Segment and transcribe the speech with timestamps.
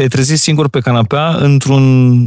[0.00, 1.82] te-ai trezit singur pe canapea într-un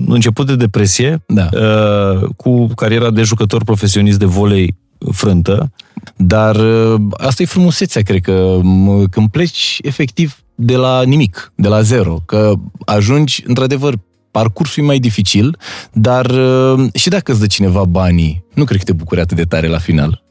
[0.07, 1.49] început de depresie, Da.
[1.53, 4.75] uh, cu cariera de jucător profesionist de volei
[5.11, 5.71] frântă.
[6.15, 11.67] Dar uh, asta e frumusețea, cred că m- când pleci efectiv de la nimic, de
[11.67, 12.53] la zero, că
[12.85, 13.93] ajungi, într-adevăr,
[14.31, 15.57] parcursul e mai dificil,
[15.93, 19.43] dar uh, și dacă îți dă cineva banii, nu cred că te bucuri atât de
[19.43, 20.23] tare la final.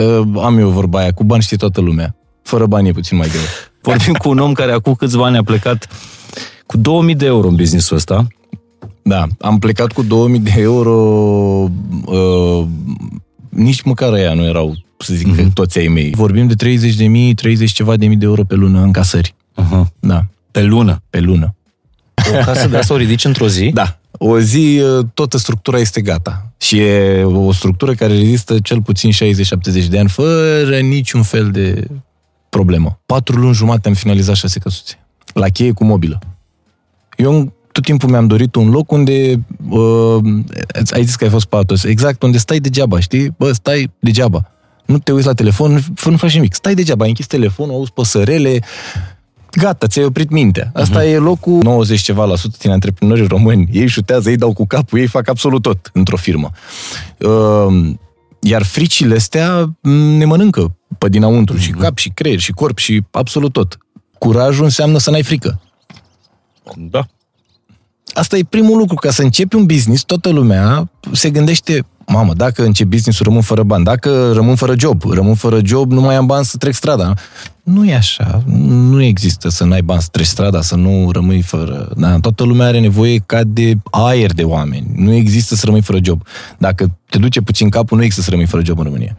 [0.00, 2.16] Uh, Am eu vorba aia, cu bani știe toată lumea.
[2.42, 3.40] Fără bani e puțin mai greu.
[3.82, 5.88] Vorbim cu un om care acum câțiva ani a plecat
[6.66, 8.26] cu 2000 de euro în businessul ăsta.
[9.02, 10.92] Da, am plecat cu 2000 de euro,
[12.04, 12.66] uh,
[13.48, 15.52] nici măcar ăia nu erau, să zic, mm-hmm.
[15.52, 16.10] toți ai mei.
[16.10, 19.34] Vorbim de 30 de mii, 30 ceva de mii de euro pe lună în casări.
[19.62, 19.86] Uh-huh.
[20.00, 21.02] Da, Pe lună.
[21.10, 21.54] pe lună.
[22.32, 23.70] O casă de asta o ridici într-o zi?
[23.74, 26.52] Da, o zi uh, toată structura este gata.
[26.58, 29.14] Și e o structură care rezistă cel puțin 60-70
[29.88, 31.86] de ani, fără niciun fel de
[32.48, 33.00] problemă.
[33.06, 34.94] Patru luni jumate am finalizat șase căsuțe.
[35.34, 36.18] La cheie cu mobilă.
[37.16, 40.24] Eu tot timpul mi-am dorit un loc unde, uh,
[40.90, 43.34] ai zis că ai fost patos, exact unde stai degeaba, știi?
[43.38, 44.50] Bă, stai degeaba.
[44.86, 46.54] Nu te uiți la telefon, nu, nu faci nimic.
[46.54, 48.62] Stai degeaba, ai închis telefonul, auzi păsărele,
[49.50, 50.70] gata, ți-ai oprit mintea.
[50.74, 51.12] Asta uh-huh.
[51.12, 53.68] e locul 90 ceva la sută din antreprenorii români.
[53.72, 56.50] Ei șutează, ei dau cu capul, ei fac absolut tot într-o firmă.
[57.18, 57.90] Uh,
[58.40, 61.60] iar fricile astea m, ne mănâncă pe dinăuntru, uh-huh.
[61.60, 63.78] și cap, și creier, și corp, și absolut tot.
[64.18, 65.60] Curajul înseamnă să n-ai frică.
[66.74, 67.06] Da.
[68.14, 68.94] Asta e primul lucru.
[68.94, 73.62] Ca să începi un business, toată lumea se gândește mamă, dacă încep business-ul rămân fără
[73.62, 77.14] bani, dacă rămân fără job, rămân fără job, nu mai am bani să trec strada.
[77.62, 78.42] Nu e așa.
[78.66, 81.88] Nu există să n-ai bani să treci strada, să nu rămâi fără...
[81.96, 84.86] Da, toată lumea are nevoie ca de aer de oameni.
[84.94, 86.22] Nu există să rămâi fără job.
[86.58, 89.16] Dacă te duce puțin capul, nu există să rămâi fără job în România.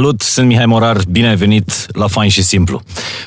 [0.00, 2.80] Salut, sunt Mihai Morar, bine ai venit la Fain și Simplu.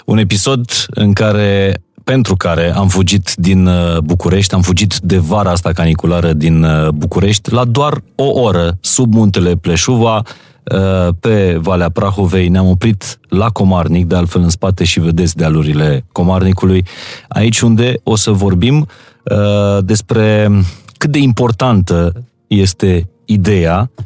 [0.06, 5.51] Un episod în care, pentru care am fugit din uh, București, am fugit de vara
[5.51, 11.89] asta caniculară din uh, București la doar o oră sub muntele Pleșuva, uh, pe Valea
[11.89, 16.85] Prahovei, ne-am oprit la Comarnic, de altfel în spate și vedeți dealurile Comarnicului,
[17.28, 18.88] aici unde o să vorbim
[19.23, 20.51] uh, despre
[20.97, 22.13] cât de importantă
[22.47, 24.03] este ideea uh,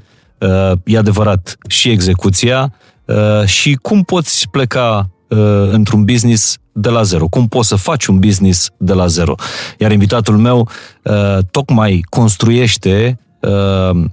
[0.84, 2.74] e adevărat și execuția
[3.06, 5.38] uh, și cum poți pleca uh,
[5.72, 9.36] într-un business de la zero, cum poți să faci un business de la zero.
[9.78, 10.70] Iar invitatul meu
[11.04, 14.04] uh, tocmai construiește uh,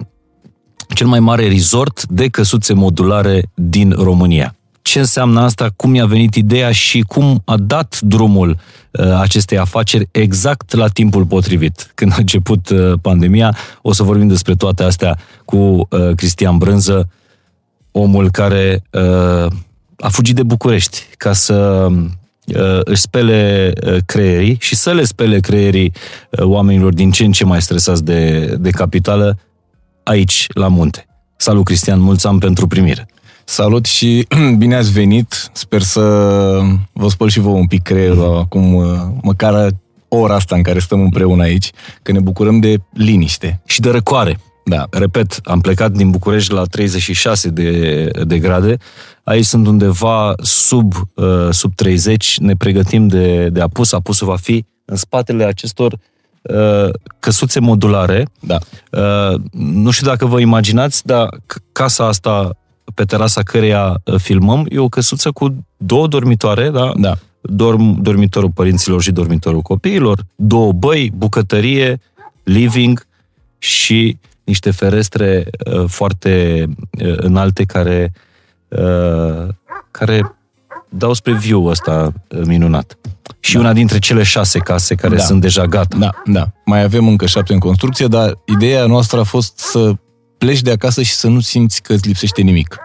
[0.95, 4.55] cel mai mare resort de căsuțe modulare din România.
[4.85, 8.59] Ce înseamnă asta, cum i-a venit ideea și cum a dat drumul
[8.91, 11.93] uh, acestei afaceri exact la timpul potrivit.
[11.95, 17.09] Când a început uh, pandemia, o să vorbim despre toate astea cu uh, Cristian Brânză,
[17.93, 19.47] omul care uh,
[19.99, 25.41] a fugit de București ca să uh, își spele uh, creierii și să le spele
[25.41, 25.93] creierii
[26.31, 29.39] uh, oamenilor din ce în ce mai stresați de, de capitală
[30.03, 31.07] aici, la munte.
[31.37, 33.09] Salut, Cristian, mulți ani pentru primire.
[33.45, 34.27] Salut și
[34.59, 35.51] bine ați venit.
[35.53, 36.01] Sper să
[36.93, 39.71] vă spăl și vouă un pic creierul acum, uh, măcar
[40.09, 41.71] ora asta în care stăm împreună aici,
[42.03, 43.61] că ne bucurăm de liniște.
[43.67, 44.39] Și de răcoare.
[44.65, 44.87] Da.
[44.91, 48.77] Repet, am plecat din București la 36 de, de grade.
[49.25, 52.39] Aici sunt undeva sub, uh, sub 30.
[52.39, 53.93] Ne pregătim de, de apus.
[53.93, 55.99] Apusul va fi în spatele acestor
[56.43, 58.27] uh, căsuțe modulare.
[58.41, 58.59] Da.
[58.91, 62.57] Uh, nu știu dacă vă imaginați, dar c- casa asta
[62.95, 66.93] pe terasa căreia uh, filmăm e o căsuță cu două dormitoare, da?
[66.97, 67.15] Da.
[67.41, 72.01] Dorm, dormitorul părinților și dormitorul copiilor, două băi, bucătărie,
[72.43, 73.07] living
[73.59, 76.65] și niște ferestre uh, foarte
[77.05, 78.13] uh, înalte care,
[78.69, 79.49] uh,
[79.91, 80.37] care
[80.89, 82.99] dau spre view ăsta uh, minunat.
[83.41, 83.61] Și da.
[83.61, 85.23] una dintre cele șase case care Da.
[85.23, 85.97] sunt deja gata.
[85.99, 86.53] Da, da.
[86.65, 89.95] Mai avem încă șapte în construcție, dar ideea noastră a fost să
[90.45, 92.77] pleci de acasă și să nu simți că îți lipsește nimic.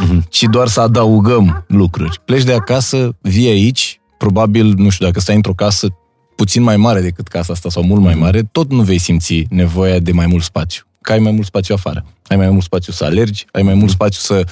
[0.00, 0.26] Mhm.
[0.28, 2.20] Ci doar să adăugăm lucruri.
[2.24, 5.88] Pleci de acasă, vii aici, probabil, nu știu, dacă stai într-o casă
[6.36, 8.22] puțin mai mare decât casa asta sau mult mai Mhm.
[8.22, 10.82] mare, tot nu vei simți nevoia de mai mult spațiu.
[11.02, 12.04] Că ai mai mult spațiu afară.
[12.26, 13.80] Ai mai mult spațiu să alergi, ai mai Mhm.
[13.80, 14.44] mult spațiu să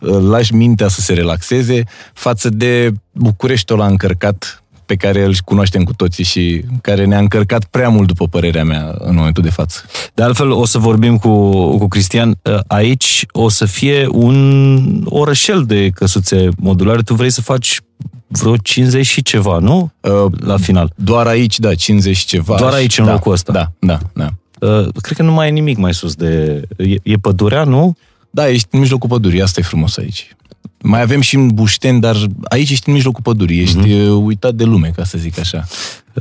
[0.00, 1.82] uh, lași mintea să se relaxeze
[2.14, 7.64] față de Bucureștiul ăla încărcat pe care îl cunoaștem cu toții și care ne-a încărcat
[7.64, 9.80] prea mult, după părerea mea, în momentul de față.
[10.14, 12.38] De altfel, o să vorbim cu, cu Cristian.
[12.66, 17.02] Aici o să fie un orășel de căsuțe modulare.
[17.02, 17.80] Tu vrei să faci
[18.26, 19.92] vreo 50 și ceva, nu?
[20.00, 20.92] Uh, La final.
[20.96, 22.56] Doar aici, da, 50 și ceva.
[22.58, 23.52] Doar aici, în da, locul ăsta.
[23.52, 24.28] Da, da, da.
[24.66, 26.62] Uh, Cred că nu mai e nimic mai sus de...
[26.76, 27.96] E, e pădurea, nu?
[28.30, 30.36] Da, ești în mijlocul pădurii, asta e frumos aici.
[30.82, 34.24] Mai avem și în Bușteni, dar aici ești în mijlocul pădurii, ești mm-hmm.
[34.24, 35.64] uitat de lume, ca să zic așa.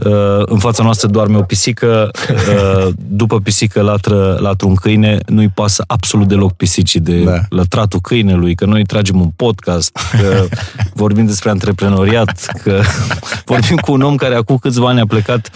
[0.05, 5.49] Uh, În fața noastră doarme o pisică, uh, după pisică latră, latră un câine, nu-i
[5.49, 7.41] pasă absolut deloc pisicii de Da.
[7.49, 10.45] lătratul câinelui, că noi tragem un podcast, că
[10.93, 12.81] vorbim despre antreprenoriat, că
[13.45, 15.49] vorbim cu un om care acum câțiva ani a plecat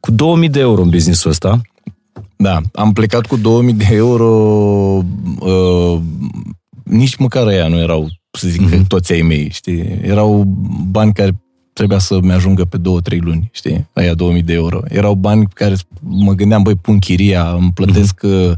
[0.00, 1.60] cu 2000 de euro în businessul ăsta.
[2.36, 4.26] Da, am plecat cu 2000 de euro,
[5.38, 6.00] uh,
[6.84, 8.08] nici măcar ăia nu erau,
[8.38, 8.86] să zic, mm-hmm.
[8.86, 10.00] toți ai mei, știi?
[10.02, 10.44] Erau
[10.90, 11.42] bani care
[11.72, 13.88] trebuia să-mi ajungă pe două, trei luni, știi?
[13.92, 14.80] Aia 2000 de euro.
[14.88, 18.52] Erau bani pe care mă gândeam, băi, pun chiria, îmi plătesc uh,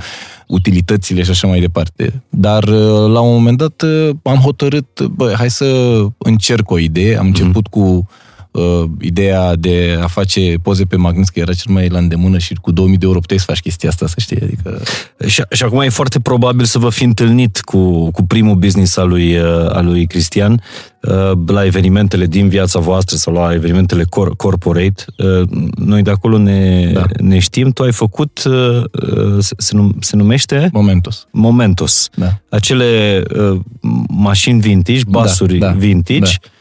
[0.46, 2.22] utilitățile și așa mai departe.
[2.28, 7.18] Dar uh, la un moment dat uh, am hotărât, băi, hai să încerc o idee.
[7.18, 8.08] Am început cu
[8.54, 12.54] uh, ideea de a face poze pe magnet, că era cel mai la îndemână și
[12.60, 14.38] cu 2000 de euro puteai să faci chestia asta, să știi.
[14.42, 14.80] Adică,
[15.26, 19.08] Și, și acum e foarte probabil să vă fi întâlnit cu, cu primul business al
[19.08, 20.62] lui, uh, al lui Cristian
[21.00, 25.04] uh, la evenimentele din viața voastră sau la evenimentele cor, corporate.
[25.18, 27.04] Uh, Noi de acolo ne, Da.
[27.20, 27.70] ne știm.
[27.70, 28.82] Tu ai făcut, uh,
[29.16, 31.26] uh, se, se num- se numește momentos.
[31.30, 32.08] Momentos.
[32.14, 32.40] Da.
[32.48, 33.60] Acele uh,
[34.08, 36.52] mașini vintage, basuri da, vintage, uh,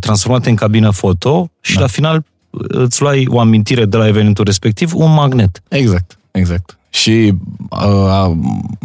[0.00, 1.80] transformate în cabină foto și Da.
[1.80, 5.62] la final uh, îți luai o amintire de la evenimentul respectiv, un magnet.
[5.68, 6.78] Exact, exact.
[6.90, 7.32] Și
[7.70, 8.30] uh,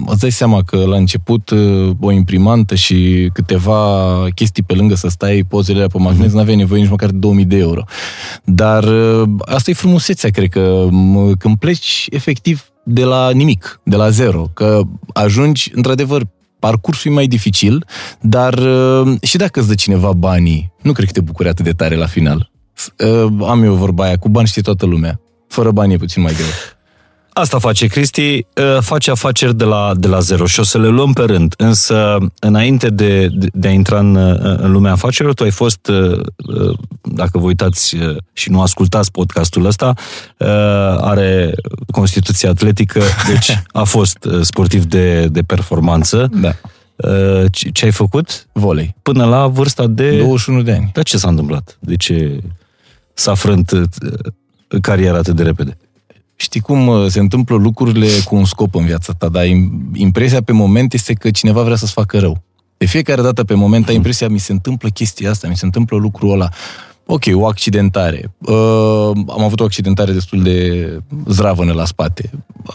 [0.05, 5.07] îți dai seama că la început uh, o imprimantă și câteva chestii pe lângă să
[5.07, 6.33] stai pozele alea pe magnet, mm-hmm.
[6.33, 7.83] n-aveai nevoie nici măcar de 2000 de euro.
[8.43, 13.95] Dar uh, asta e frumusețea, cred că m- când pleci efectiv de la nimic, de
[13.95, 14.81] la zero, că
[15.13, 16.21] ajungi, într-adevăr,
[16.61, 17.85] parcursul e mai dificil,
[18.21, 21.71] dar uh, și dacă îți dă cineva banii, nu cred că te bucuri atât de
[21.71, 22.51] tare la final.
[22.97, 25.19] Uh, am eu vorba aia, cu bani știe toată lumea.
[25.47, 26.47] Fără bani e puțin mai greu.
[27.41, 30.87] Asta face Cristi, uh, face afaceri de la, de la zero și o să le
[30.87, 31.53] luăm pe rând.
[31.57, 35.87] Însă, înainte de, de, de a intra în, uh, în lumea afacerilor, tu ai fost,
[35.87, 36.19] uh,
[36.57, 39.93] uh, dacă vă uitați uh, și nu ascultați podcastul ăsta,
[40.37, 40.47] uh,
[40.97, 41.53] are
[41.91, 46.29] constituție atletică, deci a fost uh, sportiv de, de performanță.
[46.33, 46.51] Da.
[46.95, 48.47] Uh, Ce, ce ai făcut?
[48.51, 48.95] Volei.
[49.01, 50.17] Până la vârsta de...
[50.17, 50.89] 21 de ani.
[50.93, 51.77] Dar ce s-a întâmplat?
[51.79, 52.41] De ce
[53.13, 53.83] s-a frânt uh,
[54.81, 55.77] cariera atât de repede?
[56.41, 60.41] Știi cum uh, se întâmplă lucrurile cu un scop în viața ta, dar im- impresia
[60.41, 62.43] pe moment este că cineva vrea să-ți facă rău.
[62.77, 65.97] De fiecare dată pe moment ai impresia, mi se întâmplă chestia asta, mi se întâmplă
[65.97, 66.49] lucrul ăla.
[67.05, 68.33] Ok, o accidentare.
[68.37, 70.87] Uh, am avut o accidentare destul de
[71.27, 72.29] zdravănă la spate.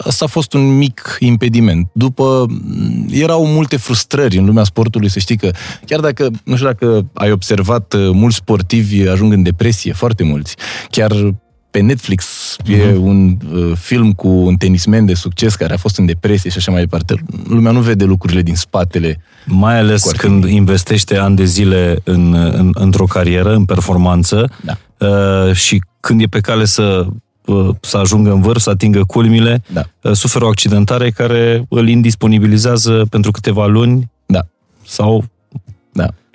[0.05, 1.89] Asta a fost un mic impediment.
[1.93, 5.51] După, m, erau multe frustrări în lumea sportului, să știi că,
[5.87, 10.55] chiar dacă, nu știu dacă ai observat, uh, mulți sportivi ajung în depresie, foarte mulți.
[10.91, 11.35] Chiar
[11.77, 16.07] pe Netflix e un uh, film cu un tenismen de succes care a fost în
[16.07, 17.15] depresie și așa mai departe.
[17.49, 19.21] Lumea nu vede lucrurile din spatele.
[19.47, 20.21] Mai ales Cu ar fi.
[20.21, 24.79] când investește ani de zile în, în, într-o carieră, în performanță Da.
[25.07, 27.07] uh, și când e pe cale să,
[27.45, 29.83] uh, să ajungă în vârf, să atingă culmile, Da.
[30.03, 34.41] uh, suferă o accidentare care îl indisponibilizează pentru câteva luni Da.
[34.87, 35.25] sau...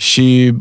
[0.01, 0.07] Da.
[0.07, 0.51] Și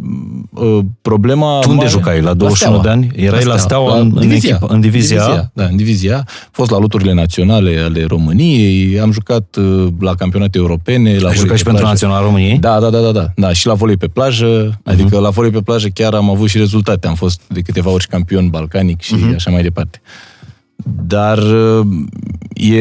[0.50, 1.58] uh, problema...
[1.58, 2.20] Tu unde mare- jucai?
[2.20, 2.82] La 21 Steaua.
[2.82, 3.24] de ani?
[3.26, 4.56] Erai la Steaua în- în divizia.
[4.56, 5.24] echipă- în divizia A?
[5.26, 5.50] divizia.
[5.54, 6.14] Da, în divizia.
[6.14, 6.16] A.
[6.18, 11.08] Am fost la loturile naționale ale României, am jucat uh, la campionate europene.
[11.10, 11.86] La Ai volei jucat pe și pentru plajă.
[11.86, 12.58] Naționala României?
[12.58, 13.26] Da, da, da, da, da.
[13.36, 14.80] Da, și la volei pe plajă, Mhm.
[14.84, 17.06] adică la volei pe plajă chiar am avut și rezultate.
[17.06, 19.34] Am fost de câteva ori campion balcanic și Mhm.
[19.34, 20.00] așa mai departe.
[21.06, 21.86] Dar uh,
[22.54, 22.80] e,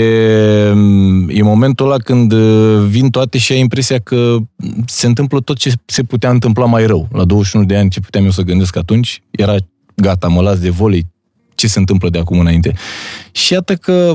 [1.28, 4.36] e momentul ăla când uh, vin toate și ai impresia că
[4.86, 7.08] se întâmplă tot ce se putea întâmpla mai rău.
[7.12, 9.56] La 21 de ani, ce puteam eu să gândesc atunci, era
[9.96, 11.06] gata, mă las de volei,
[11.56, 12.74] ce se întâmplă de acum înainte.
[13.32, 14.14] Și iată că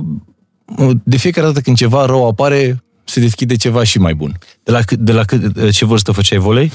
[0.78, 4.38] uh, de fiecare dată când ceva rău apare, se deschide ceva și mai bun.
[4.62, 6.72] De la, cât- de la cât, ce vârstă făceai volei?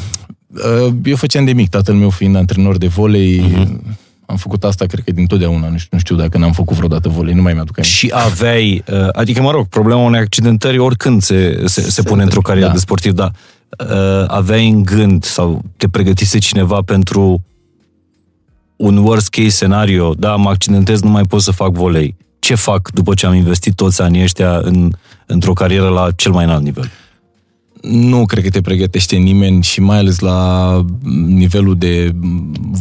[0.88, 3.82] Uh, Eu făceam de mic, tatăl meu fiind antrenor de volei, Mhm.
[3.82, 3.96] uh-huh.
[4.30, 5.70] Am făcut asta, cred că din totdeauna.
[5.70, 7.96] Nu știu, nu știu dacă n-am făcut vreodată volei, nu mai mi-aduc aminte.
[7.96, 12.24] Și aveai, uh, adică mă rog, problema unei accidentări oricând se, se, se, Se pune
[12.24, 12.74] într-o întâmplă, carieră da.
[12.74, 13.32] de sportiv, dar
[13.80, 17.44] uh, aveai în gând sau te pregătise cineva pentru
[18.76, 22.16] un worst case scenario, da, mă accidentez, nu mai pot să fac volei.
[22.40, 24.92] Ce fac după ce am investit toți anii ăștia în,
[25.26, 26.90] într-o carieră la cel mai înalt nivel?
[27.82, 30.86] Nu cred că te pregătește nimeni și mai ales la
[31.28, 32.16] nivelul de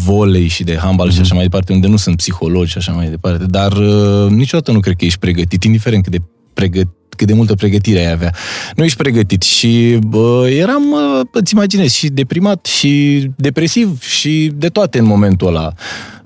[0.04, 3.08] volei și de handbal și așa mai departe, unde nu sunt psihologi și așa mai
[3.08, 3.44] departe.
[3.44, 6.22] Dar uh, niciodată nu cred că ești pregătit, indiferent cât de
[6.54, 8.34] pregătit cât de multă pregătire ai avea.
[8.76, 14.68] Nu ești pregătit și bă, eram, uh, îți imaginezi, și deprimat și depresiv și de
[14.68, 15.72] toate în momentul ăla.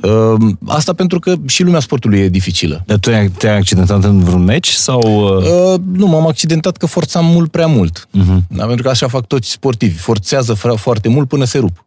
[0.03, 2.83] Uh, Asta pentru că și lumea sportului e dificilă.
[2.87, 5.01] Dar tu ai- te-ai accidentat în vreun meci sau...
[5.37, 8.09] Uh, Uh, nu, m-am accidentat că forțam mult prea mult.
[8.19, 8.39] uh-huh.
[8.49, 9.99] Da, pentru că așa fac toți sportivi.
[9.99, 11.85] Forțează fra- foarte mult până se rup.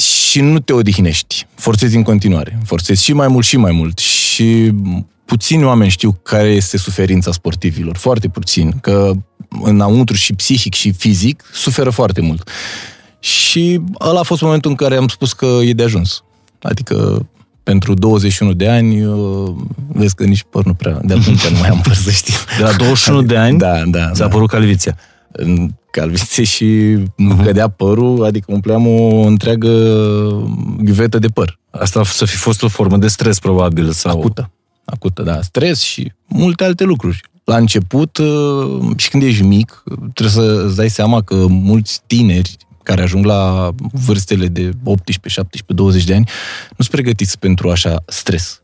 [0.00, 1.46] Și nu te odihnești.
[1.54, 2.58] Forțezi în continuare.
[2.64, 3.98] Forțezi și mai mult și mai mult.
[3.98, 4.72] Și
[5.28, 7.96] puțini oameni știu care este suferința sportivilor.
[7.96, 8.72] Foarte puțin.
[8.80, 9.12] Că
[9.62, 12.50] înăuntru și psihic și fizic suferă foarte mult.
[13.20, 16.22] Și ăla a fost momentul în care am spus că e de ajuns.
[16.62, 17.26] Adică
[17.62, 19.54] pentru 21 de ani, uh,
[19.88, 22.34] vezi că nici păr nu prea, de atunci nu mai am păr să știu.
[22.58, 24.04] De la 21 de ani Da, da.
[24.04, 24.96] ți-a da apărut calviția.
[25.32, 26.64] în calvițe și
[27.16, 29.68] îmi cădea părul, adică umpleam o întreagă
[30.80, 31.58] ghiuvetă de păr.
[31.70, 33.90] Asta să fi fost o formă de stres, probabil.
[33.90, 34.18] Sau...
[34.18, 34.50] Acută.
[34.90, 35.42] Acută, da.
[35.42, 37.20] Stres și multe alte lucruri.
[37.44, 39.82] La început, uh, și când ești mic,
[40.14, 45.72] trebuie să îți dai seama că mulți tineri care ajung la vârstele de 18, 17,
[45.72, 46.24] 20 de ani,
[46.68, 48.62] nu sunt pregătiți pentru așa stres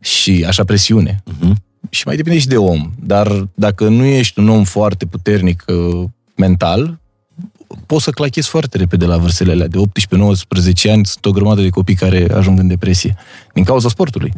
[0.00, 1.22] și așa presiune.
[1.30, 1.52] Uh-huh.
[1.90, 2.90] și mai depinde și de om.
[3.00, 7.00] Dar dacă nu ești un om foarte puternic uh, mental,
[7.86, 9.66] poți să clachezi foarte repede la vârstele alea.
[9.68, 13.16] De 18-19 ani sunt o grămadă de copii care ajung în depresie.
[13.54, 14.32] Din cauza sportului.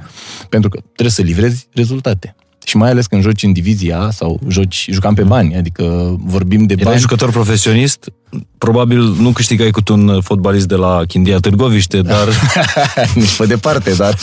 [0.49, 2.35] Pentru că trebuie să livrezi rezultate.
[2.67, 6.67] Și mai ales când joci în divizia A sau joci, jucam pe bani, adică vorbim
[6.67, 7.01] de Erai bani.
[7.01, 8.13] jucător profesionist,
[8.59, 12.29] probabil nu câștigai cu un fotbalist de la Chindia Târgoviște, dar
[13.15, 14.15] Nici pe departe, dar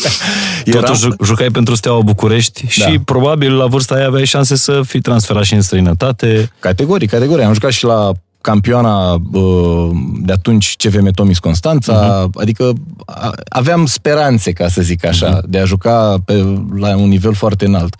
[0.71, 2.91] totuși ju- jucai pentru Steaua București și Da.
[3.05, 6.51] probabil la vârsta aia aveai șanse să fii transferat și în străinătate.
[6.59, 7.45] Categorii, categorii.
[7.45, 8.11] Am jucat și la
[8.41, 9.89] campioana uh,
[10.21, 12.41] de atunci CVM Tomis Constanța, uh-huh.
[12.41, 12.73] adică
[13.05, 15.45] a- aveam speranțe, ca să zic așa, uh-huh.
[15.45, 16.33] de a juca pe,
[16.75, 17.95] la un nivel foarte înalt.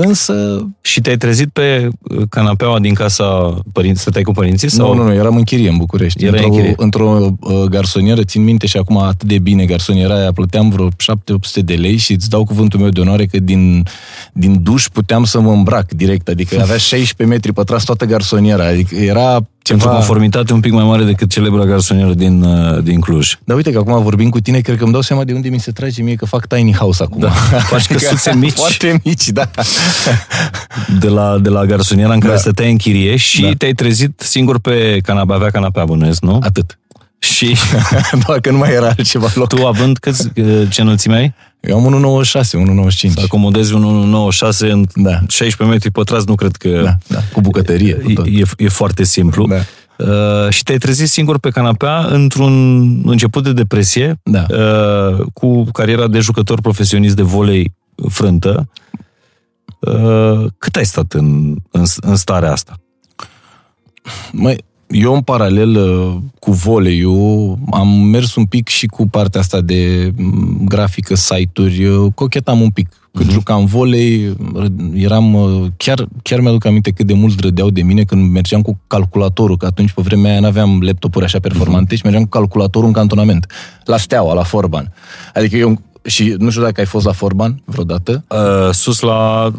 [0.00, 4.70] Însă, Și te-ai trezit pe uh, canapeaua din casa părinți, stăteai cu părinții?
[4.70, 4.94] Sau?
[4.94, 6.24] nu, nu, nu, eram în chirie în București.
[6.24, 6.74] Erai în într-o, chirie.
[6.76, 10.92] într-o uh, garsonieră, țin minte și acum atât de bine garsoniera aia, plăteam vreo 7-800
[11.64, 13.82] de lei și îți dau cuvântul meu de onoare că din,
[14.32, 18.96] din duș puteam să mă îmbrac direct, adică avea 16 metri pătrați toată garsoniera, adică
[18.96, 19.90] era Pentru ceva...
[19.90, 23.38] conformitate un pic mai mare decât celebra garsonieră din, uh, din Cluj.
[23.44, 25.60] Dar uite că acum vorbim cu tine, cred că îmi dau seama de unde mi
[25.60, 27.20] se trage mie că fac tiny house acum.
[27.20, 27.30] Da,
[27.72, 28.52] faci căsuțe mici.
[28.64, 29.50] Foarte mici, da.
[31.00, 32.38] De la, de la garsoniera în care Da.
[32.38, 33.50] stăteai în chirie și Da.
[33.58, 36.38] te-ai trezit singur pe canapea, avea canapea bănuiesc, nu?
[36.42, 36.78] Atât.
[37.18, 37.56] Și
[38.26, 39.48] Doar că nu mai era altceva loc.
[39.48, 41.34] tu având câți, uh, ce înălțime ai?
[41.60, 43.12] Eu am 1,96, 1,95.
[43.12, 45.18] Să acomodezi un 196 în Da.
[45.28, 46.80] 16 metri pătrați, nu cred că...
[46.84, 48.26] Da, da, cu bucătărie, cu tot.
[48.26, 49.46] E, e foarte simplu.
[49.46, 49.54] Da.
[49.98, 52.52] Uh, și te-ai trezit singur pe canapea într-un
[53.10, 54.46] început de depresie, Da.
[54.50, 57.72] uh, cu cariera de jucător profesionist de volei
[58.08, 58.68] frântă.
[59.86, 62.78] Uh, cât ai stat în, în, în starea asta?
[64.32, 69.60] Măi, eu în paralel uh, cu voleiul am mers un pic și cu partea asta
[69.60, 72.88] de m, grafică, site-uri, uh, cochetam un pic.
[73.12, 77.82] Când jucam volei, ră- eram, uh, chiar, chiar mi-aduc aminte cât de mulți râdeau de
[77.82, 82.00] mine când mergeam cu calculatorul, că atunci pe vremea aia n-aveam laptopuri așa performante și
[82.02, 83.46] mergeam cu calculatorul în cantonament,
[83.84, 84.92] la Steaua, la Forban.
[85.34, 89.50] Adică eu, și nu știu dacă ai fost la Forban vreodată, Uh, sus la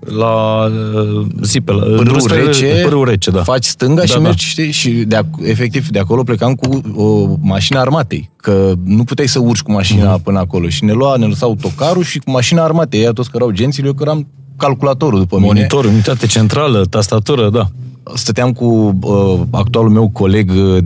[0.00, 3.42] la uh, zi pe la, pârâul spre- rece, pârâul rece, da.
[3.42, 4.18] faci stânga Da, și da.
[4.18, 9.04] mergi, știi, și de, ac- efectiv de acolo plecam cu o mașină armatei, că nu
[9.04, 10.22] puteai să urci cu mașina Mhm.
[10.22, 13.50] până acolo și ne lua, ne lăsa autocarul și cu mașina armatei, ea toți cărau
[13.50, 14.26] gențile, eu căram
[14.56, 15.46] calculatorul după mine.
[15.46, 17.66] Monitor, unitate centrală, tastatură, da.
[18.14, 20.78] Stăteam cu uh, actualul meu coleg uh,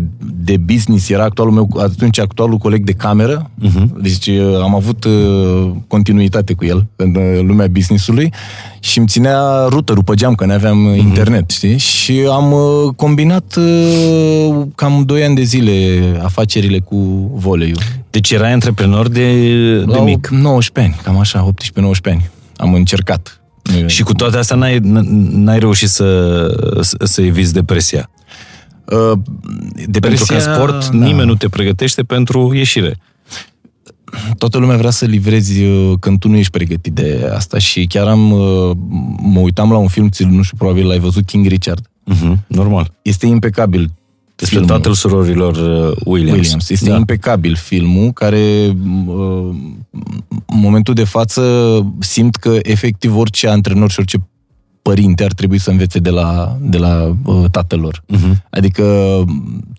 [0.44, 4.00] de business, era actualul meu, atunci actualul coleg de cameră, uh-huh.
[4.00, 8.32] deci uh, am avut uh, continuitate cu el în uh, lumea businessului
[8.80, 11.78] și îmi ținea routerul pe geam, că nu aveam uh internet, știi?
[11.78, 17.78] Și am uh, combinat uh, cam 2 ani de zile afacerile cu voleiul.
[18.10, 19.34] Deci erai antreprenor de,
[19.78, 20.28] de La mic.
[20.28, 22.30] 19 ani, cam așa, 18-19 ani.
[22.56, 23.39] Am încercat.
[23.86, 24.78] Și cu toate astea n-ai,
[25.30, 26.46] n-ai reușit să,
[26.80, 28.10] să, să eviți depresia.
[28.84, 29.18] Uh,
[30.00, 31.04] Pentru că în sport da.
[31.04, 32.98] nimeni nu te pregătește pentru ieșire.
[34.38, 38.06] toată lumea vrea să livrezi uh, când tu nu ești pregătit de asta și chiar
[38.06, 38.76] am, uh,
[39.22, 41.90] mă uitam la un film, ți nu știu, probabil l-ai văzut, King Richard.
[42.04, 42.92] Mhm, normal.
[43.02, 43.90] Este impecabil
[44.40, 44.76] Despre filmul.
[44.76, 46.38] tatăl surorilor uh, Williams.
[46.38, 46.70] Williams.
[46.70, 46.90] Este da.
[46.90, 46.96] da.
[46.96, 49.54] impecabil filmul, care uh,
[50.46, 51.42] în momentul de față
[51.98, 54.28] simt că efectiv orice antrenor și orice
[54.82, 58.02] părinte ar trebui să învețe de la, de la uh, tatăl lor.
[58.06, 58.42] Mhm.
[58.50, 58.84] Adică,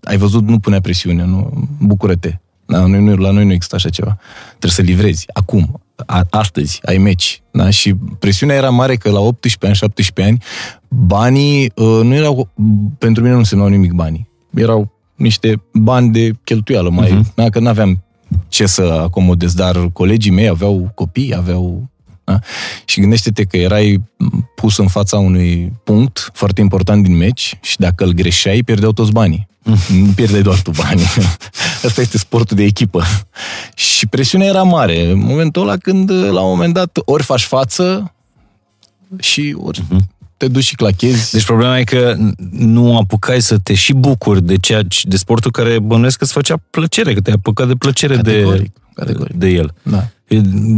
[0.02, 1.68] ai văzut, nu punea presiune, nu?
[1.80, 2.38] Bucură-te.
[2.66, 4.18] Da, noi, nu, la noi nu există așa ceva.
[4.48, 7.42] Trebuie să livrezi, acum, a, astăzi, ai meci.
[7.50, 7.70] Da?
[7.70, 10.42] Și presiunea era mare că la 18 ani, 17 ani,
[10.88, 12.48] banii uh, nu erau,
[12.98, 14.30] pentru mine nu însemnau nimic banii.
[14.54, 17.22] Erau niște bani de cheltuială, mai, Mhm.
[17.24, 17.34] uh-huh.
[17.34, 18.02] da, că nu aveam
[18.48, 21.90] ce să acomodez, dar colegii mei aveau copii, aveau...
[22.24, 22.38] Da?
[22.84, 24.02] Și gândește-te că erai
[24.54, 29.12] pus în fața unui punct foarte important din meci și dacă îl greșeai, pierdeau toți
[29.12, 29.48] banii.
[29.88, 31.06] Nu pierdeai doar tu banii.
[31.86, 33.02] Asta este sportul de echipă.
[33.74, 35.10] Și presiunea era mare.
[35.10, 38.12] În momentul ăla când, la un moment dat, ori faci față
[39.18, 39.82] și ori
[40.42, 41.32] te duci și clachezi.
[41.32, 42.16] Deci problema e că
[42.50, 46.32] nu apucai să te și bucuri de, ceea, ce- de sportul care bănuiesc că îți
[46.32, 49.36] făcea plăcere, că te-ai apucat de plăcere de, Categoric, categoric.
[49.36, 49.74] de el.
[49.82, 50.08] Da.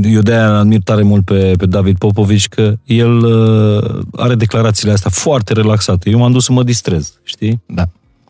[0.03, 5.11] Eu de-aia admir tare mult pe, pe David Popovici că el uh, are declarațiile astea
[5.11, 6.11] foarte relaxate.
[6.11, 7.63] Eu m-am dus să mă distrez, știi?
[7.67, 7.85] Da.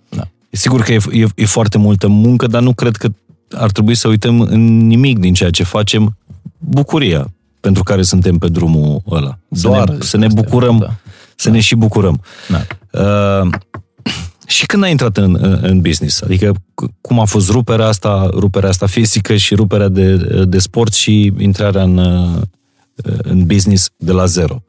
[0.09, 0.29] Da.
[0.51, 3.09] E sigur că e, e, e foarte multă muncă, dar nu cred că
[3.53, 6.17] ar trebui să uităm în nimic din ceea ce facem
[6.59, 9.39] bucuria pentru care suntem pe drumul ăla.
[9.51, 10.95] Să Doar ne, să ne asta, bucurăm, da.
[11.37, 12.23] Să ne și bucurăm.
[12.49, 12.67] Da.
[13.01, 13.51] Uh,
[14.47, 16.23] și când ai intrat în, în, în business?
[16.23, 20.93] Adică c- cum a fost ruperea asta, ruperea asta fizică și ruperea de, de sport
[20.95, 22.43] și intrarea în, uh,
[23.23, 24.63] în business de la zero?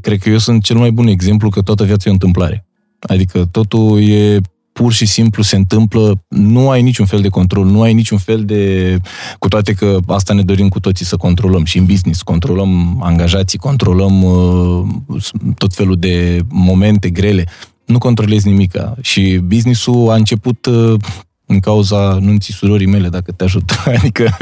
[0.00, 2.66] Cred că eu sunt cel mai bun exemplu că toată viața e o întâmplare.
[2.98, 4.40] Adică totul e
[4.74, 8.44] pur și simplu se întâmplă, nu ai niciun fel de control, nu ai niciun fel
[8.44, 8.96] de...
[9.38, 13.58] Cu toate că asta ne dorim cu toții să controlăm și în business, controlăm angajații,
[13.58, 15.22] controlăm uh,
[15.56, 17.48] tot felul de momente grele.
[17.84, 18.94] Nu controlezi nimica.
[19.00, 21.00] Și businessul a început uh,
[21.46, 23.74] în cauza nunții surorii mele, dacă te ajută.
[23.98, 24.36] Adică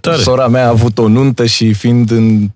[0.00, 0.22] Tare.
[0.22, 2.50] sora mea a avut o nuntă și fiind în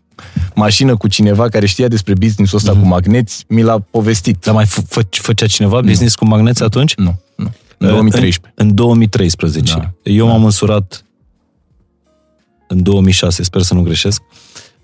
[0.54, 2.80] mașină cu cineva care știa despre business-ul ăsta Mhm.
[2.80, 4.37] cu magneți, mi l-a povestit.
[4.44, 6.94] Dar mai fă, fă, făcea cineva business cu magneți atunci?
[6.94, 7.52] Nu, nu.
[7.78, 8.52] În 2013.
[8.54, 9.74] În, în 2013.
[9.74, 9.90] Da.
[10.02, 11.04] Eu m-am însurat
[12.68, 14.22] în 2006, sper să nu greșesc.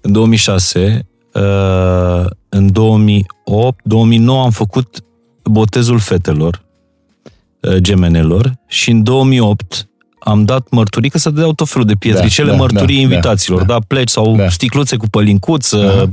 [0.01, 5.05] În 2006, uh, în 2008, 2009 am făcut
[5.43, 6.65] botezul fetelor,
[7.61, 9.89] uh, gemenelor și în 2008
[10.29, 13.59] am dat mărturii, că se dădeau tot felul de pietricele, Da, da, mărturii da, invitaților,
[13.59, 14.49] da, da, pleci sau da.
[14.49, 16.11] sticluțe cu pălincuță, Aha.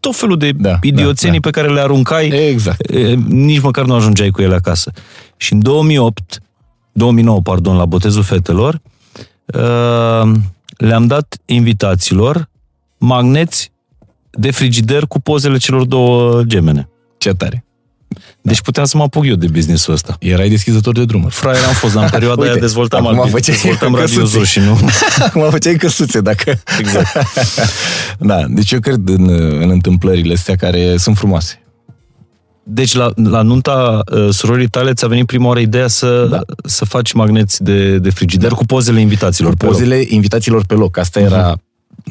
[0.00, 2.90] tot felul de Da, idioțenii da, pe care le aruncai Exact.
[2.90, 4.92] e, nici măcar nu ajungeai cu ele acasă.
[5.36, 6.38] Și în 2008,
[6.92, 8.80] 2009, pardon, la botezul fetelor,
[9.54, 10.32] uh,
[10.76, 12.48] le-am dat invitaților
[12.98, 13.72] magneți
[14.30, 16.88] de frigider cu pozele celor două gemene.
[17.18, 17.64] Ce tare.
[18.40, 20.16] Deci puteam să mă apuc eu de businessul ăsta.
[20.20, 21.34] Erai deschizător de drumuri.
[21.34, 24.12] Fraier am fost, dar în perioada aia Uite, dezvoltam, acum al- făceai dezvoltam căsuțe.
[24.14, 24.78] radiozul și nu...
[25.26, 26.60] Acum făceai căsuțe, dacă...
[26.78, 27.06] Exact.
[28.18, 29.28] da, deci eu cred în,
[29.62, 31.56] în întâmplările astea care sunt frumoase.
[32.64, 36.40] Deci la, la nunta uh, surorii tale ți-a venit prima oară ideea să, Da.
[36.64, 39.54] să faci magneți de, de frigider cu pozele invitaților.
[39.56, 39.72] pe loc.
[39.74, 41.56] Pozele invitațiilor pe loc, asta era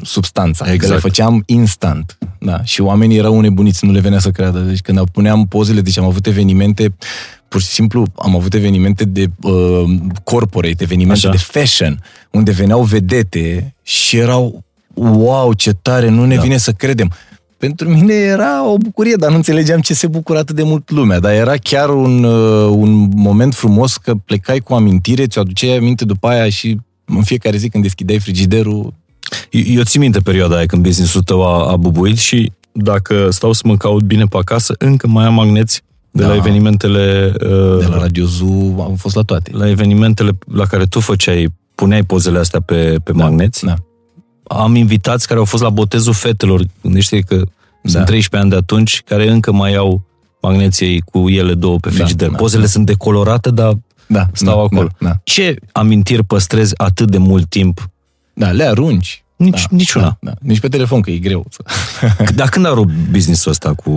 [0.02, 0.64] substanța.
[0.64, 0.68] Exact.
[0.68, 0.92] Că Exact.
[0.92, 2.18] le făceam instant.
[2.38, 2.64] Da.
[2.64, 4.58] Și oamenii erau nebuniți, nu le venea să creadă.
[4.58, 6.94] Deci când puneam pozele, deci am avut evenimente,
[7.48, 9.52] pur și simplu am avut evenimente de uh,
[10.24, 11.30] corporate, evenimente Așa.
[11.30, 16.40] de fashion, unde veneau vedete și erau, wow, ce tare, nu ne Da.
[16.40, 16.42] da.
[16.42, 17.12] vine să credem.
[17.58, 21.18] Pentru mine era o bucurie, dar nu înțelegeam ce se bucură atât de mult lumea.
[21.18, 26.04] Dar era chiar un, uh, un moment frumos că plecai cu amintire, ți-o aduceai aminte
[26.04, 28.94] după aia și în fiecare zi când deschideai frigiderul,
[29.50, 33.52] Eu, eu țin minte perioada aia când businessul tău a, a bubuit și dacă stau
[33.52, 36.28] să mă caut bine pe acasă, încă mai am magneți de Da.
[36.28, 39.50] la evenimentele uh, de la Radio Zoo, am fost la toate.
[39.54, 43.64] la evenimentele la care tu făceai, puneai pozele astea pe, pe magneți.
[43.64, 43.74] Da.
[44.42, 46.62] Am invitați care au fost la botezul fetelor.
[46.82, 47.90] Gândește că da.
[47.90, 50.02] sunt 13 ani de atunci, care încă mai au
[50.40, 52.28] magneții cu ele două pe Da, frigider.
[52.28, 52.68] da, Pozele da.
[52.68, 53.72] sunt decolorate, dar
[54.06, 54.88] Da, stau da, acolo.
[54.98, 55.14] Da, da.
[55.24, 57.90] ce amintiri păstrezi atât de mult timp?
[58.34, 59.21] da, le arunci.
[59.42, 60.04] Nici, da, niciuna.
[60.04, 60.32] Da, da.
[60.40, 61.46] Nici pe telefon, că e greu.
[62.34, 63.90] Dar când a rupt businessul ăsta cu,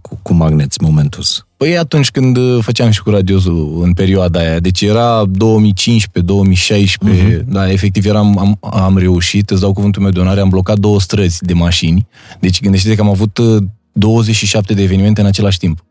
[0.00, 1.44] cu, cu magneți, momentul ăsta?
[1.56, 7.40] Păi atunci când uh, făceam și cu radiozul în perioada aia, deci era 2015-2016, uh-huh.
[7.46, 11.00] da, efectiv eram, am, am reușit, îți dau cuvântul meu de onoare, am blocat două
[11.00, 12.06] străzi de mașini,
[12.40, 15.84] deci gândește că am avut uh, 27 de evenimente în același timp,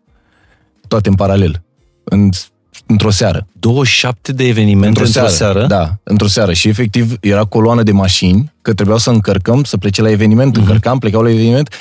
[0.88, 1.64] toate în paralel.
[2.04, 2.30] În
[2.86, 3.48] într-o seară.
[3.60, 5.66] 27 de evenimente într-o, într-o seară?
[5.68, 6.54] Da, într-o seară.
[6.54, 10.60] Și efectiv era coloană de mașini, că trebuiau să încărcăm, să plece la eveniment, uh-huh.
[10.60, 11.74] încărcam, plecau la eveniment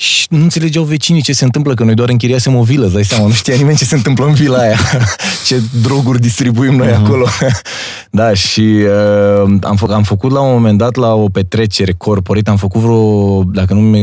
[0.00, 3.04] și nu înțelegeau vecinii ce se întâmplă, că noi doar închiriasem o vilă, îți dai
[3.04, 4.76] seama, nu știa nimeni ce se întâmplă în vila aia,
[5.46, 7.04] ce droguri distribuim noi uh-huh.
[7.04, 7.26] acolo.
[8.10, 12.50] da, și uh, am, fă, am făcut la un moment dat la o petrecere corporate,
[12.50, 14.02] am făcut vreo, dacă nu mi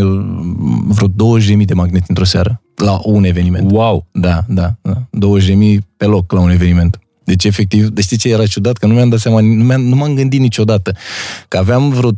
[0.88, 3.71] vreo 20.000 de magneti într-o seară, la un eveniment.
[3.71, 4.05] Wow!
[4.12, 4.93] Da, da, da.
[4.93, 6.99] 20.000 pe loc la un eveniment.
[7.25, 8.77] Deci, efectiv, de știi ce era ciudat?
[8.77, 10.95] Că nu mi-am dat seama, nu, mi-am, nu m-am gândit niciodată.
[11.47, 12.15] Că aveam vreo 15-20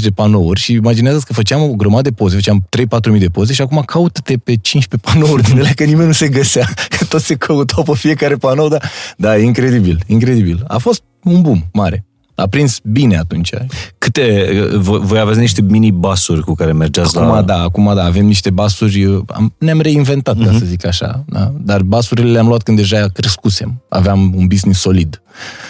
[0.00, 2.68] de panouri și imaginează că făceam o grămadă de poze, făceam
[3.08, 6.12] 3-4 mii de poze și acum caută-te pe 15 panouri din ele, că nimeni nu
[6.12, 8.78] se găsea, că toți se căutau pe fiecare panou, da,
[9.16, 10.64] da, incredibil, incredibil.
[10.66, 12.04] A fost un boom mare.
[12.34, 13.50] A prins bine atunci.
[13.98, 17.42] Câte, voi, voi aveți niște mini-basuri cu care mergeați acum, la...
[17.42, 20.44] da, acum da, avem niște basuri, am, ne-am reinventat, uh-huh.
[20.44, 21.52] ca să zic așa, da?
[21.60, 23.82] dar basurile le-am luat când deja crescusem.
[23.88, 25.22] Aveam un business solid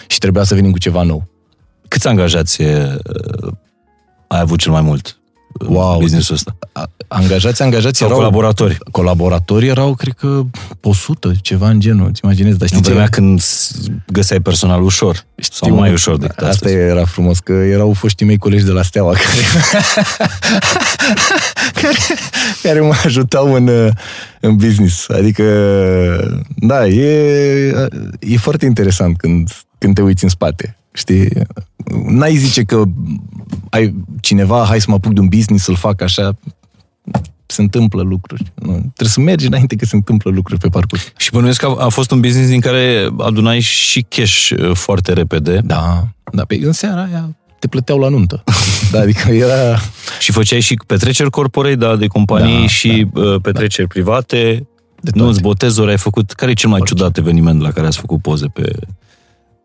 [0.07, 1.29] și trebuia să venim cu ceva nou.
[1.89, 2.69] Câți angajați uh,
[4.29, 5.24] ai avut cel mai mult în
[5.67, 5.99] Wow.
[5.99, 6.57] business-ul ăsta?
[6.73, 8.19] A- Angajați, angajați Sau erau...
[8.19, 8.79] colaboratori?
[8.91, 10.41] Colaboratorii erau, cred că,
[10.83, 12.91] 100, ceva în genul, îți imaginezi, dar În știi ce?
[12.91, 13.75] vremea când s-
[14.13, 15.15] găseai personal ușor.
[15.37, 16.75] Sau Știu, mai ușor decât Asta astăzi.
[16.75, 19.37] era frumos, că erau foștii mei colegi de la Steaua care,
[21.75, 21.97] care,
[22.63, 23.89] care mă ajutau în, uh,
[24.41, 25.09] în business.
[25.09, 25.45] Adică,
[26.57, 27.69] da, e,
[28.19, 29.51] e foarte interesant când,
[29.85, 30.77] când te uiți în spate.
[30.93, 31.29] Știi?
[32.07, 32.83] N-ai zice că
[33.71, 36.37] ai cineva, hai să mă apuc de un business, să-l fac așa,
[37.47, 38.53] se întâmplă lucruri.
[38.55, 38.73] Nu?
[38.73, 41.13] Trebuie să mergi înainte că se întâmplă lucruri pe parcurs.
[41.17, 45.13] Și bănuiesc că a, a fost un business din care adunai și cash uh, foarte
[45.13, 48.45] repede Da, da, pe în seara aia te plăteau la nuntă.
[48.93, 49.79] Da, adică era...
[50.19, 54.67] și făceai și petreceri corporate, da, de companii Da, și uh, petreceri private.
[55.01, 55.41] De Nu, toate.
[55.41, 56.33] botezuri ai făcut.
[56.33, 56.95] Care e cel mai Orice.
[56.95, 58.73] ciudat eveniment la care ați făcut poze pe...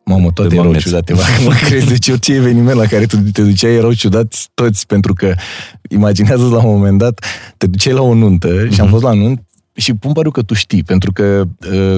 [0.10, 0.84] Mamă, toate De erau magnet.
[0.84, 4.86] ciudate, mă, mă crezi, deci orice eveniment la care tu te duceai erau ciudați toți,
[4.86, 5.34] pentru că
[5.90, 7.26] imaginează la un moment dat,
[7.58, 9.42] te duceai la o nuntă și am fost la nuntă
[9.80, 11.98] și pun pariu că tu știi, pentru că uh,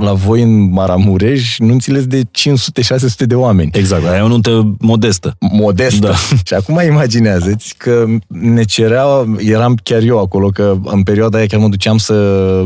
[0.00, 3.70] la voi în Maramureș nunțile de 500-600 de oameni.
[3.74, 5.36] Exact, aia e o nuntă modestă.
[5.52, 6.06] modestă.
[6.06, 6.14] Da.
[6.46, 9.04] Și acum imaginează-ți că ne cerea,
[9.38, 12.14] eram chiar eu acolo, că în perioada aia chiar mă duceam să,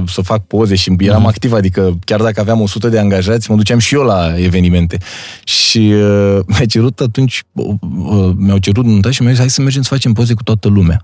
[0.08, 1.28] să fac poze și eram Mhm.
[1.28, 4.98] activ, adică chiar dacă aveam 100 de angajați, mă duceam și eu la evenimente.
[5.44, 7.66] Și uh, mi-a cerut atunci, uh,
[8.04, 10.68] uh, mi-au cerut nunta și mi-au zis, hai să mergem să facem poze cu toată
[10.68, 11.02] lumea.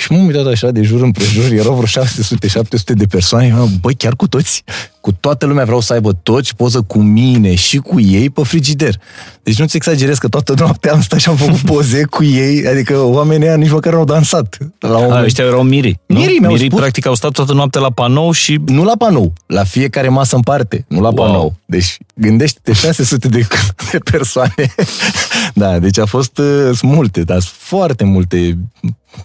[0.00, 3.94] Și m-am uitat așa de jur împrejur, erau vreo 600-700 de persoane, și am, băi,
[3.94, 4.64] chiar cu toți?
[5.00, 8.94] Cu toată lumea vreau să aibă toți poză cu mine și cu ei pe frigider.
[9.42, 12.98] Deci nu-ți exagerez că toată noaptea am stat și am făcut poze cu ei, adică
[13.00, 14.56] oamenii ăia nici măcar nu au dansat.
[14.78, 15.24] La un A, moment.
[15.24, 16.00] ăștia erau mirii.
[16.06, 16.18] nu?
[16.18, 16.78] Mirii mi-au mirii spus.
[16.80, 20.42] practic au stat toată noaptea la panou și Nu la panou, la fiecare masă în
[20.42, 21.14] parte, nu la Wow.
[21.14, 21.54] panou.
[21.66, 23.46] Deci gândește-te 600 de,
[23.92, 24.74] de persoane.
[25.54, 28.58] da, deci a fost uh, sunt multe, dar sunt foarte multe.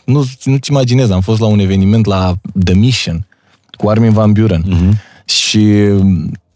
[0.05, 2.33] Nu, nu-ți imaginezi, am fost la un eveniment la
[2.63, 3.27] The Mission
[3.77, 4.63] cu Armin Van Buren.
[4.67, 4.99] Mhm.
[5.25, 5.73] Și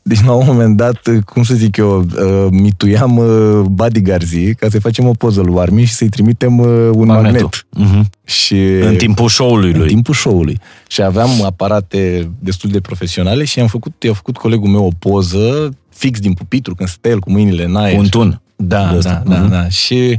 [0.01, 4.79] deci la un moment dat, cum să zic eu, uh, mituiam uh, bodyguards ca să-i
[4.79, 7.49] facem o poză lui Armin și să-i trimitem uh, un magnetul.
[7.69, 7.91] magnet.
[7.95, 8.09] Mhm.
[8.23, 9.87] Și În timpul show-ului în lui.
[9.87, 10.59] timpul show-ului.
[10.87, 15.69] Și aveam aparate destul de profesionale și am făcut, i-a făcut colegul meu o poză
[15.89, 17.97] fix din pupitru, când stă el cu mâinile în aer.
[17.97, 18.41] Un tun.
[18.55, 19.23] Da, de da, ăsta.
[19.27, 19.49] da, Mhm.
[19.49, 19.69] da.
[19.69, 20.17] Și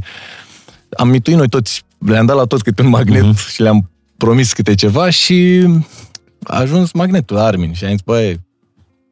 [0.97, 3.47] am mituit noi toți, le-am dat la toți câte un magnet Mhm.
[3.49, 5.67] și le-am promis câte ceva și
[6.43, 8.39] a ajuns magnetul la Armin și am zis, băi,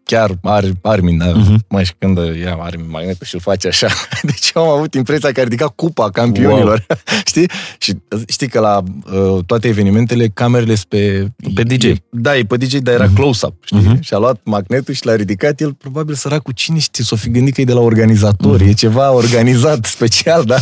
[0.04, 1.36] chiar Ar, Armin, uh-huh.
[1.36, 1.66] Mhm.
[1.68, 3.88] mai și când ia Armin magnetul și îl face așa.
[4.22, 6.86] Deci eu am avut impresia că a ridicat cupa campionilor.
[7.30, 7.50] știi?
[7.78, 11.32] Și știi că la uh, toate evenimentele camerele sunt pe...
[11.54, 11.84] Pe DJ.
[11.84, 13.80] E, da, e pe DJ, dar era close-up, știi?
[13.80, 14.02] Mhm.
[14.02, 15.60] Și a luat magnetul și l-a ridicat.
[15.60, 18.60] El probabil săracul cine știe, s-o fi gândit că e de la organizator.
[18.60, 18.70] Mhm.
[18.70, 20.60] E ceva organizat special, da?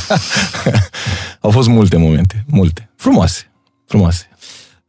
[1.40, 2.90] Au fost multe momente, multe.
[2.96, 3.52] Frumoase,
[3.86, 4.30] frumoase.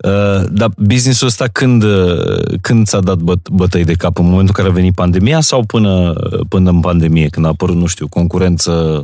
[0.04, 4.18] Uh, dar businessul ăsta când, uh, când ți-a dat băt, bătăi de cap?
[4.18, 6.12] În momentul în care a venit pandemia sau până,
[6.48, 9.02] până în pandemie, când a apărut, nu știu, concurență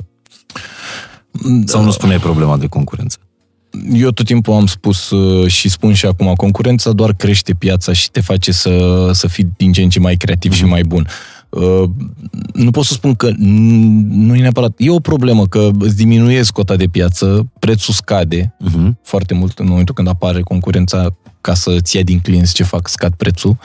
[1.65, 3.19] sau nu spuneai problema de concurență?
[3.93, 8.11] Eu tot timpul am spus uh, și spun și acum, concurența doar crește piața și
[8.11, 11.09] te face să, să fii din ce în ce mai creativ și mai bun.
[11.55, 11.89] Uh,
[12.53, 13.37] Nu pot să spun că n-
[14.09, 14.73] nu e neapărat.
[14.77, 18.89] E o problemă că îți diminuezi cota de piață, prețul scade Uh-huh.
[19.03, 23.15] foarte mult în momentul când apare concurența ca să-ți ia din clienți ce fac, scad
[23.15, 23.57] prețul,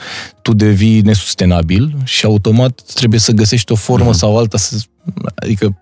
[0.42, 4.76] tu devii nesustenabil și automat trebuie să găsești o formă sau alta să
[5.34, 5.78] Adică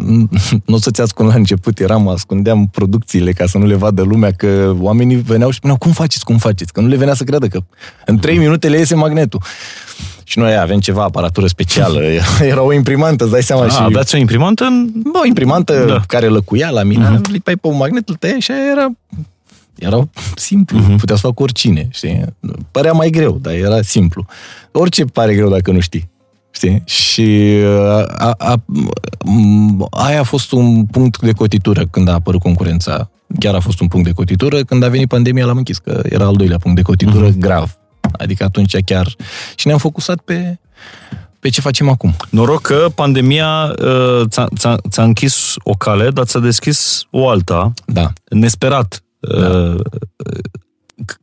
[0.66, 4.30] nu o să-ți ascund la început, eram, ascundeam producțiile ca să nu le vadă lumea,
[4.30, 6.72] că oamenii veneau și spuneau, cum faceți, cum faceți?
[6.72, 7.60] Că nu le venea să creadă că
[8.06, 9.42] în trei minute le iese magnetul.
[10.32, 12.00] Și noi avem ceva aparatură specială.
[12.40, 13.64] Era o imprimantă, îți dai seama.
[13.64, 14.90] A, și aveați o imprimantă în...
[14.94, 15.84] Bă, o imprimantă Da.
[15.84, 16.00] da.
[16.06, 17.30] care lăcuia la mine, uh-huh.
[17.30, 18.88] lipai pe un magnet, îl tăiai și aia era,
[19.78, 20.96] era simplu, uh-huh.
[20.96, 22.24] putea să fac oricine, știi?
[22.70, 24.26] Părea mai greu, dar era simplu.
[24.70, 26.10] Orice pare greu dacă nu știi.
[26.50, 26.82] Știi?
[26.84, 27.56] Și
[28.16, 28.54] a, a,
[29.24, 33.10] m, aia a fost un punct de cotitură când a apărut concurența.
[33.38, 34.60] Chiar a fost un punct de cotitură.
[34.60, 37.38] Când a venit pandemia, l-am închis, că era al doilea punct de cotitură uh-huh.
[37.38, 37.76] grav.
[38.18, 39.06] Adică atunci chiar...
[39.54, 40.58] Și ne-am focusat pe,
[41.40, 42.14] pe ce facem acum.
[42.30, 47.72] Noroc că pandemia uh, ți-a, ți-a, ți-a închis o cale, dar ți-a deschis o alta,
[47.86, 48.12] Da.
[48.28, 49.02] nesperat.
[49.20, 49.74] Da.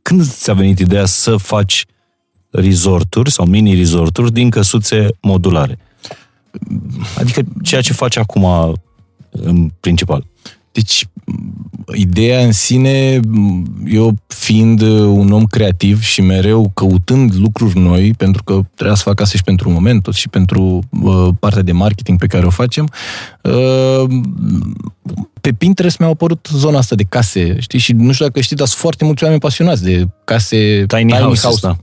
[0.02, 1.86] Când ți-a venit ideea să faci
[2.52, 5.80] resorturi sau mini-resorturi din căsuțe modulare?
[7.18, 8.74] Adică ceea ce faci acum
[9.30, 10.26] în principal.
[10.72, 11.08] Deci,
[11.94, 13.20] ideea în sine,
[13.86, 19.22] eu fiind un om creativ și mereu căutând lucruri noi, pentru că trebuia să fac
[19.22, 22.90] asta și pentru momentul și pentru uh, partea de marketing pe care o facem,
[23.44, 24.04] uh,
[25.42, 27.80] pe Pinterest mi-au apărut zona asta de case, știi?
[27.80, 31.60] Și nu știu dacă știți, dar sunt foarte mulți oameni pasionați de case Tiny, houses,
[31.60, 31.76] da.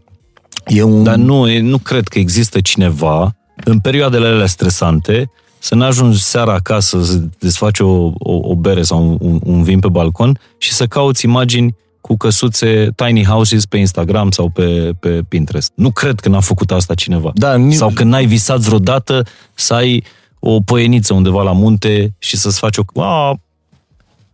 [0.66, 1.02] E un...
[1.02, 5.30] Dar nu, e- nu cred că există cineva în perioadele alea stresante
[5.66, 7.86] să n-ajungi seara acasă să desfaci o,
[8.18, 12.88] o, o bere sau un, un vin pe balcon și să cauți imagini cu căsuțe
[12.94, 15.72] tiny houses pe Instagram sau pe, pe Pinterest.
[15.74, 17.30] Nu cred că n-a făcut asta cineva.
[17.34, 19.22] Da, ni- Sau că n-ai visat vreodată
[19.54, 20.04] să ai
[20.38, 23.02] o păieniță undeva la munte și să-ți faci o...
[23.02, 23.34] A,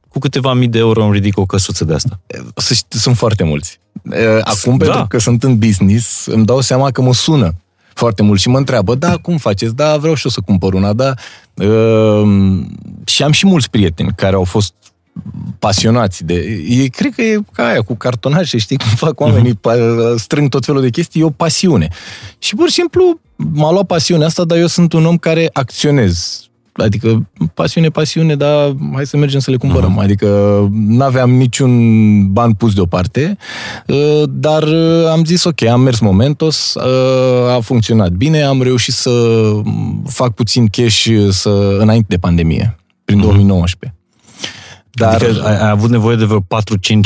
[0.08, 2.20] cu câteva mii de euro îmi ridic o căsuță de asta.
[2.56, 3.80] să știi, sunt foarte mulți.
[4.12, 4.84] E, Acum, Da.
[4.84, 7.54] pentru că sunt în business, îmi dau seama că mă sună
[7.94, 9.74] foarte mult și mă întreabă, da, cum faceți?
[9.74, 11.14] Da, vreau și eu să cumpăr una, da.
[11.54, 12.22] Uh,
[13.04, 14.74] și am și mulți prieteni care au fost
[15.58, 16.34] pasionați de...
[16.68, 20.14] E, cred că e ca aia cu cartonașe, știi cum fac oamenii, uh-huh.
[20.16, 21.88] strâng tot felul de chestii, e o pasiune.
[22.38, 26.46] Și pur și simplu m-a luat pasiunea asta, dar eu sunt un om care acționez.
[26.72, 29.98] Adică, pasiune, pasiune, dar hai să mergem să le cumpărăm.
[29.98, 30.02] Uh-huh.
[30.02, 30.28] Adică,
[30.72, 33.36] n-aveam niciun ban pus deoparte,
[33.86, 38.94] uh, dar uh, am zis, ok, am mers momentos, uh, a funcționat bine, am reușit
[38.94, 39.10] să
[40.06, 44.01] fac puțin cash uh, să, înainte de pandemie, prin 2019.
[44.94, 45.28] Dar Dar...
[45.28, 46.44] Adică ai, ai avut nevoie de vreo 4-5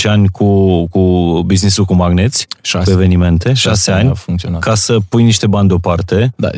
[0.04, 1.00] ani cu, cu
[1.46, 2.84] business-ul cu magneți, Șase.
[2.84, 4.60] cu evenimente, 6 ani ani, a funcționat.
[4.60, 6.32] ca să pui niște bani deoparte.
[6.36, 6.50] Da,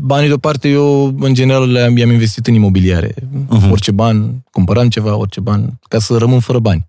[0.00, 3.14] banii deoparte eu, în general, le-am, i-am investit în imobiliare.
[3.14, 3.70] Uh-huh.
[3.70, 6.86] Orice ban, cumpăram ceva, orice ban, ca să rămân fără bani.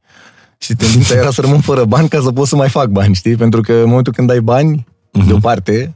[0.58, 3.36] Și tendința era să rămân fără bani ca să pot să mai fac bani, știi?
[3.36, 4.86] Pentru că în momentul când ai bani
[5.20, 5.28] uh-huh.
[5.28, 5.96] deoparte,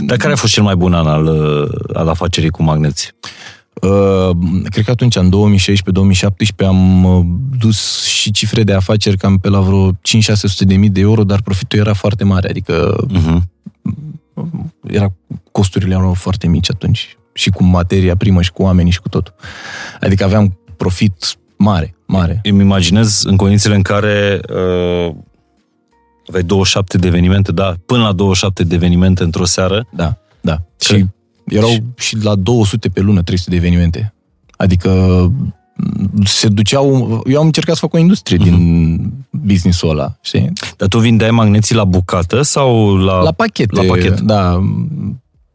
[0.00, 1.26] Dar care a fost cel mai bun an al,
[1.92, 3.12] al afacerii cu magneți?
[3.12, 3.30] Uh,
[4.64, 5.30] cred că atunci, în
[6.62, 7.24] 2016-2017, am uh,
[7.58, 9.96] dus și cifre de afaceri cam pe la vreo 5-600
[10.58, 13.38] de mii de euro, dar profitul era foarte mare, adică Uh-huh.
[14.86, 15.12] era,
[15.52, 17.16] costurile erau foarte mici atunci.
[17.32, 19.34] Și cu materia primă și cu oamenii și cu totul.
[20.00, 22.40] Adică aveam profit mare, mare.
[22.42, 25.14] Îmi imaginez în condițiile în care uh,
[26.28, 29.86] aveai 27 de evenimente, da, până la 27 de evenimente într-o seară.
[29.92, 30.62] Da, da.
[30.80, 31.06] Și
[31.46, 34.14] erau și la 200 pe lună, 300 de evenimente.
[34.56, 34.90] Adică
[35.74, 37.22] m, se duceau...
[37.26, 40.52] Eu am încercat să fac o industrie din business-ul ăla, știi?
[40.76, 43.22] Dar tu vindeai magneții la bucată sau la...
[43.22, 43.74] La pachete.
[43.74, 44.20] La pachet.
[44.20, 44.64] Da,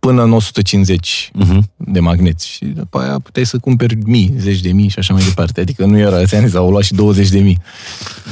[0.01, 1.59] până în 150 Uh-huh.
[1.77, 2.47] de magneți.
[2.49, 5.61] Și după aia puteai să cumperi mii, zeci de mii și așa mai departe.
[5.61, 7.59] Adică nu era, ți-am zis, au luat și 20 de mii.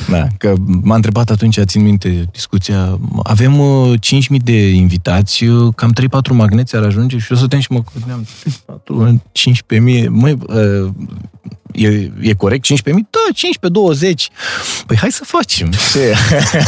[0.10, 5.73] Da, că m-a întrebat atunci, țin minte discuția, avem uh, 5 mii de invitați, uh,
[5.75, 8.27] cam 3-4 magneți ar ajunge și eu stăteam și mă gândeam,
[9.32, 10.91] 15 mii, măi, uh,
[11.85, 13.07] e, e corect 15 mii?
[13.11, 14.29] Da, 15, 20.
[14.85, 15.69] Păi hai să facem.
[15.91, 16.13] Ce?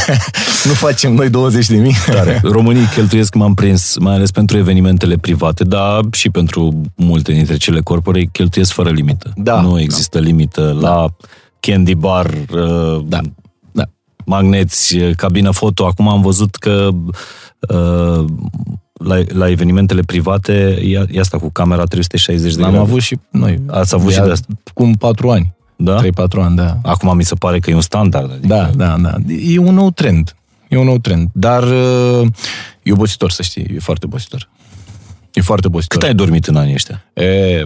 [0.68, 1.94] nu facem noi 20 de mii?
[2.06, 2.40] Tare.
[2.56, 7.80] Românii cheltuiesc, m-am prins, mai ales pentru evenimentele private, dar și pentru multe dintre cele
[7.80, 9.32] corpore, cheltuiesc fără limită.
[9.36, 9.80] Da, nu da.
[9.80, 11.06] există limită la
[11.60, 13.20] candy bar, uh, Da,
[13.72, 13.82] da.
[14.24, 15.86] magneți, uh, cabină foto.
[15.86, 16.88] Acum am văzut că
[17.68, 18.24] uh,
[19.04, 22.86] la, la evenimentele private e, e asta cu camera 360 de L-am grade.
[22.86, 23.60] avut și noi.
[23.66, 24.46] Ați avut și de asta.
[24.74, 25.54] Cum 4 ani.
[25.76, 26.02] Da?
[26.02, 26.06] 3-4
[26.40, 26.78] ani, da.
[26.82, 28.30] Acum mi se pare că e un standard.
[28.30, 29.14] Adică Da, da, da.
[29.52, 30.36] E un nou trend.
[30.68, 31.28] E un nou trend.
[31.32, 32.26] Dar uh,
[32.82, 33.66] e obositor, să știi.
[33.74, 34.48] E foarte obositor.
[35.32, 35.98] E foarte obositor.
[35.98, 37.04] Cât ai dormit în anii ăștia?
[37.12, 37.64] E,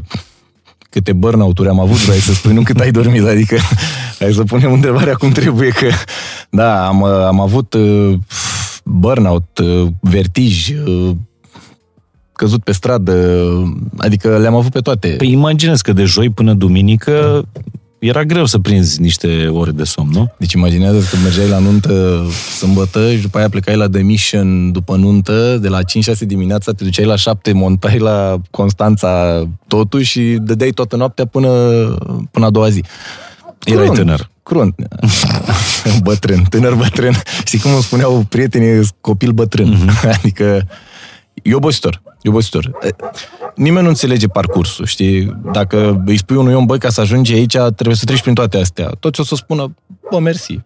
[0.91, 3.57] câte burnout-uri am avut, vrei să spui, nu cât ai dormit, adică
[4.19, 5.89] hai să punem întrebarea cum trebuie, că
[6.51, 8.19] da, am, am avut uh,
[8.85, 11.17] burnout, uh, vertij, uh,
[12.37, 13.15] căzut pe stradă,
[13.97, 15.09] adică le-am avut pe toate.
[15.09, 17.45] Păi imaginez că de joi până duminică
[17.99, 20.33] era greu să prinzi niște ore de somn, nu?
[20.39, 22.25] Deci imaginează că mergeai la nuntă
[22.59, 25.83] sâmbătă și după aia plecai la demission după nuntă, de la 5-6
[26.19, 31.49] dimineața te duceai la 7, montai la Constanța totul și dădeai toată noaptea până,
[32.31, 32.85] până a doua zi.
[33.65, 34.31] Erai tânăr.
[34.43, 34.75] Crunt.
[36.03, 37.13] bătrân, tânăr bătrân.
[37.45, 39.75] Știi cum îmi spuneau prietenii, copil bătrân.
[39.75, 40.11] Mm-hmm.
[40.19, 40.67] Adică
[41.43, 42.03] e obositor.
[42.23, 42.71] E obositor.
[43.55, 45.37] Nimeni nu înțelege parcursul, știi?
[45.53, 48.57] Dacă îi spui unui om, băi, ca să ajungi aici, trebuie să treci prin toate
[48.57, 48.91] astea.
[49.01, 49.75] Toți o să spună,
[50.11, 50.61] bă, mersi.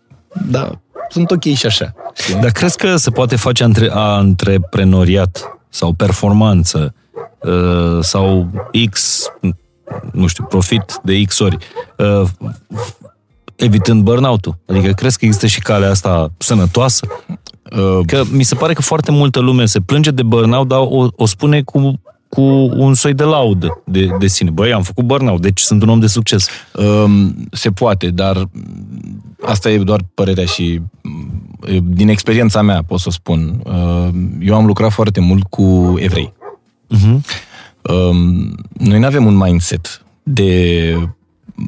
[0.49, 0.71] Da,
[1.09, 1.95] sunt ok și așa.
[2.15, 2.35] Știi?
[2.35, 6.95] Dar crezi că se poate face antre- antreprenoriat sau performanță
[7.39, 8.51] uh, sau
[8.91, 9.25] X,
[10.13, 11.57] nu știu, profit de X ori,
[11.97, 12.29] uh,
[13.57, 14.59] evitând burnout-ul?
[14.67, 17.07] Adică crezi că există și calea asta sănătoasă?
[17.77, 21.09] Uh, Că mi se pare că foarte multă lume se plânge de burnout, dar o,
[21.17, 22.41] o spune cu, cu
[22.77, 24.51] un soi de laudă de, de sine.
[24.51, 26.49] Băi, am făcut burnout, deci sunt un om de succes.
[26.75, 32.99] Um, se poate, dar mm, asta e doar părerea și mm, din experiența mea pot
[32.99, 33.61] să spun.
[33.65, 34.09] Uh,
[34.41, 36.33] Eu am lucrat foarte mult cu evrei.
[36.97, 37.21] Uh-huh.
[37.83, 40.95] Um, Noi nu avem un mindset de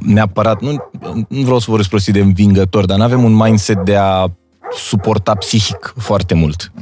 [0.05, 0.91] neapărat, nu,
[1.29, 4.31] nu vreau să vorbesc prostii de învingător, dar nu avem un mindset de a
[4.77, 6.73] suporta psihic foarte mult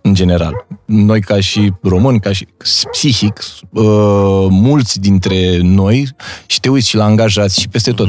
[0.00, 0.66] în general.
[0.84, 2.46] Noi ca și români, ca și
[2.90, 3.38] psihic,
[3.70, 6.08] uh, mulți dintre noi,
[6.46, 8.08] și te uiți și la angajați și peste tot,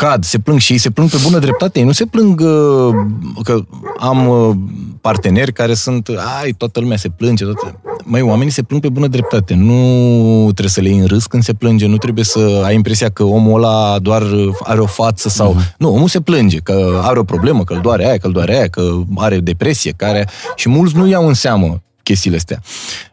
[0.00, 1.78] cad, se plâng și ei se plâng pe bună dreptate.
[1.78, 2.94] Ei nu se plâng uh,
[3.42, 3.64] că
[3.98, 4.56] am uh,
[5.00, 6.08] parteneri care sunt,
[6.42, 7.80] ai, toată lumea se plânge, toată...
[8.04, 9.54] Măi, oamenii se plâng pe bună dreptate.
[9.54, 13.08] Nu trebuie să le iei în râs când se plânge, nu trebuie să ai impresia
[13.08, 14.22] că omul ăla doar
[14.60, 15.54] are o față sau...
[15.54, 15.76] Uh-huh.
[15.78, 18.56] Nu, omul se plânge, că are o problemă, că îl doare aia, că îl doare
[18.56, 20.28] aia, că are depresie, că are...
[20.56, 22.62] Și mulți nu iau în seamă chestiile astea.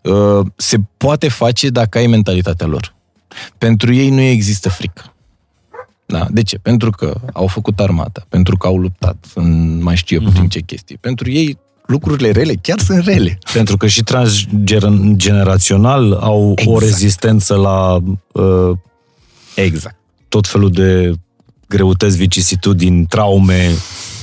[0.02, 2.95] Uh, se poate face dacă ai mentalitatea lor.
[3.58, 5.12] Pentru ei nu există frică.
[6.09, 6.27] Da.
[6.29, 6.57] De ce?
[6.57, 10.59] Pentru că au făcut armata, pentru că au luptat în mai știu eu puțin ce
[10.59, 10.97] chestii.
[10.97, 13.37] Pentru ei lucrurile rele chiar sunt rele.
[13.53, 16.69] Pentru că și transgenerațional au exact.
[16.69, 16.91] o Exact.
[16.91, 17.97] rezistență la
[18.33, 18.71] uh,
[19.55, 19.95] Exact.
[20.27, 21.13] tot felul de
[21.67, 23.69] greutăți, vicissitudini, traume.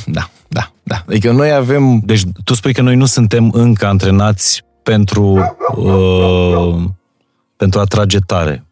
[0.07, 1.05] Da, da, da.
[1.09, 2.01] Adică noi avem...
[2.05, 6.85] Deci tu spui că noi nu suntem încă antrenați pentru, uh,
[7.57, 8.65] pentru a trage tare.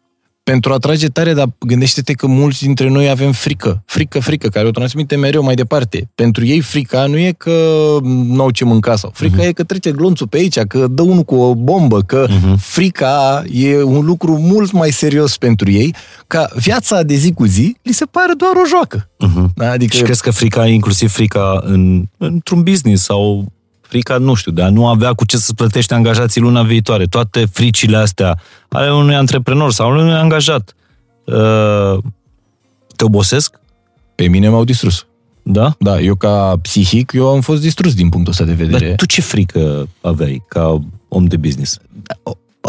[0.43, 3.83] Pentru a trage tare, dar gândește-te că mulți dintre noi avem frică.
[3.85, 6.09] Frică, frică, care o transmite mereu mai departe.
[6.15, 9.47] Pentru ei frica nu e că nu au ce mânca sau frica uh-huh.
[9.47, 12.55] e că trece glonțul pe aici, că dă unul cu o bombă, că uh-huh.
[12.57, 15.95] frica e un lucru mult mai serios pentru ei,
[16.27, 19.09] ca viața de zi cu zi li se pare doar o joacă.
[19.09, 19.53] Uh-huh.
[19.55, 19.69] Da?
[19.69, 23.51] Adică Și crezi că frica, inclusiv frica în, într-un business sau
[23.93, 27.45] frica, nu știu, de a nu avea cu ce să plătești angajații luna viitoare, toate
[27.45, 30.75] fricile astea ale unui antreprenor sau ale unui angajat,
[31.25, 31.97] uh,
[32.95, 33.61] te obosesc?
[34.15, 35.05] pe mine m-au distrus.
[35.43, 35.75] Da?
[35.79, 38.87] Da, eu ca psihic, eu am fost distrus din punctul ăsta de vedere.
[38.87, 41.79] Dar tu ce frică aveai ca om de business?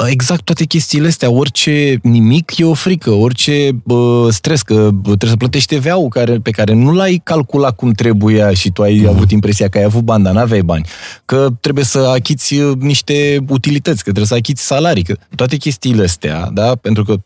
[0.03, 5.31] Exact toate chestiile astea, orice nimic e o frică, orice bă, stres, că bă, trebuie
[5.31, 9.31] să plătești TVA-ul care, pe care nu l-ai calculat cum trebuia și tu ai avut
[9.31, 10.87] impresia că ai avut bani, dar n-aveai bani,
[11.25, 16.03] că trebuie să achiți uh, niște utilități, că trebuie să achiți salarii, că toate chestiile
[16.03, 17.21] astea, da, pentru că e-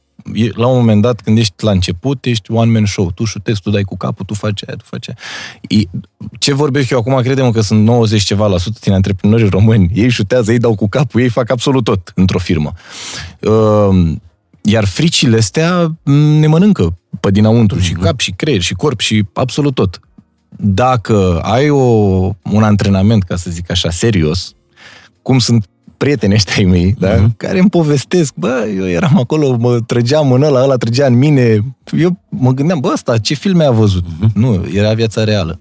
[0.54, 3.10] la un moment dat, când ești la început, ești one-man show.
[3.10, 5.18] Tu șutezi, tu dai cu capul, tu faci aia, tu faci aia.
[5.68, 5.98] E-
[6.38, 9.90] Ce vorbesc eu acum, credem că sunt 90 ceva la sută din antreprenorii români.
[9.94, 12.72] Ei șutează, ei dau cu capul, ei fac absolut tot într-o firmă.
[13.40, 14.12] Uh,
[14.62, 19.24] Iar fricile astea m, ne mănâncă pe dinăuntru, și cap, și creier, și corp, și
[19.32, 20.00] absolut tot.
[20.56, 21.82] Dacă ai o,
[22.42, 24.52] un antrenament, ca să zic așa, serios,
[25.22, 25.66] cum sunt
[25.98, 27.14] prieteni ăștia ai mei, da?
[27.14, 27.34] Mhm.
[27.36, 31.64] care îmi povestesc, bă, eu eram acolo, mă trăgeam în ăla, ăla trăgea în mine,
[31.98, 34.04] eu mă gândeam, bă, ăsta, ce filme a văzut?
[34.18, 34.30] Mhm.
[34.34, 35.58] Nu, era viața reală.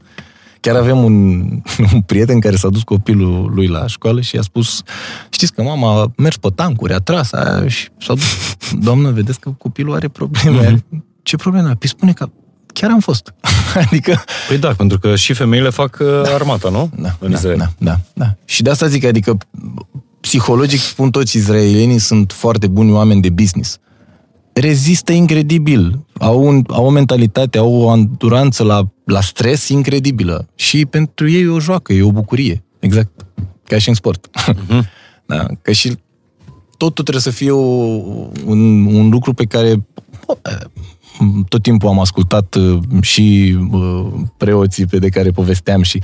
[0.59, 1.13] Chiar avem un,
[1.93, 4.81] un prieten care s-a dus copilul lui la școală și a spus,
[5.29, 9.39] știți că mama a mers pe tancuri, a tras aia, și s-a dus, doamnă, vedeți
[9.39, 10.69] că copilul are probleme.
[10.89, 11.05] Mhm.
[11.23, 11.75] Ce probleme?
[11.75, 12.29] Păi spune că
[12.73, 13.33] chiar am fost.
[13.85, 16.89] adică, Păi da, pentru că și femeile fac uh, armata, nu?
[16.99, 17.57] da, În da, Israel.
[17.57, 18.35] da, da, da.
[18.45, 19.37] Și de asta zic, adică
[20.27, 23.79] psihologic spun toți izraelienii sunt foarte buni oameni de business.
[24.53, 26.05] Rezistă incredibil.
[26.19, 30.47] Au, un, au o mentalitate, au o anduranță la, la stres incredibilă.
[30.55, 32.63] Și pentru ei e o joacă, e o bucurie.
[32.79, 33.25] Exact.
[33.63, 34.29] Ca și în sport.
[35.31, 35.97] da, că și
[36.77, 37.65] totul trebuie să fie o,
[38.45, 39.87] un, un lucru pe care
[41.47, 44.05] tot timpul am ascultat uh, și uh,
[44.37, 46.01] preoții pe de care povesteam și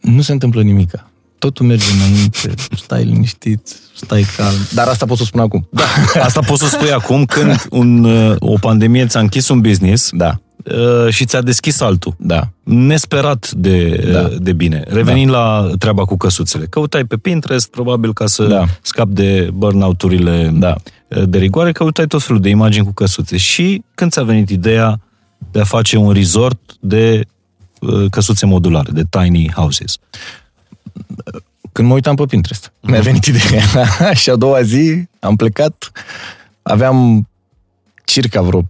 [0.00, 1.12] nu se întâmplă nimica.
[1.42, 3.60] Totul merge înainte, stai liniștit,
[3.96, 4.54] stai calm.
[4.74, 5.68] Dar asta pot să spun acum.
[5.70, 5.82] Da,
[6.22, 10.40] asta poți să spui acum când un, uh, o pandemie ți-a închis un business Da,
[10.64, 12.14] uh, și ți-a deschis altul.
[12.18, 12.48] da.
[12.62, 14.20] Nesperat de, Da.
[14.20, 14.84] uh, de bine.
[14.88, 16.64] Revenind la treaba cu căsuțele.
[16.64, 18.64] Căutai pe Pinterest, probabil ca să Da.
[18.82, 20.74] scapi de burnout-urile Da.
[21.08, 23.36] uh, de rigoare, căutai tot felul de imagini cu căsuțe.
[23.36, 25.00] Și când ți-a venit ideea
[25.50, 27.20] de a face un resort de
[27.80, 29.96] uh, căsuțe modulare, de tiny houses.
[31.72, 33.62] Când mă uitam pe Pinterest, mi-a venit ideea.
[34.20, 35.92] și a doua zi am plecat,
[36.62, 37.26] aveam
[38.04, 38.64] circa vreo 40-50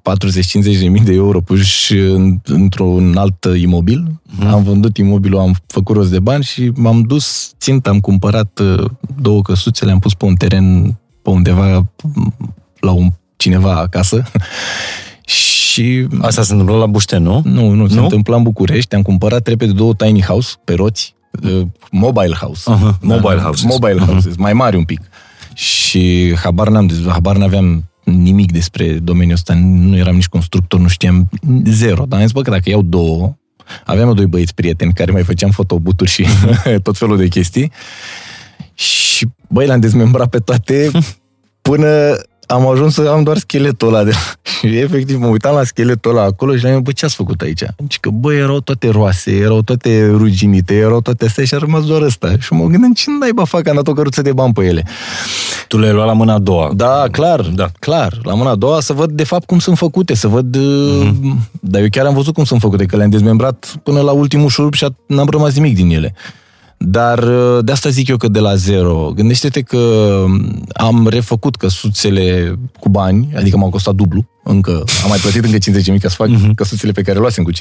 [0.81, 4.21] de mii de euro puși în, într-un alt imobil.
[4.51, 8.85] Am vândut imobilul, am făcut rost de bani și m-am dus, țint, am cumpărat uh,
[9.21, 10.83] două căsuțe, le-am pus pe un teren
[11.23, 12.35] pe undeva m,
[12.81, 14.23] la un cineva acasă.
[15.25, 17.43] și Asta se întâmplă la Bușten, nu?
[17.45, 18.03] nu, nu, se Nu?
[18.03, 18.95] întâmpla în București.
[18.95, 21.22] Am cumpărat repede două tiny house pe roți, uh,
[21.91, 22.71] mobile house.
[22.71, 23.65] Aha, mobile houses.
[23.65, 24.05] Mobile Mhm.
[24.05, 25.01] houses, mai mari un pic.
[25.55, 31.29] Și habar n-am, habar n-aveam nimic despre domeniul ăsta, nu eram nici constructor, nu știam
[31.65, 32.05] zero.
[32.09, 33.37] Dar am zis, bă, că dacă iau două,
[33.85, 36.27] aveam eu doi băieți prieteni care mai făceam fotobuturi și
[36.83, 37.73] tot felul de chestii.
[38.75, 40.91] Și, băi, le-am dezmembrat pe toate
[41.69, 42.17] până
[42.53, 44.05] am ajuns să am doar scheletul ăla.
[44.05, 44.13] De...
[44.59, 47.41] Și efectiv mă uitam la scheletul ăla acolo și le-am zis, bă, ce ați făcut
[47.41, 47.63] aici?
[47.79, 51.85] Zice că, bă, erau toate roase, erau toate ruginite, erau toate astea și a rămas
[51.85, 52.33] doar ăsta.
[52.39, 54.85] Și mă gândeam, ce naiba fac, am dat o căruță de bani pe ele.
[55.69, 56.71] Tu le-ai luat la mâna a doua.
[56.75, 57.51] Da, clar, Da.
[57.55, 57.69] da.
[57.79, 58.19] clar.
[58.23, 60.57] La mâna a doua să văd de fapt cum sunt făcute, să văd...
[60.57, 61.49] Mm-hmm.
[61.61, 64.75] Dar eu chiar am văzut cum sunt făcute, că le-am dezmembrat până la ultimul șurub
[64.75, 66.15] și a- n-am rămas nimic din ele.
[66.85, 69.13] Dar uh, de asta zic eu că de la zero.
[69.15, 70.25] Gândește-te că
[70.73, 76.01] am refăcut căsuțele cu bani, adică m-au costat dublu, încă am mai plătit încă 50.000
[76.01, 76.55] ca să fac mm-hmm.
[76.55, 77.57] căsuțele pe care le luasem cu 50.000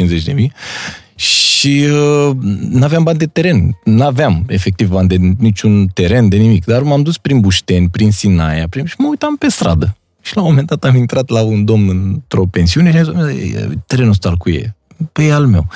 [1.16, 2.36] și uh,
[2.70, 3.78] n-aveam bani de teren.
[3.84, 6.66] N-aveam efectiv bani de niciun teren, de nimic.
[6.66, 8.86] Dar m-am dus prin Bușteni, prin Sinaia, prin...
[8.86, 9.96] și mă uitam pe stradă.
[10.22, 13.14] Și la un moment dat am intrat la un domn într-o pensiune și am zis,
[13.14, 14.76] "Mă, terenul ăsta al cui e?
[15.12, 15.68] Păi e al meu.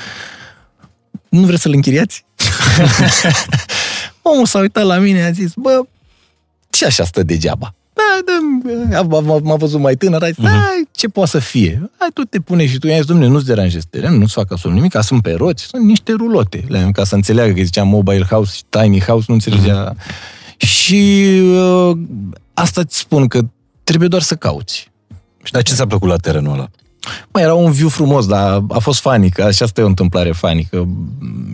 [1.30, 2.25] Nu vreți să-l închiriați?
[4.22, 5.82] Omul s-a uitat la mine, a zis, bă,
[6.70, 7.74] ce așa stă degeaba?
[7.94, 10.92] Da, da, a- m-a, m-a văzut mai tânăr, a zis, uh-huh.
[10.92, 11.92] ce poate să fie?
[11.98, 14.78] Hai, tu te pune și tu, i-ai zis, domnule, nu-ți deranjezi teren, nu-ți fac absolut
[14.78, 16.66] nimic, sunt pe roți, sunt niște rulote.
[16.68, 19.94] Le-am ca să înțeleagă că zicea mobile house și tiny house, nu înțelegea.
[19.94, 20.58] Uh-huh.
[20.58, 21.98] Și uh,
[22.54, 23.40] asta îți spun că
[23.84, 24.92] trebuie doar să cauți.
[25.44, 26.70] Și dar ce ți-a plăcut la terenul ăla?
[27.34, 29.44] Mă, era un view frumos, dar a fost fanică.
[29.44, 30.88] Așa asta e o întâmplare fanică.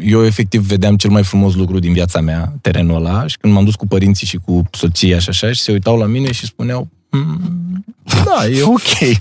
[0.04, 3.64] Eu efectiv vedeam cel mai frumos lucru din viața mea, terenul ăla, și când m-am
[3.66, 6.88] dus cu părinții și cu soția și așa, și se uitau la mine și spuneau,
[7.10, 7.86] "Mm,
[8.26, 9.18] da, e ok.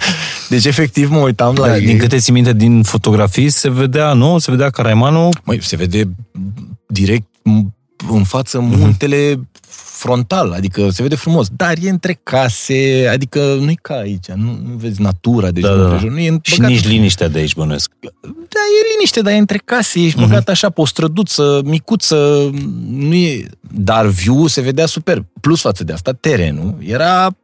[0.49, 1.85] Deci efectiv mă uitam la Da, ei.
[1.87, 4.39] din câte ți minte din fotografii, se vedea, nu?
[4.39, 6.11] Se vedea Caraimanul Măi, se vede
[6.87, 7.67] direct m-
[8.09, 13.95] în față muntele frontal, adică se vede frumos, dar e între case, adică nu-i ca
[13.95, 15.85] aici, nu, nu vezi natura, deci Da, da, da, da.
[15.93, 17.91] împrejur, nu e și băgat- nici liniștea de aici, bănuiesc.
[18.23, 22.51] Da, e liniște, dar e între case, ești băgat așa pe o străduță micuță,
[22.91, 23.49] nu e...
[23.75, 25.25] Dar view se vedea super.
[25.41, 27.37] Plus față de asta, terenul era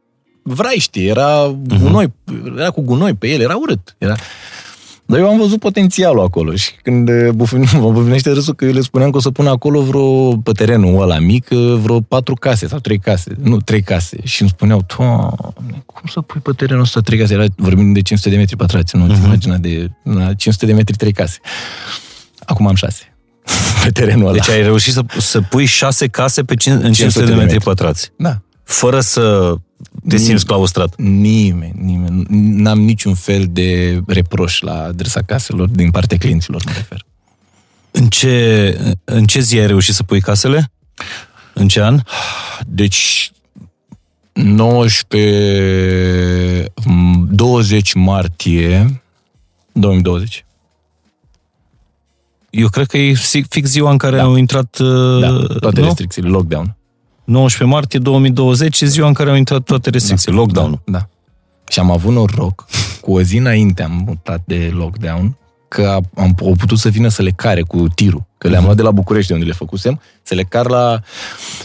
[0.42, 2.12] vraiște, era gunoi,
[2.57, 3.94] era cu gunoi pe el, era urât.
[3.98, 4.14] Era...
[5.07, 8.72] Dar eu am văzut potențialul acolo și când eh, bufin- mă bufinește râsul că eu
[8.72, 12.34] le spuneam că o să pun acolo vreo, pe terenul ăla mic, eh, vreo patru
[12.34, 14.16] case sau trei case, nu, trei case.
[14.24, 17.34] Și îmi spuneau, Doamne, cum să pui pe terenul ăsta trei case?
[17.34, 19.07] Era, vorbim de 500 de metri pătrați, nu?
[19.07, 19.24] Uh-huh.
[19.24, 21.38] Imagina de la 500 de metri trei case.
[22.44, 23.14] Acum am șase
[23.84, 24.32] pe terenul ăla.
[24.32, 28.11] Deci ai reușit să, să pui șase case pe cin, în 500 de metri pătrați.
[28.16, 28.40] Da.
[28.66, 29.54] Fără să
[30.08, 30.96] te simți claustrat.
[30.96, 32.24] Nimeni, nimeni.
[32.62, 37.04] N-am niciun fel de reproș la adresa caselor din partea clienților, mă refer.
[37.90, 40.70] În ce, în ce zi ai reușit să pui casele?
[41.52, 42.00] În ce an?
[42.66, 43.30] Deci,
[44.32, 49.02] 19, m, 20 martie
[49.72, 50.44] 2020.
[52.50, 54.22] Eu cred că e fi- fix ziua în care Da.
[54.22, 54.78] au intrat...
[54.78, 55.86] uh, Da, toate nu?
[55.86, 56.76] restricțiile, lockdown.
[57.26, 60.80] 19 martie 2020 e ziua în care au intrat toate restricțiile, lockdown-ul.
[60.84, 61.08] Da, da.
[61.68, 62.66] Și am avut noroc,
[63.00, 65.36] cu o zi înainte am mutat de lockdown,
[65.68, 68.24] că am, am au putut să vină să le care cu tirul.
[68.38, 71.00] Că le-am luat de la București, de unde le făcusem, să le car la...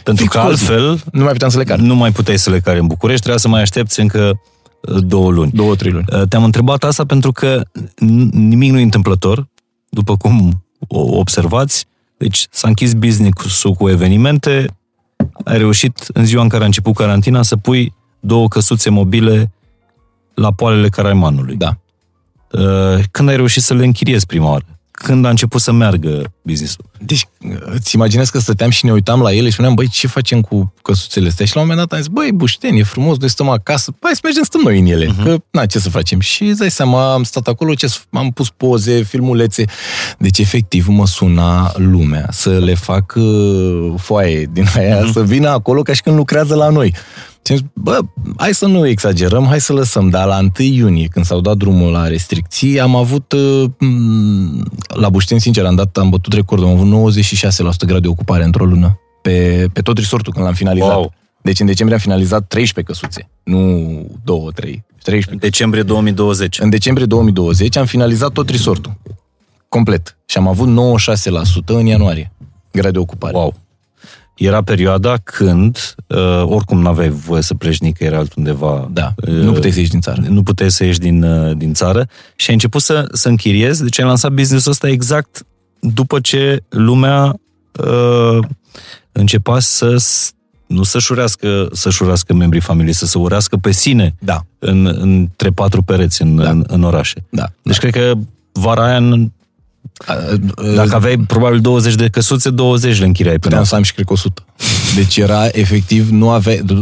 [0.03, 0.63] Pentru Fix că cu o zi.
[0.71, 1.77] altfel Nu mai puteam să le car.
[1.79, 4.39] nu mai puteai să le cari în București, trebuia să mai aștepți încă
[4.81, 5.51] uh, două luni.
[5.51, 6.05] Două, trei luni.
[6.13, 9.47] Uh, Te-am întrebat asta pentru că n- nimic nu e întâmplător,
[9.89, 11.85] după cum o observați.
[12.17, 14.65] Deci s-a închis business-ul cu evenimente,
[15.45, 19.51] ai reușit în ziua în care a început carantina să pui două căsuțe mobile
[20.33, 21.55] la poalele Caraimanului.
[21.55, 21.77] Da.
[22.51, 24.65] Uh, Când ai reușit să le închiriezi prima oară?
[25.01, 26.85] Când a început să meargă business-ul.
[26.99, 27.27] Deci,
[27.59, 30.73] îți imaginezi că stăteam și ne uitam la ele și spuneam, băi, ce facem cu
[30.81, 31.45] căsuțele astea?
[31.45, 34.11] Și la un moment dat am zis, băi, bușteni, e frumos, noi stăm acasă, hai
[34.13, 35.23] să mergem, stăm noi în ele, uh-huh.
[35.23, 36.19] că, na, ce să facem?
[36.19, 39.65] Și îți dai seama, am stat acolo, ce, să- am pus poze, filmulețe.
[40.17, 45.11] Deci, efectiv, mă suna lumea să le fac uh, foaie din aia, uh-huh.
[45.11, 46.93] să vină acolo ca și când lucrează la noi.
[47.43, 47.99] Și am zis, bă,
[48.37, 51.91] hai să nu exagerăm, hai să lăsăm, dar la 1 iunie, când s-au dat drumul
[51.91, 56.73] la restricții, am avut, uh, m, la Bușteni, sincer, am dat, am bătut recordul, am
[56.73, 60.95] avut 96% grad de ocupare într-o lună, pe, pe tot resortul când l-am finalizat.
[60.95, 61.13] Wow.
[61.41, 63.57] Deci în decembrie am finalizat 13 căsuțe, nu
[64.23, 65.31] 2, 3, 13.
[65.31, 66.59] În decembrie 2020.
[66.59, 68.97] În decembrie 2020 am finalizat tot resortul,
[69.69, 70.17] complet.
[70.25, 72.31] Și am avut 96% în ianuarie,
[72.71, 73.37] grad de ocupare.
[73.37, 73.53] Wow.
[74.35, 78.89] Era perioada când, uh, oricum n-aveai voie să pleci nicăieri altundeva.
[78.93, 80.21] Da, Uh, nu puteai să ieși din țară.
[80.29, 83.83] Nu puteai să ieși din, uh, din țară și ai început să, să închiriezi.
[83.83, 85.45] Deci ai lansat business-ul ăsta exact
[85.79, 87.39] după ce lumea
[87.87, 88.39] uh,
[89.11, 90.31] începea să s-
[90.67, 95.49] nu să-și urească, să-și urească membrii familiei, să se urească pe sine Da, în, între
[95.49, 96.49] patru pereți în, Da.
[96.49, 97.25] în, în orașe.
[97.29, 97.45] da.
[97.63, 98.13] Deci cred că
[98.51, 99.31] vara aia, în-
[100.75, 103.69] dacă aveai probabil 20 de căsuțe, 20 le închiriai pe Puteam noapte.
[103.69, 104.45] să am și cred că 100.
[104.95, 106.73] Deci era efectiv, nu aveai, tu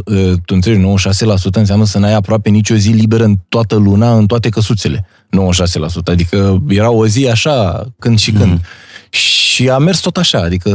[0.45, 4.50] tu înțelegi, 96% înseamnă să n-ai aproape nicio zi liberă în toată luna, în toate
[4.50, 5.06] căsuțele.
[5.30, 8.62] 96%, adică era o zi așa, când și când.
[9.10, 10.72] Și a mers tot așa, adică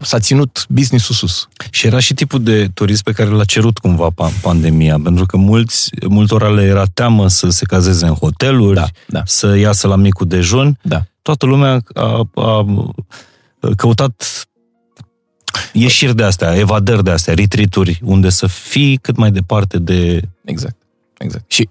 [0.00, 1.48] s-a ținut business-ul sus.
[1.70, 5.36] Și era și tipul de turist pe care l-a cerut cumva pa- pandemia, pentru că
[5.36, 9.22] mulți, multora le era teamă să se cazeze în hoteluri, Da, da.
[9.24, 10.78] să iasă la micul dejun.
[10.82, 11.02] Da.
[11.22, 12.66] Toată lumea a, a
[13.76, 14.44] căutat
[15.72, 20.20] ieșiri de astea, evadări de astea, retreat-uri, unde să fii cât mai departe de...
[20.44, 20.76] Exact.
[21.18, 21.52] Exact.
[21.52, 21.68] Și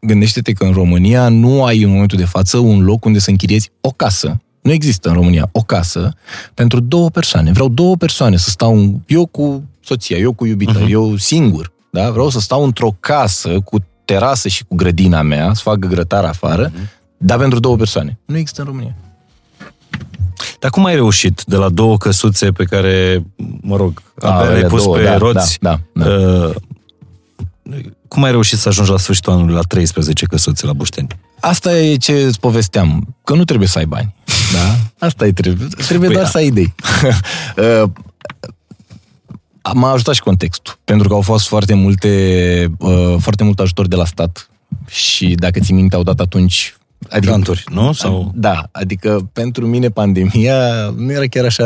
[0.00, 3.70] gândește-te că în România nu ai în momentul de față un loc unde să închiriezi
[3.80, 4.40] o casă.
[4.62, 6.14] Nu există în România o casă
[6.54, 7.52] pentru două persoane.
[7.52, 10.90] Vreau două persoane să stau, eu cu soția, eu cu iubita, uh-huh.
[10.90, 11.72] eu singur.
[11.90, 12.10] Da?
[12.10, 16.70] Vreau să stau într-o casă cu terasă și cu grădina mea, să fac grătar afară,
[16.70, 17.04] uh-huh.
[17.16, 18.18] Dar pentru două persoane.
[18.24, 18.94] Nu există în România.
[20.58, 23.24] Dar cum ai reușit de la două căsuțe pe care,
[23.60, 25.56] mă rog, A, le-ai alea pus două, pe da, roți?
[25.60, 26.10] da, da, da.
[26.10, 26.54] Uh,
[28.08, 31.08] cum ai reușit să ajungi la sfârșitul anului la 13 căsuțe la Bușteni?
[31.40, 34.14] Asta e ce îți povesteam, că nu trebuie să ai bani.
[34.52, 35.06] Da?
[35.06, 35.68] Asta e trebuie.
[35.68, 36.30] Trebuie Păi doar da.
[36.30, 36.74] să ai idei.
[37.56, 37.90] Uh,
[39.74, 43.96] M-a ajutat și contextul, pentru că au fost foarte multe, uh, foarte mult ajutor de
[43.96, 44.50] la stat
[44.86, 46.76] și dacă ți minte, au dat atunci
[47.10, 47.92] adică, Granturi, nu?
[47.92, 48.32] Sau...
[48.34, 50.54] Da, adică pentru mine pandemia
[50.96, 51.64] nu era chiar așa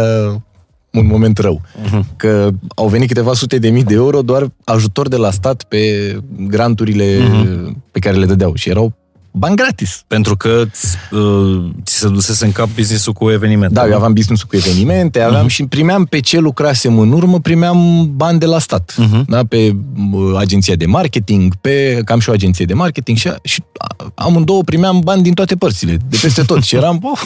[0.93, 1.61] un moment rău.
[1.61, 2.17] Uh-huh.
[2.17, 6.17] Că au venit câteva sute de mii de euro doar ajutor de la stat pe
[6.39, 7.73] granturile uh-huh.
[7.91, 8.93] pe care le dădeau și erau
[9.31, 10.05] bani gratis.
[10.07, 13.75] Pentru că ți, uh, ți se dusese în cap business-ul cu evenimente.
[13.75, 13.91] Da, nu?
[13.91, 15.51] eu aveam business cu evenimente, aveam uh-huh.
[15.51, 18.95] și primeam pe ce lucrasem în urmă, primeam bani de la stat.
[18.99, 19.25] Uh-huh.
[19.27, 19.77] Da, pe
[20.13, 24.13] uh, agenția de marketing, pe că am și o agenție de marketing și, și a-
[24.15, 26.63] amândouă primeam bani din toate părțile, de peste tot.
[26.63, 27.21] și eram, oh,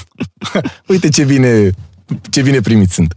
[0.88, 1.70] uite ce bine
[2.30, 3.14] ce bine primit sunt.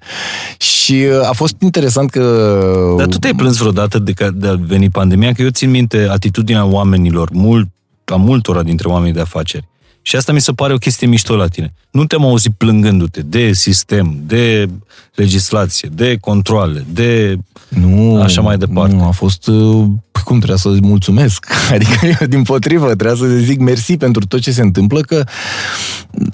[0.57, 2.95] Și uh, a fost interesant că...
[2.97, 5.33] Dar tu te-ai plâns vreodată de, că, de a veni pandemia?
[5.33, 7.67] Că eu țin minte atitudinea oamenilor, mult,
[8.14, 9.68] a multora dintre oamenii de afaceri.
[10.01, 11.74] Și asta mi se pare o chestie mișto la tine.
[11.91, 14.70] Nu te-am auzit plângându-te de sistem, de
[15.18, 17.38] legislație, de controle, de...
[17.70, 18.95] Nu, Așa mai departe.
[18.95, 19.47] Nu, a fost...
[19.47, 19.86] uh,
[20.24, 21.45] Cum trebuia să mulțumesc?
[21.74, 25.24] Adică eu, din potrivă, trebuia să zic mersi pentru tot ce se întâmplă, că...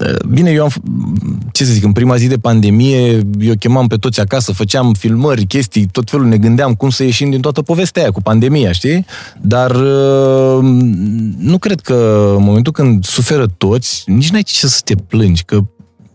[0.00, 0.70] uh, Bine, eu am...
[0.70, 4.92] f- Ce să zic, în prima zi de pandemie, eu chemam pe toți acasă, făceam
[4.92, 8.72] filmări, chestii, tot felul, ne gândeam cum să ieșim din toată povestea aia cu pandemia,
[8.72, 9.06] știi?
[9.40, 10.58] Dar uh,
[11.38, 15.60] nu cred că în momentul când suferă toți, nici n-ai ce să te plângi, că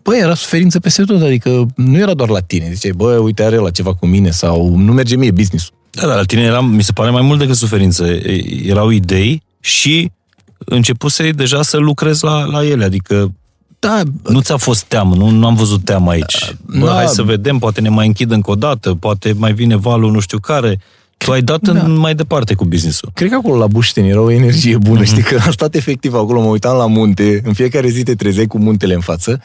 [0.09, 2.69] Bă, era suferință peste tot, adică nu era doar la tine.
[2.73, 6.15] Ziceai, bă, uite, are la ceva cu mine sau nu merge mie business Da, dar
[6.15, 8.05] la tine era, mi se pare mai mult decât suferință.
[8.07, 10.11] E- Erau idei și
[10.57, 12.83] începusei deja să lucrezi la, la ele.
[12.83, 13.31] Adică
[13.79, 16.55] Da, nu ți-a fost teamă, nu, nu am văzut teamă aici.
[16.79, 16.93] Bă, Da.
[16.93, 20.19] hai să vedem, poate ne mai închid încă o dată, poate mai vine valul nu
[20.19, 20.79] știu care.
[21.25, 21.71] Tu ai dat Da.
[21.83, 23.09] în, mai departe cu business-ul.
[23.13, 26.41] cred că acolo la Bușteni era o energie bună, știi, că am stat efectiv acolo,
[26.41, 29.41] mă uitam la munte, în fiecare zi te trezeai cu muntele în față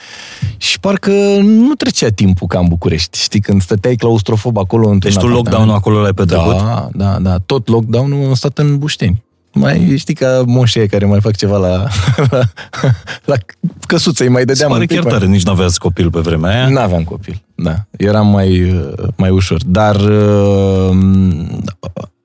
[0.57, 1.11] și parcă
[1.43, 5.47] nu trecea timpul ca în București, știi, când stăteai claustrofob acolo într-un Deci tu apartament.
[5.47, 6.57] lockdown-ul acolo l-ai petrecut?
[6.57, 9.23] Da, da, da, tot lockdown-ul am stat în Bușteni.
[9.53, 11.87] Mai știi ca moșii care mai fac ceva la,
[12.31, 12.41] la,
[13.25, 13.35] la
[13.87, 16.11] căsuță, îi mai Se dădeam pare un pic, chiar mai- tare, nici nu aveați copil
[16.11, 16.69] pe vremea aia.
[16.69, 17.87] N-aveam copil, da.
[17.91, 19.65] Eram mai, uh, mai ușor.
[19.67, 20.97] Dar uh,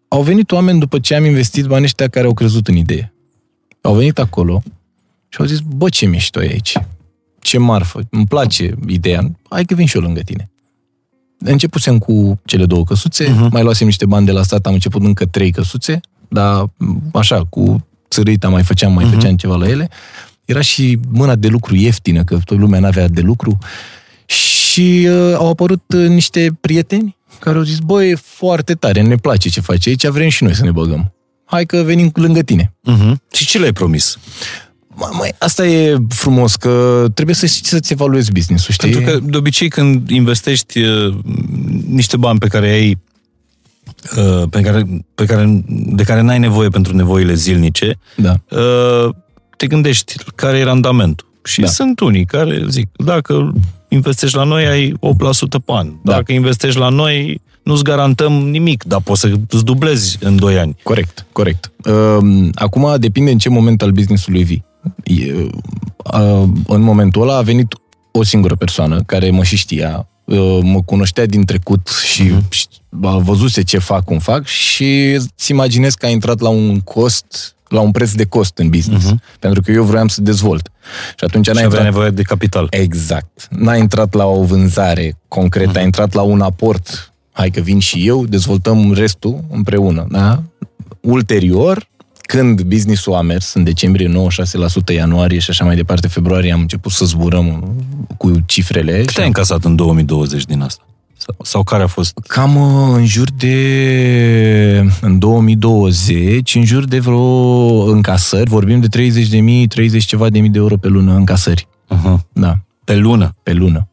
[0.08, 3.14] au venit oameni după ce am investit banii ăștia care au crezut în idee.
[3.82, 4.64] Au venit acolo
[5.28, 6.78] și au zis, bă, ce mișto e aici.
[7.40, 10.50] ce marfă, îmi place ideea, hai că vin și eu lângă tine.
[11.38, 13.50] Începusem cu cele două căsuțe, uh-huh.
[13.52, 17.46] mai luasem niște bani de la stat, am început încă trei căsuțe, dar m, așa,
[17.50, 19.14] cu țărâita mai făceam, mai uh-huh.
[19.14, 19.90] făceam ceva la ele.
[20.46, 23.58] Era și mâna de lucru ieftină, că toată lumea n-avea de lucru.
[24.26, 29.16] Și uh, au apărut uh, niște prieteni care au zis, băi, e foarte tare, ne
[29.16, 31.14] place ce faci aici, vrem și noi să ne băgăm.
[31.46, 32.74] Hai că venim lângă tine.
[32.92, 33.14] Uh-huh.
[33.32, 34.18] Și ce le-ai promis?
[34.88, 38.92] Mai, mai, asta e frumos, că trebuie să știi să-ți evaluezi business-ul, știi?
[38.92, 41.16] Pentru că, de obicei, când investești uh,
[41.88, 42.98] niște bani pe care ai
[44.18, 48.34] uh, pe care, pe care, de care n-ai nevoie pentru nevoile zilnice, Da.
[48.50, 49.14] uh,
[49.58, 51.28] te gândești care e randamentul.
[51.44, 51.68] Și Da.
[51.68, 53.54] sunt unii care zic, dacă
[53.90, 54.98] investești la noi, ai 8%
[55.66, 55.88] pe an.
[56.04, 56.14] Da.
[56.14, 60.76] Dacă investești la noi, nu-ți garantăm nimic, dar poți să îți dublezi în 2 ani.
[60.84, 61.72] Corect, corect.
[61.86, 64.66] Um, Acum depinde în ce moment al business-ului vii.
[65.04, 67.74] E, uh, În momentul ăla a venit
[68.12, 72.68] o singură persoană care mă și știa, uh, mă cunoștea din trecut și și
[73.02, 77.56] a văzuse ce fac, cum fac și îți imaginezi că a intrat la un cost,
[77.70, 79.13] la un preț de cost în business.
[79.39, 80.72] Pentru că eu vroiam să dezvolt.
[81.17, 81.93] Și atunci Și n-a avea intrat...
[81.93, 82.67] nevoie de capital.
[82.70, 83.47] Exact.
[83.49, 87.13] N-a intrat la o vânzare concretă, a intrat la un aport.
[87.32, 90.07] Hai că vin și eu, dezvoltăm restul împreună.
[90.09, 90.43] Da?
[91.01, 91.88] Ulterior,
[92.22, 94.11] când business-ul a mers, în decembrie
[94.91, 97.76] 96%, ianuarie și așa mai departe, februarie, am început să zburăm
[98.17, 99.03] cu cifrele.
[99.05, 100.84] Cât ai încasat în 2020 din asta?
[101.30, 102.20] Sau, sau care a fost?
[102.28, 109.28] Cam uh, în jur de, în 2020, în jur de vreo încasări, vorbim de 30
[109.28, 111.68] de mii, 30 ceva de mii de euro pe lună încasări.
[111.96, 112.20] Uh-huh.
[112.34, 113.90] Da, Pe lună, pe lună.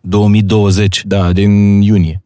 [0.00, 1.02] 2020.
[1.04, 2.22] Da, din iunie.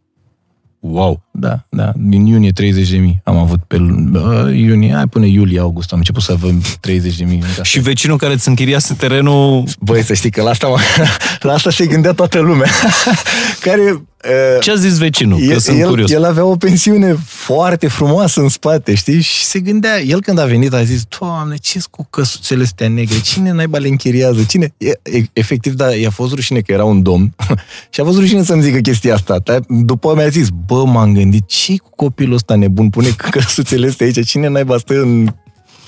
[0.80, 1.22] Wow!
[1.32, 5.60] Da, da, din iunie 30 de mii am avut pe uh, iunie, hai până iulie,
[5.60, 7.42] august, am început să avem 30 de mii.
[7.62, 10.80] Și vecinul care îți închiriase terenul, Băi, să știi că la asta, mă-
[11.48, 12.70] la asta se gândea toată lumea.
[13.60, 14.02] care...
[14.24, 15.38] Uh, ce a zis vecinul?
[15.38, 16.10] Că el, sunt el, curios.
[16.10, 19.20] el avea o pensiune foarte frumoasă în spate, știi?
[19.20, 23.20] Și se gândea, el când a venit a zis, Doamne, ce cu căsuțele astea negre?
[23.20, 24.44] Cine naiba le închiriază?
[24.48, 24.74] Cine?
[24.78, 27.34] E, e, efectiv, da, i-a fost rușine că era un domn
[27.90, 29.38] și a fost rușine să-mi zică chestia asta.
[29.44, 32.90] Dar După mi-a zis, bă, m-am gândit, ce cu copilul ăsta nebun?
[32.90, 35.28] Pune căsuțele astea aici, cine naiba stă în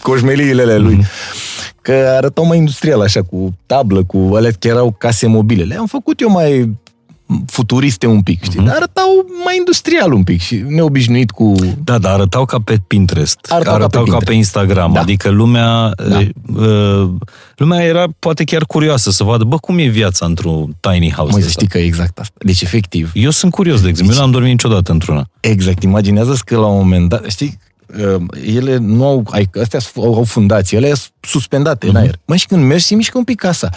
[0.03, 1.05] coșmeliile alea lui?
[1.83, 5.63] Că arătau mai industrial, așa, cu tablă, cu alea chiar erau case mobile.
[5.63, 6.79] Le-am făcut eu mai
[7.47, 8.65] futuriste un pic, știi?
[8.65, 9.07] Dar arătau
[9.45, 11.53] mai industrial un pic și neobișnuit cu...
[11.85, 14.37] Da, dar arătau ca pe Pinterest, Arătau ca pe arătau ca pe, Pinterest.
[14.39, 15.01] Instagram, Da.
[15.01, 16.19] adică lumea, Da.
[16.57, 17.11] uh,
[17.57, 21.41] lumea era poate chiar curioasă să vadă, bă, cum e viața într-un tiny house Măi,
[21.43, 21.61] de să ăsta?
[21.61, 22.35] știi că e exact asta.
[22.39, 25.29] Deci, efectiv, Eu sunt curios, de exemplu, eu n-am dormit niciodată într-una.
[25.41, 27.59] Exact, imaginează că la un moment dat, știi,
[28.17, 28.23] uh,
[28.57, 32.19] ele nu au, ai, astea au, au fundații, ele sunt suspendate în aer.
[32.25, 33.71] Mă, și când mergi, se mișcă un pic casa.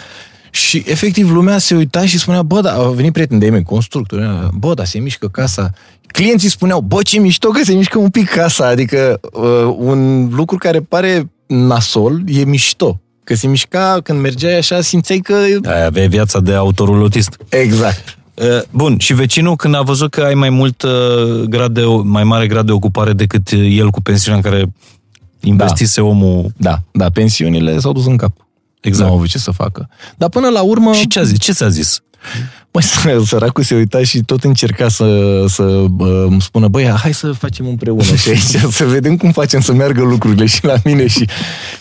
[0.56, 4.50] Și efectiv lumea se uita și spunea, bă, da, au venit prieteni de-ai mei, constructori,
[4.54, 5.72] bă, da, se mișcă casa.
[6.08, 10.58] Clienții spuneau, bă, ce mișto că se mișcă un pic casa, adică uh, un lucru
[10.58, 13.00] care pare nasol e mișto.
[13.24, 15.36] Că se mișca, când mergeai așa, simțeai că...
[15.66, 17.38] Aia aveai viața de autorulotist.
[17.50, 18.18] Exact.
[18.34, 22.24] Uh, Bun, și vecinul când a văzut că ai mai mult uh, grad de, mai
[22.24, 24.74] mare grad de ocupare decât el cu pensiunea în care
[25.40, 26.52] investise omul.
[26.58, 28.45] Da, da, pensiunile s-au dus în cap.
[28.88, 29.06] Exact.
[29.06, 29.90] Nu au avut ce să facă.
[30.18, 30.94] Dar până la urmă...
[30.94, 31.40] Și ce a zis?
[31.40, 32.02] Ce ți-a zis?
[32.72, 32.84] Măi,
[33.26, 37.68] săracul se uita și tot încerca să, să uh, îmi spună, băi, hai să facem
[37.68, 38.40] împreună și aici,
[38.78, 41.28] să vedem cum facem să meargă lucrurile și la mine și,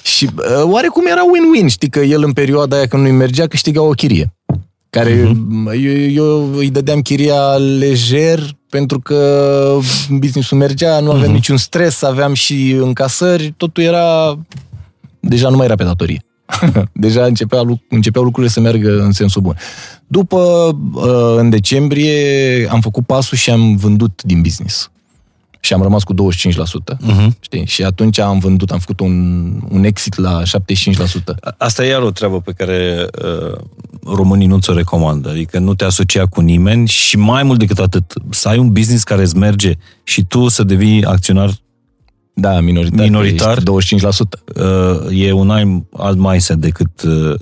[0.02, 3.82] și uh, oarecum era win-win, știi că el în perioada aia când nu-i mergea câștiga
[3.82, 4.34] o chirie
[4.90, 5.74] care uh-huh.
[5.84, 8.40] eu, eu îi dădeam chiria lejer
[8.70, 9.78] pentru că
[10.10, 11.34] businessul mergea, nu aveam uh-huh.
[11.34, 14.38] niciun stres, aveam și încasări, totul era
[15.20, 16.23] deja nu mai era pe datorie.
[16.92, 19.56] Deja începea, luc- începeau lucrurile să meargă în sensul bun.
[20.06, 20.36] După,
[20.92, 24.88] uh, în decembrie, am făcut pasul și am vândut din business.
[25.60, 26.16] Și am rămas cu 25%.
[26.16, 27.28] Uh-huh.
[27.40, 27.66] Știi?
[27.66, 30.44] Și atunci am vândut, am făcut un, un exit la 75%.
[31.58, 33.58] Asta e iar o treabă pe care uh,
[34.04, 35.28] românii nu ți-o recomandă.
[35.28, 39.02] Adică nu te asocia cu nimeni și mai mult decât atât, să ai un business
[39.02, 39.72] care îți merge
[40.02, 41.50] și tu să devii acționar
[42.34, 43.04] Da, minoritar.
[43.04, 43.62] Minoritar?
[43.78, 44.06] ești 25%.
[44.56, 47.02] uh, e un alt, alt mindset decât...
[47.02, 47.34] Uh,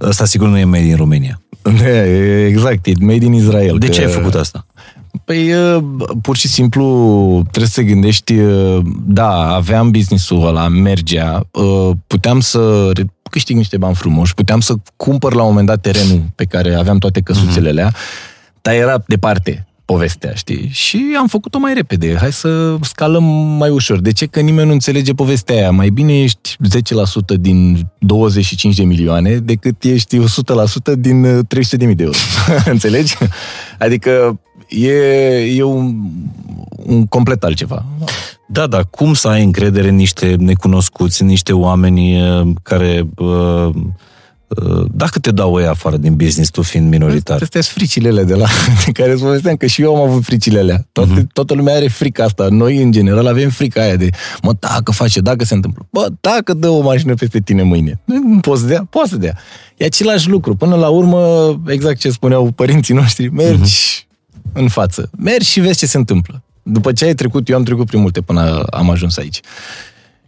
[0.00, 1.40] ăsta sigur nu e made in România.
[1.62, 3.78] Da, e exact, e made in Israel.
[3.78, 4.66] De că- ce ai făcut asta?
[5.24, 5.82] Păi, uh,
[6.22, 6.84] pur și simplu,
[7.50, 13.56] trebuie să te gândești, uh, da, aveam business-ul ăla, mergea, uh, puteam să re- câștig
[13.56, 17.20] niște bani frumoși, puteam să cumpăr la un moment dat terenul pe care aveam toate
[17.20, 17.92] căsuțele alea,
[18.62, 19.66] dar era departe.
[19.92, 20.68] Povestea, știi?
[20.72, 22.16] Și am făcut-o mai repede.
[22.18, 23.24] Hai să scalăm
[23.58, 24.00] mai ușor.
[24.00, 24.26] De ce?
[24.26, 25.70] Că nimeni nu înțelege povestea aia.
[25.70, 26.56] Mai bine ești
[27.34, 30.22] 10% din 25 de milioane decât ești 100%
[30.98, 32.16] din uh, 300 de mii de euro.
[32.74, 33.14] Înțelegi?
[33.78, 34.92] Adică e,
[35.56, 35.94] e un,
[36.76, 37.84] un complet altceva.
[38.48, 43.08] Da, dar cum să ai încredere în niște necunoscuți, în niște oameni uh, care...
[43.16, 43.74] uh, uh,
[44.90, 47.42] Dacă te dau ei afară din business, tu fiind minoritar.
[47.42, 48.46] Astea sunt fricile alea de la
[48.84, 50.86] de care îți povesteam, că și eu am avut fricile alea.
[50.92, 51.32] Toate, uh-huh.
[51.32, 52.46] Toată lumea are frica asta.
[52.50, 54.08] Noi, în general, avem frica aia de,
[54.42, 55.86] mă, dacă face, dacă se întâmplă.
[55.90, 58.00] Bă, dacă dă o mașină peste tine mâine.
[58.04, 58.86] Nu poți să dea?
[58.90, 59.38] Poți să dea.
[59.76, 60.56] E același lucru.
[60.56, 64.52] Până la urmă, exact ce spuneau părinții noștri, mergi uh-huh.
[64.52, 65.10] în față.
[65.18, 66.42] Mergi și vezi ce se întâmplă.
[66.62, 69.40] După ce ai trecut, eu am trecut prin multe până am ajuns aici.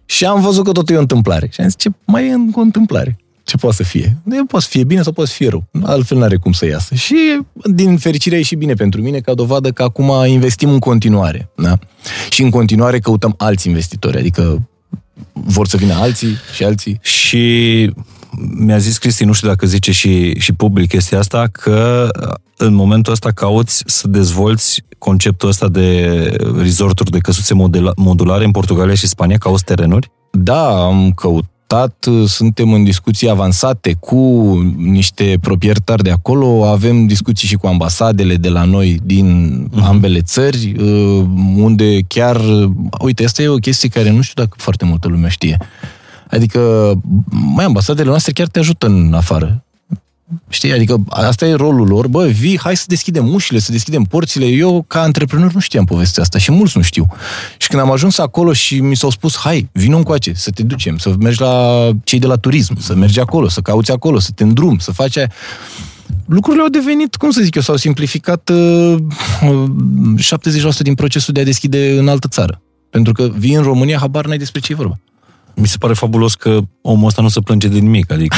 [0.04, 1.48] Și am văzut că totul e o întâmplare.
[1.52, 3.18] Și am zis, ce mai e încă o întâmplare?
[3.44, 4.16] Ce poate să fie?
[4.30, 5.64] E, poate să fie bine sau poate să fie rău.
[5.82, 6.94] Altfel n-are cum să iasă.
[6.94, 11.50] Și din fericire e și bine pentru mine, ca dovadă că acum investim în continuare.
[11.56, 11.78] Da?
[12.30, 14.18] Și în continuare căutăm alți investitori.
[14.18, 14.68] Adică
[15.32, 16.98] vor să vină alții și alții.
[17.02, 17.92] Și
[18.56, 22.08] mi-a zis Cristi, nu știu dacă zice și, și public chestia asta, că
[22.56, 26.08] în momentul ăsta cauți să dezvolți conceptul ăsta de
[26.58, 30.10] resorturi de căsuțe modula- modulare în Portugalia și Spania, cauți terenuri?
[30.30, 31.12] Da, am
[31.66, 34.16] căutat, suntem în discuții avansate cu
[34.76, 39.84] niște proprietari de acolo, avem discuții și cu ambasadele de la noi din uh-huh.
[39.84, 41.24] ambele țări, uh,
[41.56, 42.40] unde chiar,
[43.00, 45.58] uite, asta e o chestie care nu știu dacă foarte multă lume știe.
[46.30, 46.92] Adică,
[47.54, 49.64] mai ambasadele noastre chiar te ajută în afară.
[50.48, 50.72] Știi?
[50.72, 52.08] Adică asta e rolul lor.
[52.08, 54.46] Bă, vii, hai să deschidem ușile, să deschidem porțile.
[54.46, 57.06] Eu, ca antreprenor, nu știam povestea asta și mulți nu știu.
[57.56, 60.96] Și când am ajuns acolo și mi s-au spus, hai, vină încoace, să te ducem,
[60.96, 64.42] să mergi la cei de la turism, să mergi acolo, să cauți acolo, să te
[64.42, 65.30] îndrum, să faci aia.
[66.26, 68.96] Lucrurile au devenit, cum să zic eu, s-au simplificat uh,
[69.42, 69.64] uh,
[70.76, 72.60] 70% din procesul de a deschide în altă țară.
[72.90, 74.98] Pentru că vii în România, habar n-ai despre ce e vorba.
[75.56, 78.36] Mi se pare fabulos că omul ăsta nu se plânge de nimic, adică...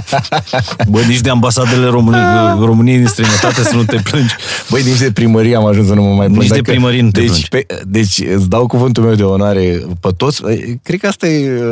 [0.90, 2.22] Bă, nici de ambasadele României,
[2.60, 4.34] României din străinătate să nu te plângi.
[4.70, 6.40] Băi, nici de primărie am ajuns să nu mă mai plâng.
[6.40, 7.48] Nici de primărie nu te deci, plângi.
[7.48, 10.42] pe, deci îți dau cuvântul meu de onoare pe toți.
[10.82, 11.62] Cred că asta e...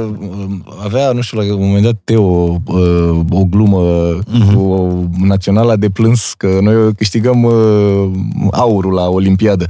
[0.84, 2.22] Avea, nu știu, la un moment dat Teo
[2.64, 3.76] uh, o glumă
[4.26, 4.50] Mhm.
[4.50, 4.54] uh-huh.
[4.54, 8.10] cu naționala de plâns că noi câștigăm uh,
[8.52, 9.66] aurul la Olimpiadă.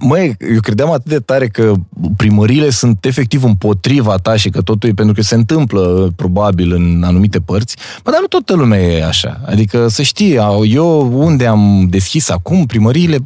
[0.00, 1.72] Măi, eu credeam atât de tare că
[2.16, 7.02] primările sunt efectiv împotriva ta și că totul e pentru că se întâmplă probabil în
[7.04, 9.40] anumite părți, Bă, dar nu toată lumea e așa.
[9.46, 10.34] Adică să știi,
[10.68, 13.18] eu unde am deschis acum primăriile,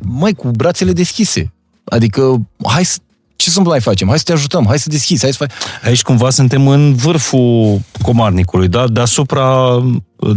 [0.00, 1.52] mai cu brațele deschise.
[1.84, 2.98] Adică, hai să
[3.36, 4.08] ce să mai facem?
[4.08, 5.50] Hai să te ajutăm, hai să deschizi, hai să faci...
[5.84, 8.88] Aici cumva suntem în vârful comarnicului, da?
[8.88, 9.78] deasupra,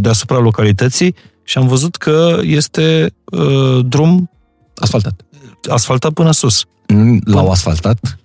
[0.00, 4.28] deasupra localității și am văzut că este uh, drum
[4.74, 5.24] Asfaltat.
[5.68, 6.64] Asfaltat până sus.
[7.24, 8.18] L-au asfaltat?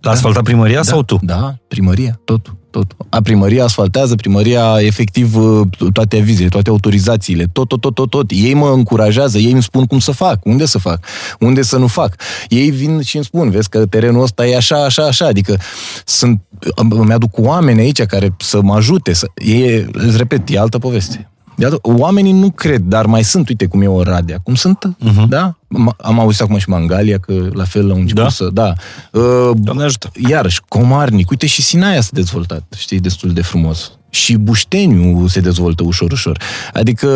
[0.00, 1.18] L-a asfaltat primăria da, sau tu?
[1.22, 2.54] Da, primăria, tot.
[2.70, 2.96] tot.
[3.08, 8.30] A, primăria asfaltează, primăria efectiv uh, toate avizele, toate autorizațiile, tot, tot, tot, tot, tot.
[8.30, 11.04] Ei mă încurajează, ei îmi spun cum să fac, unde să fac,
[11.38, 12.16] unde să nu fac.
[12.48, 15.60] Ei vin și îmi spun, vezi că terenul ăsta e așa, așa, așa, adică
[16.04, 16.42] sunt,
[16.88, 21.28] îmi aduc oameni aici care să mă ajute, să, e, îți repet, e altă poveste.
[21.56, 25.28] De altă, oamenii nu cred, dar mai sunt, uite cum e Oradea, cum sunt, uh-huh.
[25.28, 25.56] da?
[25.68, 28.28] M- Am auzit acum și Mangalia, că la fel au început Da?
[28.28, 28.72] să, da.
[29.12, 30.10] Uh, Doamne ajută.
[30.28, 33.92] iarăși, Comarnic, uite și Sinaia s-a dezvoltat, știi, destul de frumos.
[34.10, 36.38] Și Bușteniu se dezvoltă ușor, ușor.
[36.72, 37.06] Adică,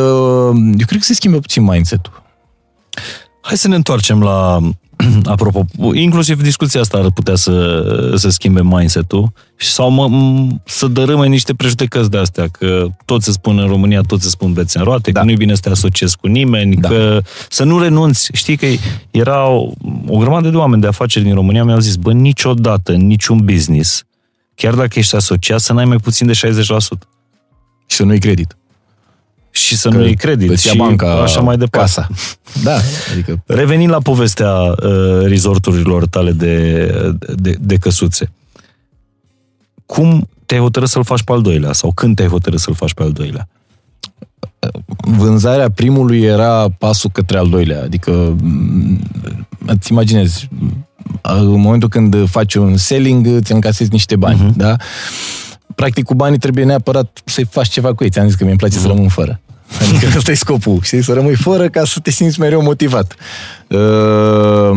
[0.55, 2.23] eu cred că se schimbă puțin mindset-ul.
[3.43, 4.59] Hai să ne întoarcem la,
[5.25, 11.27] apropo, inclusiv discuția asta ar putea să, să schimbe mindset-ul sau mă, m- să dărâme
[11.27, 14.83] niște prejudecăți de astea, că toți se spun în România, toți se spun beți în
[14.83, 15.13] roate, da.
[15.13, 15.21] Da.
[15.21, 16.89] că nu-i bine să te asociezi cu nimeni, da.
[16.89, 16.95] Da.
[16.95, 18.31] că să nu renunți.
[18.33, 18.67] Știi că
[19.11, 19.71] era o,
[20.07, 24.03] o grămadă de oameni de afaceri din România mi-au zis, bă, niciodată, în niciun business,
[24.55, 26.39] chiar dacă ești asociat, să n-ai mai puțin de 60%.
[27.87, 28.58] Și să nu-i credit.
[29.59, 31.91] Și să nu iei credit îți ia și banca așa mai departe.
[31.91, 32.09] Casa.
[32.63, 32.77] Da,
[33.13, 36.87] adică Revenind la povestea uh, resorturilor tale de,
[37.37, 38.31] de, de căsuțe,
[39.87, 41.73] cum te-ai hotărât să-l faci pe al doilea?
[41.73, 43.49] Sau când te-ai hotărât să-l faci pe al doilea?
[45.01, 47.83] vânzarea primului era pasul către al doilea.
[47.83, 49.01] Adică, m,
[49.67, 50.49] îți imaginezi,
[51.23, 54.57] în momentul când faci un selling, îți încasezi niște bani, uh-huh.
[54.57, 54.77] da?
[55.75, 58.11] Practic, cu banii trebuie neapărat să-i faci ceva cu ei.
[58.11, 58.81] Ți-am zis că mi-e place uh-huh.
[58.81, 59.41] să rămân fără.
[59.81, 61.03] Adică ăsta e scopul, știi?
[61.03, 63.15] Să rămâi fără ca să te simți mereu motivat.
[63.69, 64.71] Uh,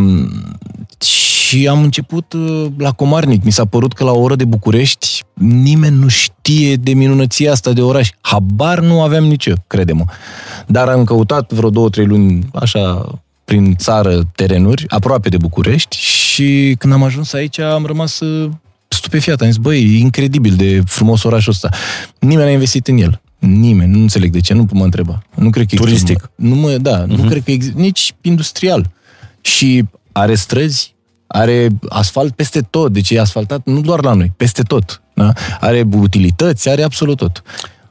[1.01, 3.43] și Și am început uh, la Comarnic.
[3.43, 7.71] Mi s-a părut că la o oră de București nimeni nu știe de minunăția asta
[7.71, 8.09] de oraș.
[8.21, 10.03] Habar nu aveam nici eu, crede-mă.
[10.67, 13.11] Dar am căutat vreo două, trei luni, așa,
[13.45, 18.49] prin țară, terenuri, aproape de București și când am ajuns aici am rămas uh,
[18.87, 19.41] stupefiat.
[19.41, 21.69] Am zis, băi, e incredibil de frumos orașul ăsta.
[22.19, 23.21] Nimeni n-a investit în el.
[23.41, 25.21] Nimeni, nu înțeleg de ce, nu mă întreba.
[25.35, 26.31] Nu cred că există- Turistic.
[26.35, 27.07] Nu mă, da, uh-huh.
[27.07, 28.89] nu cred că există, nici industrial.
[29.41, 30.95] Și are străzi,
[31.27, 35.01] are asfalt peste tot, deci e asfaltat nu doar la noi, peste tot.
[35.13, 35.33] Da?
[35.59, 37.41] Are utilități, are absolut tot.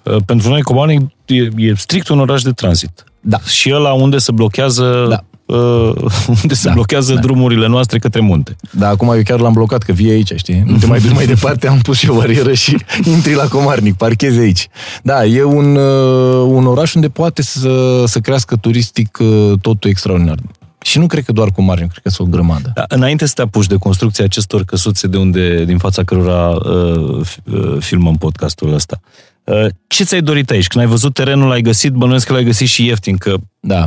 [0.03, 3.05] Uh, Pentru noi, Comarnic e, e strict un oraș de tranzit.
[3.21, 3.39] Da.
[3.41, 5.25] Și ăla unde se blochează, Da.
[5.51, 5.95] Uh,
[6.43, 7.21] unde se Da, blochează da.
[7.21, 8.57] drumurile noastre către munte.
[8.71, 10.63] Dar acum eu chiar l-am blocat, că vii aici, știi?
[10.67, 12.77] Nu te mai duci mai departe, am pus și o barieră și
[13.15, 14.69] intri la Comarnic, parchezi aici.
[15.03, 20.39] Da, e un, uh, un oraș unde poate să, să crească turistic uh, totul extraordinar.
[20.83, 22.71] Și nu cred că doar Comarnic, cred că sunt o grămadă.
[22.75, 27.21] Da, Înainte să te apuci de construcția acestor căsuțe de unde, din fața cărora uh,
[27.27, 29.01] f- uh, filmăm podcastul ăsta,
[29.45, 30.67] uh, ce ți-ai dorit aici?
[30.67, 33.87] Când ai văzut terenul, l-ai găsit, bănuiesc că l-ai găsit și ieftin, că Da,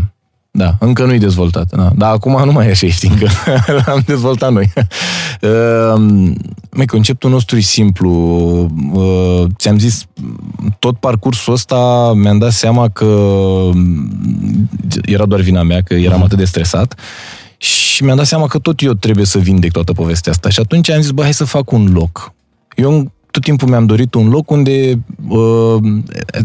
[0.56, 1.76] da, încă nu-i dezvoltat.
[1.76, 1.92] Da.
[1.96, 3.28] Dar acum nu mai e așa ieftin, că
[3.86, 4.74] l-am dezvoltat noi.
[5.42, 6.32] Uh,
[6.76, 8.12] Măi, conceptul nostru e simplu.
[8.94, 10.06] Uh, ți-am zis,
[10.80, 13.06] tot parcursul ăsta mi-am dat seama că
[13.74, 14.70] mm,
[15.06, 17.00] era doar vina mea, că eram atât de stresat
[17.58, 20.50] și mi-am dat seama că tot eu trebuie să vindec toată povestea asta.
[20.50, 22.34] Și atunci am zis, bă, hai să fac un loc.
[22.76, 25.78] Eu tot timpul mi-am dorit un loc unde uh,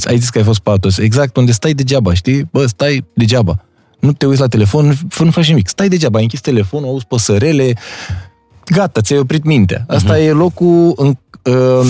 [0.04, 2.48] ai zis că ai fost patos, exact, unde stai degeaba, știi?
[2.52, 3.62] Bă, stai degeaba.
[4.00, 5.68] Nu te uiți la telefon, nu, nu faci nimic.
[5.68, 7.72] Stai degeaba, ai închis telefonul, auzi păsărele,
[8.64, 9.84] gata, ți-ai oprit mintea.
[9.88, 10.26] Asta uh-huh.
[10.26, 11.08] e locul în
[11.42, 11.86] uh,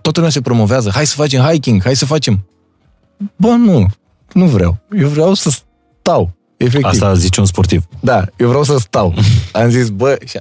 [0.00, 0.90] toată lumea se promovează.
[0.94, 2.46] Hai să facem hiking, hai să facem.
[3.36, 3.86] Bă, nu,
[4.32, 4.78] nu vreau.
[4.98, 5.50] Eu vreau să
[6.00, 6.34] stau.
[6.56, 6.84] Efectiv.
[6.84, 7.84] asta zice un sportiv.
[8.00, 9.14] Da, eu vreau să stau.
[9.52, 10.38] Am zis, bă, și-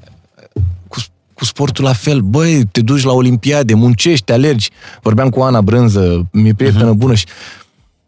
[0.88, 1.04] cu,
[1.34, 4.70] cu sportul la fel, băi, te duci la Olimpiade, muncești, alergi.
[5.02, 6.98] Vorbeam cu Ana Brânză, mi-e prietenă uh-huh.
[6.98, 7.26] bună și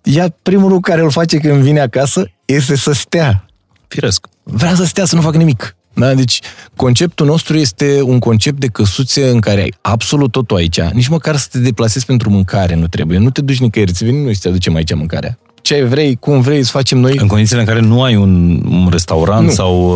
[0.07, 3.45] ea primul lucru care îl face când vine acasă este să stea.
[3.87, 4.27] Firesc.
[4.43, 5.75] Vrea să stea, să nu facă nimic.
[5.93, 6.13] Da?
[6.13, 6.39] Deci,
[6.75, 10.81] conceptul nostru este un concept de căsuțe în care ai absolut totul aici.
[10.81, 13.17] Nici măcar să te deplasezi pentru mâncare nu trebuie.
[13.17, 15.37] Nu te duci nicăieri, ți venim noi să te aducem aici mâncarea.
[15.67, 17.17] Ce vrei, cum vrei, să facem noi.
[17.17, 19.51] În condițiile în care nu ai un, un restaurant Nu.
[19.53, 19.89] sau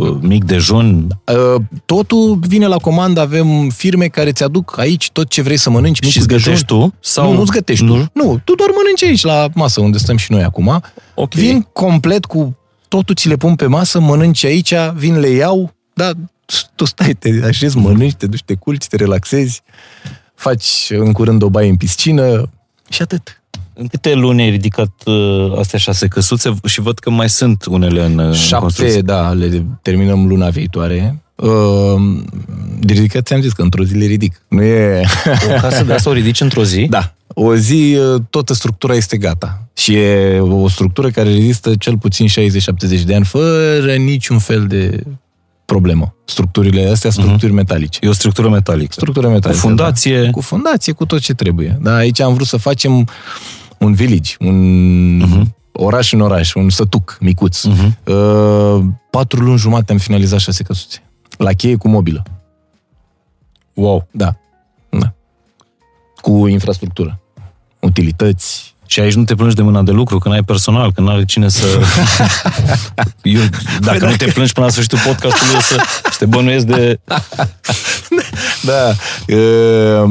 [0.00, 5.28] uh, mic dejun, Uh, Totul vine la comandă, avem firme care ți aduc aici tot
[5.28, 5.96] ce vrei să mănânci.
[5.96, 6.88] și micul îți gătești dejun.
[6.88, 6.94] tu?
[7.00, 7.32] Sau...
[7.32, 7.94] Nu, nu-ți gătești nu?
[7.96, 8.10] tu.
[8.12, 10.82] Nu, tu doar mănânci aici la masă unde stăm și noi acum.
[11.14, 11.34] Ok.
[11.34, 12.56] Vin complet cu
[12.88, 16.12] totul ți le pun pe masă, mănânci aici, vin le iau, dar
[16.74, 19.62] tu stai, te așezi, mănânci, te duci, te culci, te relaxezi,
[20.34, 22.50] faci în curând o baie în piscină
[22.88, 23.42] și atât.
[23.80, 28.04] În câte luni ai ridicat uh, astea șase căsuțe și văd că mai sunt unele
[28.04, 29.00] în, uh, în Șapte, construcție.
[29.00, 31.22] da, le terminăm luna viitoare.
[31.34, 31.48] Uh,
[32.80, 34.42] de ridicat ți-am zis că într-o zi le ridic.
[34.48, 35.00] Nu e...
[35.48, 36.86] O casă de asta o ridici într-o zi?
[36.90, 37.14] Da.
[37.26, 39.68] O zi, uh, toată structura este gata.
[39.76, 42.30] Și e o structură care rezistă cel puțin 60-70
[43.04, 45.02] de ani, fără niciun fel de
[45.64, 46.14] problemă.
[46.24, 47.54] Structurile astea, structuri uh-huh.
[47.54, 47.98] metalice.
[48.02, 48.92] E o structură metalică.
[48.92, 49.60] Structură metalică.
[49.60, 50.22] Cu fundație.
[50.22, 50.30] Da.
[50.30, 51.78] Cu fundație, cu tot ce trebuie.
[51.82, 53.08] Da, aici am vrut să facem
[53.78, 55.42] un village, un uh-huh.
[55.72, 57.66] oraș în oraș, un sătuc micuț.
[57.66, 58.04] Uh-huh.
[58.04, 61.02] Uh, patru luni jumate am finalizat șase căsuțe.
[61.36, 62.22] La cheie cu mobilă.
[63.74, 64.08] Wow.
[64.10, 64.36] Da.
[64.88, 65.12] da.
[66.20, 67.20] Cu infrastructură.
[67.80, 68.74] Utilități.
[68.90, 71.48] Și aici nu te plângi de mâna de lucru, că n-ai personal, că n-are cine
[71.48, 71.66] să...
[73.22, 73.40] Eu,
[73.80, 76.98] dacă nu te plângi până la sfârșitul podcastului, o să, să te bănuiesc de...
[78.62, 78.94] Da.
[79.34, 80.10] Uh,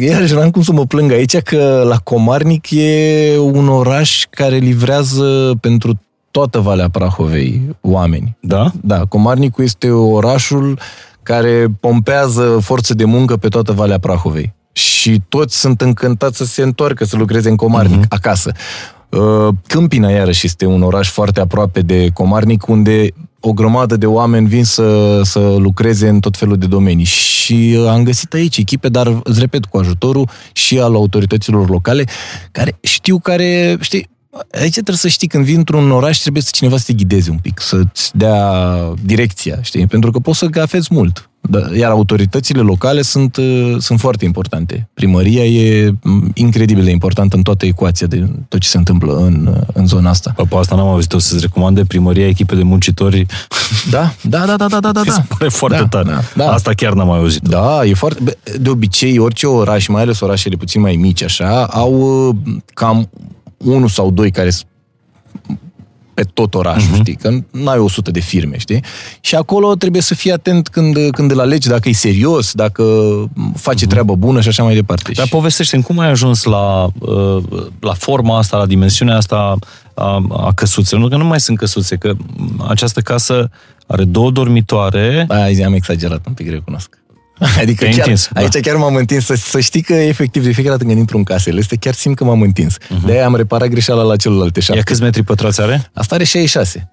[0.00, 5.54] iarăși n-am cum să mă plâng aici că la Comarnic e un oraș care livrează
[5.60, 6.00] pentru
[6.30, 8.36] toată Valea Prahovei oameni.
[8.40, 8.70] Da?
[8.82, 10.78] Da, Comarnicul este orașul
[11.22, 14.52] care pompează forță de muncă pe toată Valea Prahovei.
[14.72, 18.08] Și toți sunt încântați să se întoarcă să lucreze în Comarnic, uh-huh.
[18.08, 18.52] acasă.
[19.08, 23.08] Uh, Câmpina, iarăși, este un oraș foarte aproape de Comarnic, unde
[23.40, 27.04] o grămadă de oameni vin să, să lucreze în tot felul de domenii.
[27.04, 32.04] Și uh, am găsit aici echipe, dar, îți repet, cu ajutorul și al autorităților locale,
[32.52, 34.08] care știu care, știi,
[34.52, 37.38] Aici trebuie să știi, când vii într-un oraș, trebuie să cineva să te ghideze un
[37.38, 38.52] pic, să-ți dea
[39.04, 39.86] direcția, știi?
[39.86, 41.30] Pentru că poți să gafezi mult.
[41.40, 44.88] Da, Iar autoritățile locale sunt, uh, sunt foarte importante.
[44.94, 49.46] Primăria e m, incredibil de importantă în toată ecuația de tot ce se întâmplă în,
[49.46, 50.34] uh, în zona asta.
[50.48, 53.26] Pe asta n-am auzit-o să-ți recomande primăria echipe de muncitori.
[53.90, 55.00] Da, da, da, da, da, da, da.
[55.04, 56.10] Mi se pare foarte da, tare.
[56.10, 56.52] Da, da.
[56.52, 57.48] Asta chiar n-am mai auzit.
[57.48, 58.20] Da, e foarte...
[58.22, 62.36] bă, De obicei, orice oraș, mai ales orașele puțin mai mici, așa, au uh,
[62.74, 63.08] cam
[63.64, 64.62] unul sau doi care s-
[66.14, 67.14] pe tot orașul, știi?
[67.14, 68.84] Că nu ai 100 de firme, știi?
[69.20, 72.84] Și acolo trebuie să fii atent când, când îl alegi, dacă e serios, dacă
[73.54, 75.10] face treabă bună și așa mai departe.
[75.12, 77.42] Dar Și- povestește cum ai ajuns la, uh,
[77.80, 79.56] la forma asta, la dimensiunea asta
[79.94, 81.02] a, a căsuțelor.
[81.04, 82.12] Nu că nu mai sunt căsuțe, că
[82.68, 83.50] această casă
[83.86, 85.24] are două dormitoare.
[85.28, 86.98] Da, azi am exagerat un pic, recunosc.
[87.60, 88.40] Adică Te-ai chiar, întins, da.
[88.40, 91.24] aici chiar m-am întins, să, să știi că efectiv de fiecare dată când intru în
[91.24, 92.76] casele este chiar simt că m-am întins.
[92.78, 93.04] Uh-huh.
[93.06, 94.82] De-aia am reparat greșeala la celelalte Ia șapte.
[94.82, 95.90] câți metri pătrați are?
[95.94, 96.90] Asta are 66.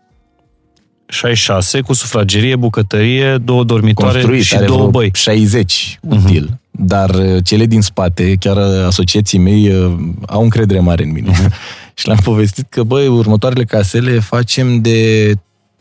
[1.10, 5.12] 66, cu sufragerie, bucătărie, două dormitoare Construit, și are două vreo băi.
[5.14, 6.50] 60 util.
[6.50, 6.66] Uh-huh.
[6.72, 9.96] Dar uh, cele din spate, chiar uh, asociații mei uh,
[10.28, 11.32] au încredere mare în mine.
[11.32, 11.52] Uh-huh.
[11.98, 15.32] și le-am povestit că, băi, următoarele casele facem de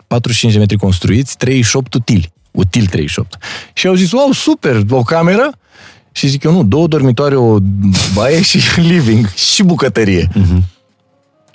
[0.06, 2.32] 45 de metri construiți, 38 utili.
[2.56, 3.38] Util 38.
[3.72, 5.50] Și au zis, wow, super, o cameră?
[6.12, 7.56] Și zic eu, nu, două dormitoare, o
[8.14, 10.28] baie și living și bucătărie.
[10.28, 10.74] Uh-huh.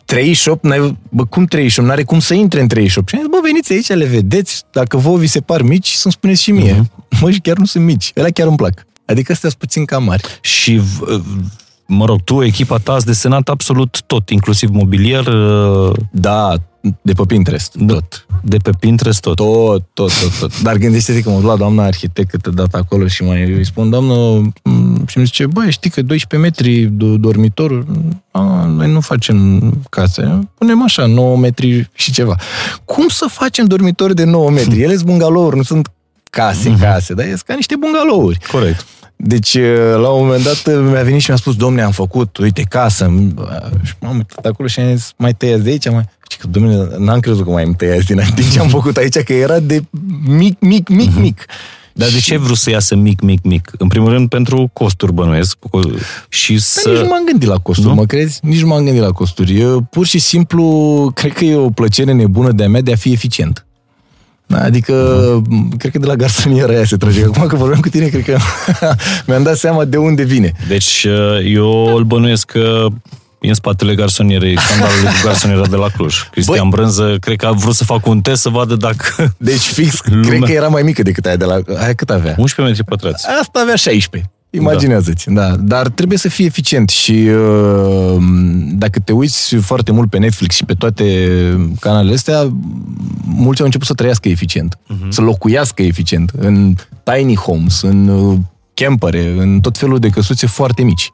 [0.05, 1.89] 38, n-ai, bă, cum 38?
[1.89, 3.07] N-are cum să intre în 38.
[3.09, 6.13] Și am zis, bă, veniți aici, le vedeți, dacă vouă vi se par mici, să-mi
[6.13, 6.73] spuneți și mie.
[6.73, 7.19] Uh-huh.
[7.21, 8.11] Mă, și chiar nu sunt mici.
[8.15, 8.85] Ele chiar îmi plac.
[9.05, 10.23] Adică astea sunt puțin cam mari.
[10.41, 11.21] Și, v-
[11.93, 16.53] mă rog, tu, echipa ta, ați desenat absolut tot, inclusiv mobilier, uh, Da,
[17.01, 18.25] de pe Pinterest, tot.
[18.43, 19.35] de pe Pinterest, tot.
[19.35, 20.61] Tot, tot, tot, tot.
[20.61, 23.89] Dar gândește-te că mă duc la doamna arhitect câtă dată acolo și mai îi spun,
[23.89, 24.13] doamnă,
[24.63, 27.85] m, și mi zice, băi, știi că 12 metri do- dormitor,
[28.31, 32.35] a, noi nu facem case, punem așa, 9 metri și ceva.
[32.85, 34.81] Cum să facem dormitori de 9 metri?
[34.81, 35.91] Ele sunt bungalouri, nu sunt
[36.29, 38.37] case, case, dar sunt ca niște bungalouri.
[38.51, 38.85] Corect.
[39.23, 39.57] Deci,
[39.95, 43.13] la un moment dat, mi-a venit și mi-a spus, domne, am făcut, uite, casă.
[43.83, 45.89] Și m-am uitat acolo și am zis, mai tăiați de aici?
[45.89, 46.05] Mai...
[46.29, 49.17] Și că, domne, n-am crezut că mai îmi tăiați din, din ce am făcut aici,
[49.17, 49.81] că era de
[50.25, 51.45] mic, mic, mic, mic.
[51.93, 53.71] Dar de ce ai vrut să iasă mic, mic, mic?
[53.77, 55.57] În primul rând pentru costuri bănuiesc
[56.29, 56.89] și Dar să...
[56.89, 57.93] nici nu m-am gândit la costuri, Nu?
[57.93, 58.39] mă crezi?
[58.41, 59.59] Nici nu m-am gândit la costuri.
[59.59, 63.11] Eu, pur și simplu, cred că e o plăcere nebună de-a mea de a fi
[63.11, 63.65] eficient.
[64.51, 64.93] Da, Adică,
[65.49, 65.77] Mhm.
[65.77, 67.23] cred că de la garsoniera aia se trage.
[67.23, 68.37] Acum că vorbeam cu tine, cred că
[69.27, 70.51] mi-am dat seama de unde vine.
[70.67, 72.85] Deci uh, eu îl bănuiesc că
[73.39, 76.15] e în spatele garsonierei, scandalului cu garsoniera de la Cluj.
[76.31, 76.79] Cristian Băi.
[76.79, 79.33] Brânză, cred că a vrut să facă un test să vadă dacă...
[79.37, 80.29] Deci fix, Lumea.
[80.29, 81.59] cred că era mai mică decât aia de la...
[81.77, 82.35] Aia cât avea?
[82.37, 83.25] 11 metri pătrați.
[83.41, 84.31] Asta avea 16.
[84.51, 85.55] Imaginează-ți, da.
[85.55, 88.17] Dar trebuie să fii eficient și uh,
[88.73, 91.05] dacă te uiți foarte mult pe Netflix și pe toate
[91.79, 92.53] canalele astea,
[93.25, 95.07] mulți au început să trăiască eficient, uh-huh.
[95.09, 98.37] să locuiască eficient în tiny homes, în uh,
[98.73, 101.13] campere, în tot felul de căsuțe foarte mici.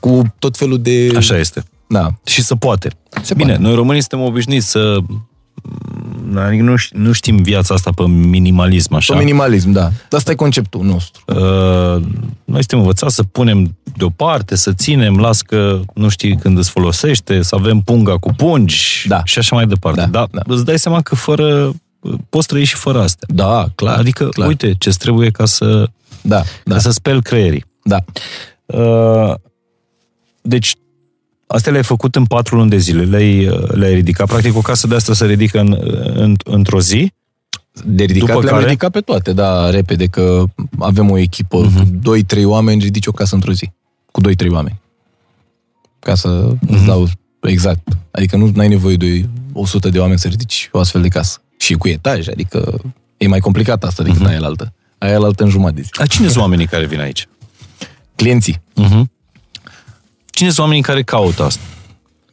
[0.00, 1.12] Cu tot felul de...
[1.16, 1.62] Așa este.
[1.88, 2.08] Da.
[2.24, 2.90] Și să poate.
[3.22, 3.62] Se Bine, poate.
[3.62, 4.96] noi românii suntem obișnuiți să...
[6.36, 9.12] Adică nu, ș- nu știm viața asta pe minimalism, așa.
[9.12, 9.90] Pe minimalism, da.
[10.10, 11.22] Asta e conceptul nostru.
[11.26, 11.36] Uh,
[12.44, 17.42] noi suntem învățați să punem deoparte, să ținem, las că nu știi când îți folosește,
[17.42, 19.20] să avem punga cu pungi Da.
[19.24, 20.00] și așa mai departe.
[20.00, 20.42] Da, Dar da.
[20.54, 21.72] îți dai seama că fără
[22.28, 23.28] poți trăi și fără astea.
[23.34, 23.98] Da, clar.
[23.98, 24.48] adică, clar.
[24.48, 25.88] uite, ce trebuie ca să,
[26.22, 27.64] Da, da, ca să speli creierii.
[27.82, 27.96] da.
[28.66, 29.34] Uh,
[30.42, 30.74] deci,
[31.48, 34.26] astea le-ai făcut în patru luni de zile, le-ai, le-ai ridicat.
[34.26, 35.78] Practic, o casă de asta se ridică în,
[36.14, 37.12] în, într-o zi.
[37.84, 38.66] De ridicat După le-am care?
[38.66, 40.44] ridicat pe toate, da, repede, că
[40.78, 41.76] avem o echipă Mhm.
[41.76, 43.70] cu 2-3 oameni, ridici o casă într-o zi.
[44.10, 44.80] Cu 2-3 oameni.
[45.98, 46.28] Ca să
[46.60, 46.74] Mhm.
[46.74, 47.08] îți dau
[47.42, 47.88] exact.
[48.10, 51.38] Adică nu ai nevoie de 100 de oameni să ridici o astfel de casă.
[51.58, 52.80] Și cu etaj, adică
[53.16, 54.28] e mai complicat asta decât Mhm.
[54.28, 54.72] aia altă.
[54.98, 55.90] Aia altă în jumătate de zi.
[56.02, 57.28] A, cine sunt oamenii care vin aici?
[58.14, 58.60] Clienții.
[58.82, 59.02] Uh-huh.
[60.38, 61.62] Cine sunt oamenii care caută asta?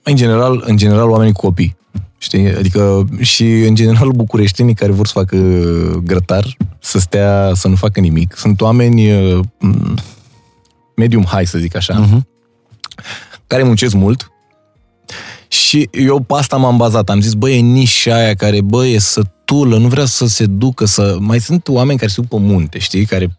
[0.04, 1.76] În general, în general oamenii cu copii.
[2.18, 2.56] Știi?
[2.56, 5.38] Adică și în general bucureștenii care vor să facă
[6.04, 8.34] grătar, să stea, să nu facă nimic.
[8.38, 9.96] Sunt oameni uh, m,
[10.96, 12.28] medium high, să zic așa, Mhm.
[13.48, 14.32] care muncesc mult
[15.48, 17.10] și eu pe asta m-am bazat.
[17.10, 20.86] Am zis, bă, e nișa aia care, bă, e sătulă, nu vrea să se ducă,
[20.86, 21.18] să...
[21.20, 23.06] Mai sunt oameni care se duc pe munte, știi?
[23.06, 23.38] Care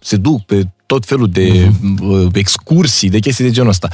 [0.00, 1.70] se duc pe tot felul de
[2.00, 3.88] uh, excursii, de chestii de genul ăsta.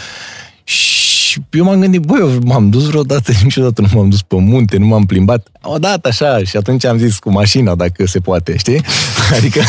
[0.65, 4.77] Și eu m-am gândit, băi, eu m-am dus vreodată, niciodată nu m-am dus pe munte,
[4.77, 5.49] nu m-am plimbat.
[5.63, 8.81] Odată așa, și atunci am zis cu mașina, dacă se poate, știi?
[9.37, 9.61] Adică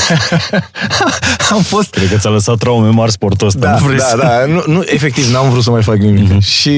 [1.54, 3.60] am fost Cred că ți-a lăsat traume mari sportul ăsta.
[3.60, 4.18] da, nu vrei da, să...
[4.18, 6.34] da, nu, nu, efectiv, n-am vrut să mai fac nimic.
[6.34, 6.46] Mm-hmm.
[6.46, 6.70] Și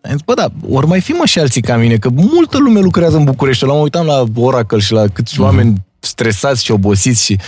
[0.00, 2.80] am zis, bă, da, ori mai fi mă și alții ca mine, că multă lume
[2.80, 3.64] lucrează în București.
[3.64, 5.38] La mă uitam la Oracle și la câți mm-hmm.
[5.42, 7.38] oameni stresați și obosiți și...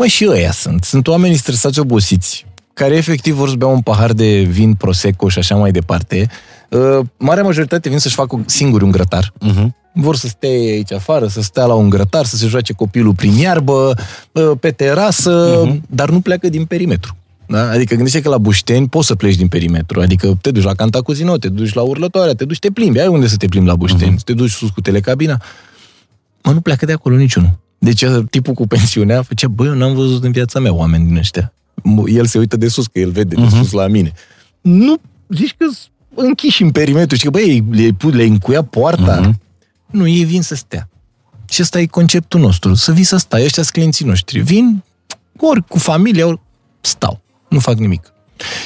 [0.00, 0.84] Mă, și ăia sunt.
[0.84, 5.38] Sunt oameni stresați, obosiți, care efectiv vor să bea un pahar de vin prosecco și
[5.38, 6.28] așa mai departe.
[6.68, 9.32] Uh, marea majoritate vin să-și facă singuri un grătar.
[9.48, 9.66] Uh-huh.
[9.94, 13.32] Vor să stea aici afară, să stea la un grătar, să se joace copilul prin
[13.34, 13.94] iarbă,
[14.32, 15.82] uh, pe terasă, Mhm.
[15.88, 17.16] dar nu pleacă din perimetru.
[17.46, 17.70] Da?
[17.70, 20.00] Adică gândește că la Bușteni poți să pleci din perimetru.
[20.00, 23.00] Adică te duci la Cantacuzino, te duci la Urlătoarea, te duci, te plimbi.
[23.00, 24.14] Ai unde să te plimbi la Bușteni.
[24.14, 24.24] Uh-huh.
[24.24, 25.42] Te duci sus cu telecabina.
[26.42, 27.58] Mă, nu pleacă de acolo niciunul.
[27.82, 31.52] Deci tipul cu pensiunea făcea, băi, eu n-am văzut în viața mea oameni din ăștia.
[31.80, 34.12] M- El se uită de sus, că el vede de sus la mine.
[34.60, 34.96] Nu,
[35.28, 35.66] zici că
[36.14, 37.16] închiși în perimetru.
[37.16, 39.20] Știi că, băi, le-ai, pu- le-ai încuiat poarta.
[39.86, 40.88] Nu, ei vin să stea.
[41.50, 44.38] Și ăsta e conceptul nostru, să vii să stai, ăștia sunt clienții noștri.
[44.40, 44.82] Vin,
[45.38, 46.40] ori cu familia, ori
[46.80, 48.12] stau, nu fac nimic.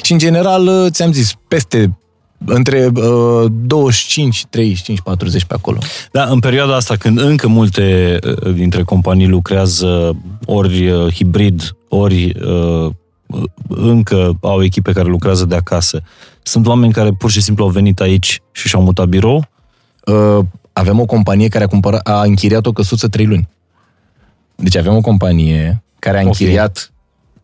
[0.01, 1.97] Și în general, uh, ți-am zis, peste
[2.45, 5.77] între uh, 25, 35, 40 pe acolo.
[6.11, 10.15] Da, în perioada asta, când încă multe uh, dintre companii lucrează
[10.45, 12.91] ori uh, hibrid, ori uh,
[13.67, 16.01] încă au echipe care lucrează de acasă,
[16.43, 19.47] sunt oameni care pur și simplu au venit aici și și-au mutat birou?
[20.05, 23.47] Uh, avem o companie care a, cumpărat, a închiriat o căsuță 3 luni.
[24.55, 26.25] Deci avem o companie care a Ok.
[26.25, 26.91] închiriat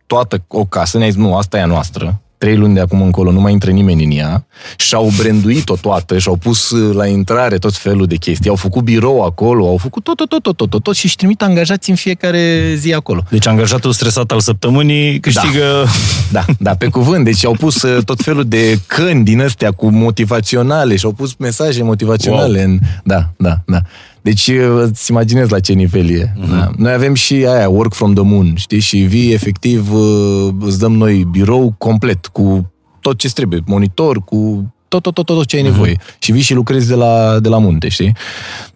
[0.06, 3.30] toată o casă, ne-a zis, nu, asta e a noastră, trei luni de acum încolo
[3.30, 7.76] nu mai intră nimeni în ea și-au branduit-o toată și-au pus uh, la intrare tot
[7.76, 8.50] felul de chestii.
[8.50, 11.16] Au făcut birou acolo, au făcut tot, tot, tot, tot, tot, tot, tot și își
[11.16, 13.22] trimit angajați în fiecare zi acolo.
[13.30, 15.86] Deci angajatul stresat al săptămânii câștigă...
[16.30, 17.24] Da, da, pe cuvânt.
[17.24, 21.34] Deci au pus uh, tot felul de căni din astea cu motivaționale și au pus
[21.38, 22.58] mesaje motivaționale.
[22.58, 22.68] Wow.
[22.68, 22.78] În...
[23.04, 23.78] Da, da, da.
[24.22, 26.32] Deci uh, îți imaginezi la ce nivel e.
[26.36, 26.50] Uh-huh.
[26.50, 26.70] Da.
[26.76, 28.80] Noi avem și aia, work from the moon, știi?
[28.80, 34.72] Și vii, efectiv, uh, îți dăm noi birou complet, cu tot ce trebuie, monitor, cu
[34.88, 35.98] tot, tot, tot, tot ce ai nevoie.
[36.18, 38.16] Și vii și lucrezi de la, de la munte, știi?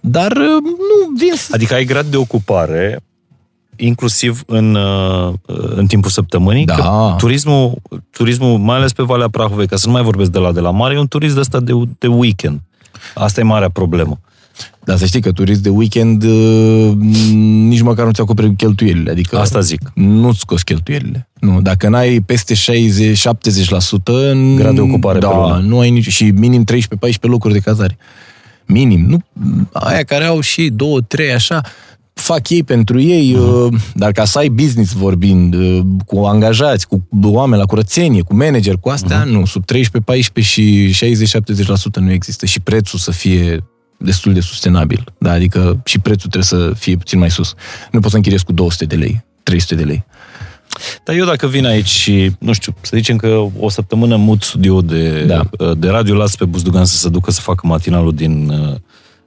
[0.00, 1.50] Dar uh, nu vin să...
[1.54, 3.00] Adică ai grad de ocupare
[3.76, 5.32] inclusiv în, uh,
[5.76, 6.64] în timpul săptămânii.
[6.64, 6.74] Da.
[6.74, 7.74] Că turismul,
[8.10, 10.70] turismul, mai ales pe Valea Prahovei, ca să nu mai vorbesc de la de la
[10.70, 12.60] mare, e un turism de ăsta de, de weekend.
[13.14, 14.18] Asta e marea problemă.
[14.84, 16.92] Dar să știi că turist de weekend uh,
[17.68, 19.10] nici măcar nu ți acoperi cheltuielile.
[19.10, 19.80] Adică Asta zic.
[19.94, 21.28] Nu-ți scoți cheltuielile.
[21.40, 22.58] Nu, dacă n-ai peste 60-70%,
[24.56, 25.62] Grad de ocupare da, pe lună.
[25.66, 26.74] nu ai nici, și minim 13-14
[27.20, 27.98] locuri de cazare.
[28.66, 29.06] Minim.
[29.08, 29.22] Nu,
[29.72, 30.72] aia care au și
[31.28, 31.60] 2-3 așa,
[32.12, 37.08] fac ei pentru ei, uh, dar ca să ai business vorbind, uh, cu angajați, cu
[37.22, 42.60] oameni la curățenie, cu manager, cu astea, nu, sub 13-14 și 60-70% nu există și
[42.60, 43.64] prețul să fie
[43.98, 45.04] destul de sustenabil.
[45.18, 45.30] Da?
[45.30, 47.54] Adică și prețul trebuie să fie puțin mai sus.
[47.90, 50.04] Nu poți să închiriezi cu 200 de lei, 300 de lei.
[51.04, 54.80] Dar eu dacă vin aici și, nu știu, să zicem că o săptămână mut studio
[54.80, 55.42] de, Da.
[55.78, 58.48] de radio, las pe Buzdugan să se ducă să facă matinalul din,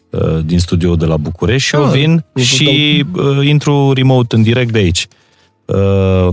[0.10, 4.36] uh, din studio de la București și eu Ah, vin eu și uh, intru remote
[4.36, 5.08] în direct de aici.
[5.66, 6.28] Uh,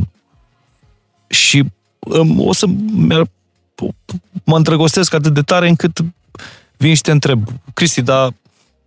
[1.29, 1.65] și
[1.99, 3.31] um, o să mi-ar-
[4.45, 5.99] mă îndrăgostesc atât de tare încât
[6.77, 8.35] vin și te întreb, Cristi, dar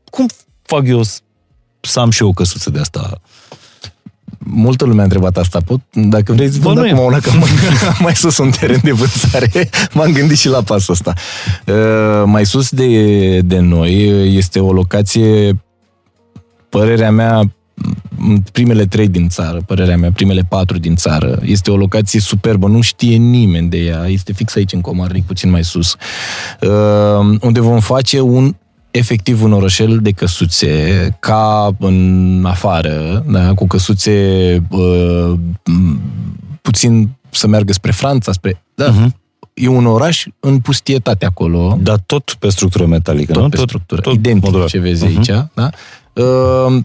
[0.10, 0.26] cum
[0.62, 1.22] fac eu s-
[1.82, 3.22] să am și eu o căsuță de asta?
[4.52, 5.60] Multă lume a întrebat asta.
[5.66, 6.96] Pot, dacă vrei, îți vând Bănuiem.
[6.96, 9.70] acum una, că am mai sus un teren de vânzare.
[9.94, 11.14] M-am gândit și la pasul ăsta.
[11.68, 15.62] Uh, mai sus de, de noi este o locație,
[16.70, 17.52] părerea mea, m,
[18.52, 21.40] primele trei din țară, părerea mea, primele patru din țară.
[21.44, 24.06] Este o locație superbă, nu știe nimeni de ea.
[24.08, 25.96] Este fix aici în Comarnic, puțin mai sus.
[26.62, 28.56] Uh, unde vom face un
[28.92, 34.12] efectiv un orășel de căsuțe, ca în afară, da, cu căsuțe
[34.70, 35.34] uh,
[35.66, 36.00] m,
[36.62, 38.64] puțin să meargă spre Franța, spre...
[38.76, 39.16] Da, Mhm.
[39.54, 43.50] E un oraș în pustietate acolo, Dar tot pe structură metalică, tot nu?
[43.50, 44.68] pe structură, tot identic modular.
[44.70, 45.18] ce vezi Mhm.
[45.18, 45.70] aici, da?
[46.24, 46.78] Uh,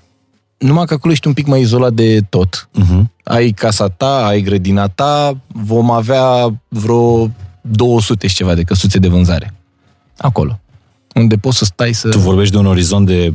[0.67, 2.69] numai că acolo ești un pic mai izolat de tot.
[2.73, 3.13] Mhm.
[3.25, 9.09] Ai casa ta, ai grădina ta, vom avea vreo 200 și ceva de căsuțe de
[9.09, 9.55] vânzare.
[10.19, 10.59] Acolo.
[11.15, 12.09] Unde poți să stai să...
[12.09, 13.35] Tu vorbești de un orizont de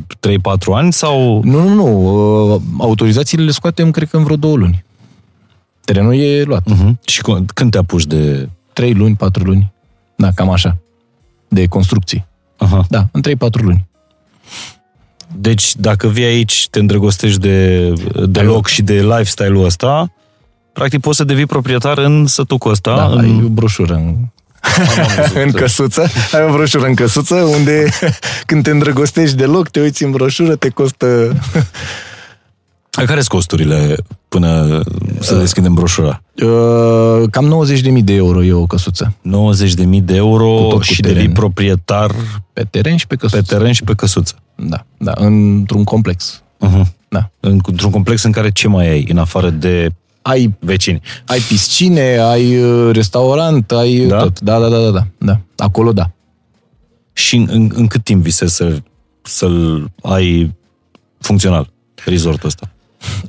[0.74, 1.42] ani sau...
[1.44, 2.54] Nu, nu, nu.
[2.54, 4.84] Uh, Autorizațiile le scoatem, cred că în vreo două luni.
[5.84, 6.62] Terenul e luat.
[6.72, 6.92] Uh-huh.
[7.06, 8.48] Și cu- când te apuci de...
[8.72, 9.72] Trei luni, patru luni.
[10.16, 10.78] Da, cam așa.
[11.48, 12.26] De construcții.
[12.56, 12.84] Aha.
[12.88, 13.88] Da, în trei, patru luni.
[15.34, 17.92] Deci, dacă vii aici, te îndrăgostești de,
[18.26, 20.12] de loc și de lifestyle-ul ăsta,
[20.72, 22.96] practic poți să devii proprietar în sătucul ăsta.
[22.96, 23.18] Da, în...
[23.18, 24.14] ai o broșură în,
[25.44, 26.10] în căsuță.
[26.32, 27.88] Ai o broșură în căsuță unde
[28.46, 31.36] când te îndrăgostești de loc, te uiți în broșură, te costă...
[32.90, 33.96] Care sunt costurile
[34.28, 34.82] până
[35.20, 36.22] să deschidem broșura?
[36.42, 37.64] Uh, cam
[37.98, 39.14] 90.000 de euro e o căsuță.
[39.22, 41.16] 90.000 de euro Cu tot cu și teren.
[41.16, 42.14] devii proprietar
[42.52, 43.54] Pe teren și pe pe căsuță.
[43.54, 44.34] teren și pe căsuță.
[44.56, 46.42] Da, da, într-un complex.
[46.66, 46.82] Uh-huh.
[47.08, 47.30] Da.
[47.40, 49.88] Într-un complex în care ce mai ai, în afară de
[50.22, 51.00] Ai vecini?
[51.26, 54.16] ai piscine, ai uh, restaurant, ai Da?
[54.16, 54.22] da?
[54.22, 54.40] tot.
[54.40, 55.40] Da, da, da, da, da, da.
[55.56, 56.10] Acolo da.
[57.12, 58.78] Și în, în, în cât timp visezi să,
[59.22, 60.54] să-l ai
[61.18, 61.70] funcțional,
[62.04, 62.70] resortul ăsta?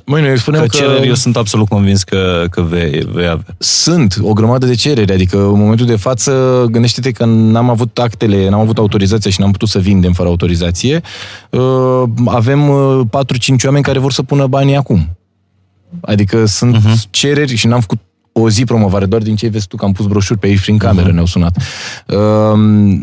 [0.06, 3.54] Măi, noi spunem Că că, cereri, eu sunt absolut convins că, că vei, vei avea.
[3.58, 8.48] sunt o grămadă de cereri, adică în momentul de față, gândește-te că n-am avut actele,
[8.48, 11.00] n-am avut autorizația și n-am putut să vindem fără autorizație.
[11.50, 13.00] Uh, Avem uh,
[13.60, 15.16] 4-5 oameni care vor să pună banii acum.
[16.00, 16.92] Adică sunt Mhm.
[16.92, 17.10] uh-huh.
[17.10, 17.98] cereri și n-am făcut
[18.32, 20.78] o zi promovare, doar din ce vezi tu că am pus broșuri pe aici prin
[20.78, 21.12] cameră, uh-huh.
[21.12, 21.56] ne-au sunat.
[22.06, 22.18] Uh,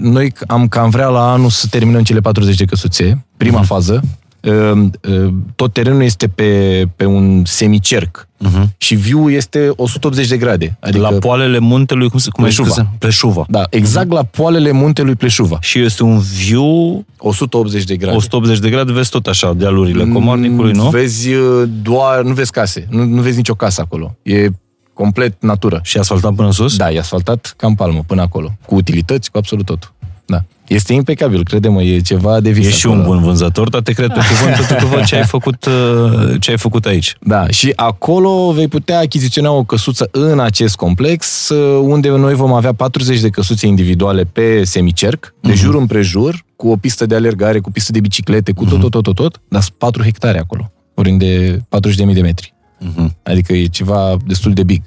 [0.01, 3.65] noi am cam vrea la anul să terminăm cele 40 de căsuțe, prima uh-huh.
[3.65, 4.01] fază.
[4.41, 4.71] Uh,
[5.09, 8.63] uh, tot terenul este pe, pe un semicerc uh-huh.
[8.77, 10.77] și view este 180 de grade.
[10.79, 12.89] Adică, La poalele muntelui, cum se cum ai zis că Pleșuva.
[12.91, 13.45] se- Pleșuva.
[13.49, 15.57] da, exact la poalele muntelui Pleșuva.
[15.61, 18.15] Și este un view 180 de grade.
[18.15, 20.89] 180 de grade, vezi tot așa, dealurile Comarnicului, nu?
[20.89, 24.15] Vezi uh, doar, nu vezi case, nu, nu vezi nicio casă acolo.
[24.21, 24.47] E
[24.93, 25.79] complet natură.
[25.83, 26.75] Și asfaltat până sus?
[26.75, 29.93] Da, e asfaltat ca în palmă până acolo, cu utilități, cu absolut tot.
[30.29, 30.43] Da.
[30.67, 33.01] Este impecabil, crede-mă, e ceva de vis Ești și acolo.
[33.01, 36.35] un bun vânzător, dar te cred pe cuvânt, pentru că văd ce ai făcut, uh,
[36.39, 37.15] ce ai făcut aici.
[37.21, 42.53] Da, și acolo vei putea achiziționa o căsuță în acest complex, uh, unde noi vom
[42.53, 47.59] avea 40 de căsuțe individuale pe semicerc, de jur împrejur, cu o pistă de alergare,
[47.59, 50.71] cu pistă de biciclete, cu tot, tot, tot, tot, tot, dar sunt 4 hectare acolo,
[50.93, 52.53] oriunde de 40.000 de metri.
[52.79, 53.15] Mhm.
[53.23, 54.81] Adică e ceva destul de big.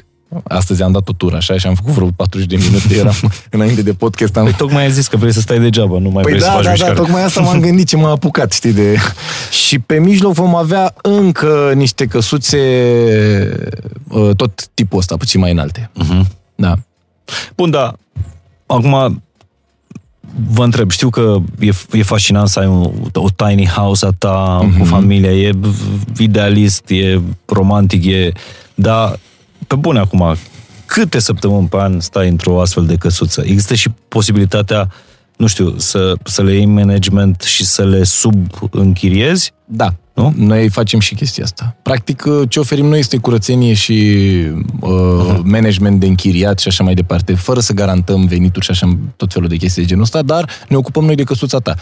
[0.44, 3.14] Astăzi am dat o tură așa și am făcut vreo 40 de minute, eram
[3.50, 4.36] înainte de podcast.
[4.36, 4.44] Am...
[4.44, 6.52] Păi tocmai ai zis că vrei să stai degeaba, nu mai Păi vrei să da,
[6.52, 6.94] faci da, da, mișcare.
[6.94, 8.96] tocmai asta m-am gândit ce m-a apucat, știi, de...
[9.50, 12.58] Și pe mijloc vom avea încă niște căsuțe,
[14.08, 15.90] uh, tot tipul ăsta, puțin mai înalte.
[15.94, 16.26] Mhm.
[16.54, 16.74] Da.
[17.56, 17.92] Bun, da.
[18.66, 19.22] Acum
[20.50, 24.60] vă întreb, știu că e, e fascinant să ai o, o tiny house a ta
[24.62, 24.74] Mhm.
[24.74, 24.78] mm-hmm.
[24.78, 25.52] cu familia, e
[26.18, 28.32] idealist, e romantic, e...
[28.74, 29.18] Dar,
[29.72, 30.36] pe bune acum,
[30.86, 33.42] câte săptămâni pe an stai într-o astfel de căsuță?
[33.44, 34.88] Există și posibilitatea,
[35.36, 39.52] nu știu, să, să le iei în management și să le subînchiriezi?
[39.64, 39.94] Da.
[40.14, 40.32] Nu?
[40.36, 41.76] Noi facem și chestia asta.
[41.82, 43.92] Practic, uh, ce oferim noi este curățenie și
[44.80, 45.50] uh, Mhm.
[45.50, 49.48] management de închiriat și așa mai departe, fără să garantăm venituri și așa tot felul
[49.48, 51.74] de chestii de genul ăsta, dar ne ocupăm noi de căsuța ta.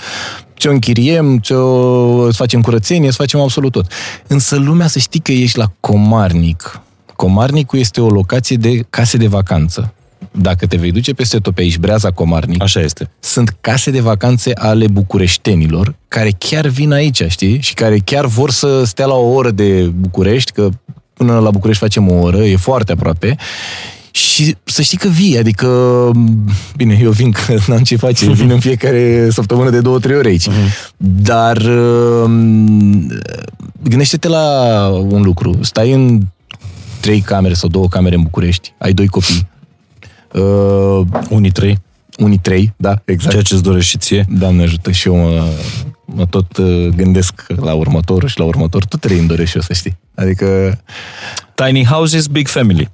[0.55, 3.87] Ce o închiriem, ce o îți facem curățenie, îți facem absolut tot.
[4.27, 6.81] Însă lumea să știi că ești la Comarnic.
[7.21, 9.95] Comarnicul este o locație de case de vacanță.
[10.31, 13.11] Dacă te vei duce peste tot pe aici, Breaza Comarnic, Așa este.
[13.19, 17.61] sunt case de vacanțe ale bucureștenilor care chiar vin aici, știi?
[17.61, 20.69] Și care chiar vor să stea la o oră de București, că
[21.13, 23.37] până la București facem o oră, e foarte aproape.
[24.11, 26.11] Și să știi că vii, adică,
[26.77, 30.29] bine, eu vin că n-am ce face, vin în fiecare săptămână de două, trei ore
[30.29, 30.49] aici.
[30.97, 31.57] Dar
[32.25, 33.13] um,
[33.83, 36.21] gândește-te la un lucru, stai în
[37.01, 39.49] trei camere sau două camere în București, ai doi copii,
[40.33, 41.79] uh, Unii trei,
[42.19, 43.31] unii trei, da, exact.
[43.31, 44.27] ceea ce îți dorești și ție.
[44.29, 45.45] Doamne ajută și eu mă,
[46.05, 48.85] mă tot uh, gândesc la următorul și la următor.
[48.85, 49.99] Tot trei îmi doresc și eu să știi.
[50.15, 50.79] Adică
[51.55, 52.91] Tiny houses, big family.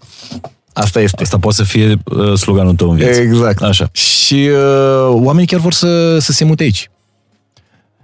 [0.72, 1.22] asta este.
[1.22, 3.20] Asta poate să fie uh, sloganul tău în viață.
[3.20, 3.62] Exact.
[3.62, 3.88] Așa.
[3.92, 6.90] Și uh, oamenii chiar vor să, să se mute aici.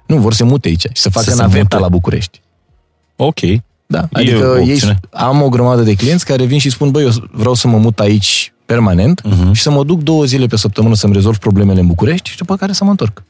[0.07, 1.77] Nu, vor să se mute aici și să facă Să se naveta mute.
[1.79, 2.41] la București.
[3.17, 3.39] Ok.
[3.93, 5.01] Da, E adică o ei, opțiune.
[5.11, 8.01] am o grămadă de clienți care vin și spun, băi, eu vreau să mă mut
[8.01, 9.53] aici permanent Mhm.
[9.53, 12.57] și să mă duc două zile pe săptămână să-mi rezolv problemele în București și după
[12.57, 13.23] care să mă întorc.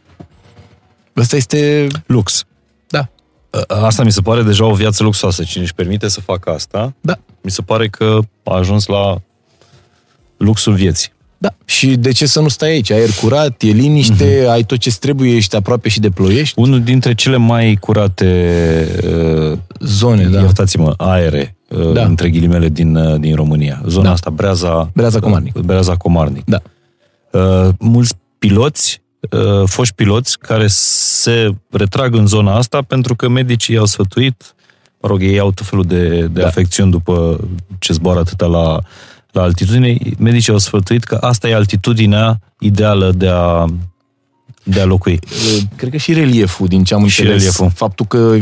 [1.14, 1.86] Asta este...
[2.06, 2.44] Lux.
[2.88, 3.08] Da,
[3.68, 5.42] Asta mi se pare deja o viață luxoasă.
[5.42, 9.16] Cine își permite să facă asta, da, mi se pare că a ajuns la
[10.36, 11.12] luxul vieții.
[11.42, 11.54] Da.
[11.64, 12.90] Și de ce să nu stai aici?
[12.90, 14.50] Aer curat, e liniște, Mhm.
[14.50, 16.58] ai tot ce trebuie, ești aproape și de ploiești.
[16.60, 18.88] Unul dintre cele mai curate,
[19.52, 20.40] uh, Zone, da.
[20.40, 22.04] iertați-mă, aere, uh, Da.
[22.04, 23.82] între ghilimele, din, uh, din România.
[23.86, 24.10] Zona Da.
[24.12, 24.90] asta, Breaza...
[24.94, 25.58] Breaza Comarnic.
[25.58, 26.44] Breaza Comarnic.
[26.44, 26.62] Da.
[27.30, 33.74] Uh, mulți piloți, uh, foști piloți, care se retrag în zona asta pentru că medicii
[33.74, 34.54] i-au sfătuit,
[35.00, 36.40] mă rog, ei au tot felul de, de Da.
[36.40, 36.46] da.
[36.46, 37.40] afecțiuni după
[37.78, 38.78] ce zboară atâta la,
[39.32, 43.64] la altitudine, medicii au sfătuit că asta e altitudinea ideală de a,
[44.62, 45.18] de a locui.
[45.76, 47.38] Cred că și relieful, din ce am Și înțeles.
[47.40, 47.70] relieful.
[47.74, 48.36] Faptul că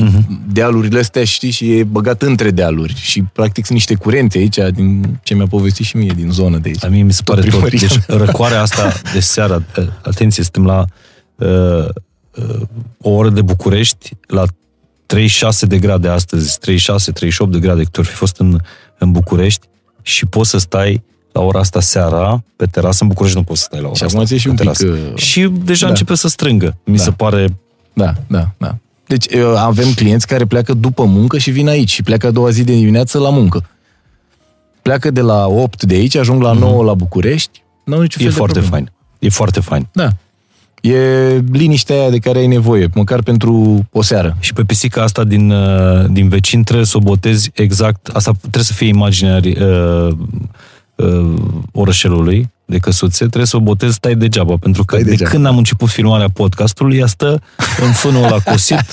[0.52, 2.94] dealurile astea, știi, și e băgat între dealuri.
[2.94, 6.68] Și, practic, sunt niște curențe aici, din ce mi-a povestit și mie, din zonă de
[6.68, 6.84] aici.
[6.84, 7.58] A mie mi se Tot pare tot.
[7.60, 7.88] primăria.
[7.88, 10.84] Deci răcoarea asta de seara, uh, atenție, suntem la
[11.36, 11.88] uh,
[12.36, 12.60] uh,
[13.00, 14.44] o oră de București, la
[15.06, 18.58] 36 de grade astăzi, 36-38 de grade, câte ori fi fost în,
[18.98, 19.68] în București
[20.02, 21.02] și poți să stai
[21.32, 24.02] la ora asta seara, pe terasă, în București nu poți să stai la ora Și
[24.05, 24.16] asta.
[24.16, 24.86] acum ți-e și pe un pic, terasă.
[25.12, 25.90] uh, Și deja da.
[25.90, 26.77] începe să strângă.
[26.85, 27.02] Mi Da.
[27.02, 27.56] se pare...
[27.93, 28.77] Da, da, da.
[29.06, 32.51] Deci uh, avem clienți care pleacă după muncă și vin aici și pleacă a doua
[32.51, 33.64] zi de dimineață la muncă.
[34.82, 38.31] Pleacă de la 8 de aici, ajung la 9 la București, nu au niciun Mhm.
[38.31, 38.85] E fel de foarte problemă.
[38.86, 38.93] fain.
[39.18, 39.89] E foarte fain.
[39.93, 40.09] Da.
[40.81, 40.97] E
[41.52, 44.36] liniștea aia de care ai nevoie, măcar pentru o seară.
[44.40, 48.62] Și pe pisica asta din, uh, din vecin trebuie să o botezi exact, asta trebuie
[48.65, 50.09] să fie imaginea uh,
[50.94, 51.35] uh,
[51.73, 55.31] orășelului de căsuțe, trebuie să o botezi tai degeaba, pentru că Tai de degeaba.
[55.31, 57.43] când am început filmarea podcastului, ea stă
[57.86, 58.85] în fânul ăla cosit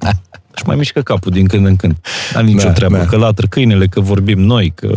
[0.56, 1.96] și mai mișcă capul din când în când.
[2.34, 3.04] N-am nicio Da, treabă, da.
[3.06, 4.94] că latră câinele, că vorbim noi, că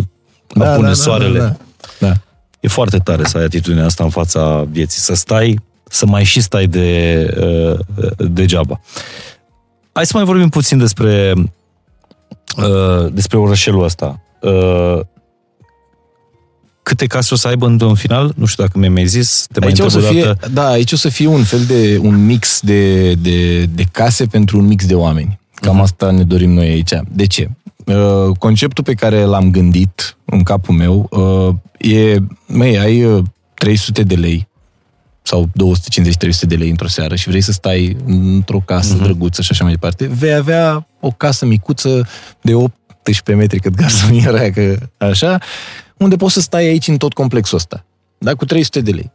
[0.54, 1.40] da, apune soarele.
[1.40, 1.56] Da,
[2.00, 2.14] da.
[2.60, 5.60] E foarte tare să ai atitudinea asta în fața vieții, să stai,
[5.96, 8.80] să mai și stai de, uh, degeaba.
[9.92, 11.34] Hai să mai vorbim puțin despre
[12.58, 14.22] uh, despre orășelul ăsta.
[14.42, 15.00] Uh,
[16.84, 18.34] câte case o să aibă în, în final?
[18.36, 19.48] Nu știu dacă mi-ai mai zis.
[19.52, 20.50] Te mai Aici o, întreb să o fie, dată.
[20.54, 24.58] da, aici o să fie un fel de un mix de, de, de case pentru
[24.58, 25.40] un mix de oameni.
[25.54, 25.84] Cam Mhm.
[25.84, 26.92] asta ne dorim noi aici.
[27.12, 27.50] De ce?
[27.86, 32.18] Uh, conceptul pe care l-am gândit în capul meu uh, e,
[32.48, 33.24] măi, ai uh,
[33.54, 34.48] 300 de lei
[35.28, 39.02] sau 250-300 de lei într-o seară și vrei să stai într-o casă Mhm.
[39.02, 39.04] uh-huh.
[39.06, 42.08] drăguță și așa mai departe, vei avea o casă micuță
[42.42, 45.38] de 18 metri cât garsoniera aia, că așa,
[45.98, 47.86] unde poți să stai aici în tot complexul ăsta.
[48.18, 48.34] Da?
[48.34, 49.12] Cu 300 de lei.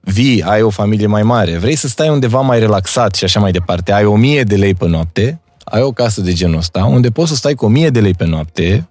[0.00, 3.52] Vii, ai o familie mai mare, vrei să stai undeva mai relaxat și așa mai
[3.52, 7.28] departe, ai 1000 de lei pe noapte, ai o casă de genul ăsta, unde poți
[7.28, 8.88] să stai cu 1000 de lei pe noapte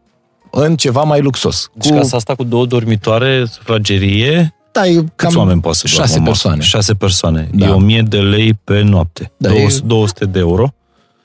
[0.51, 1.69] în ceva mai luxos.
[1.73, 6.05] Deci casa asta cu două dormitoare, sufragerie, da, e cam câți oameni poate să doarmă?
[6.07, 6.61] șase persoane.
[6.61, 7.49] Șase persoane.
[7.53, 7.65] Da.
[7.65, 9.31] E 1000 de lei pe noapte.
[9.37, 10.73] Da, 200, e- 200 de euro.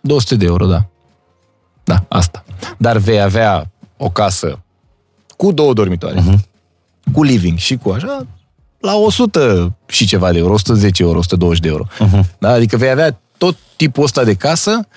[0.00, 0.86] 200 de euro, da.
[1.84, 2.44] Da, asta.
[2.78, 4.58] Dar vei avea o casă
[5.36, 6.44] cu două dormitoare, Mhm.
[7.12, 8.26] cu living și cu așa,
[8.80, 11.86] la 100 și ceva de euro, 110 euro, 120 de euro.
[11.98, 12.28] Mhm.
[12.38, 12.48] Da?
[12.50, 14.88] Adică vei avea tot tipul ăsta de casă,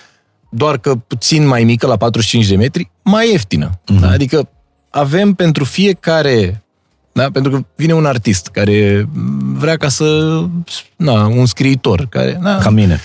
[0.49, 3.79] doar că puțin mai mică, la 45 de metri, mai ieftină.
[3.99, 4.09] Da?
[4.09, 4.49] Adică
[4.89, 6.63] avem pentru fiecare
[7.17, 7.31] da?
[7.31, 9.09] Pentru că vine un artist care
[9.53, 10.39] vrea ca să...
[10.95, 12.37] Na, un scriitor care...
[12.41, 12.99] Na, Ca mine.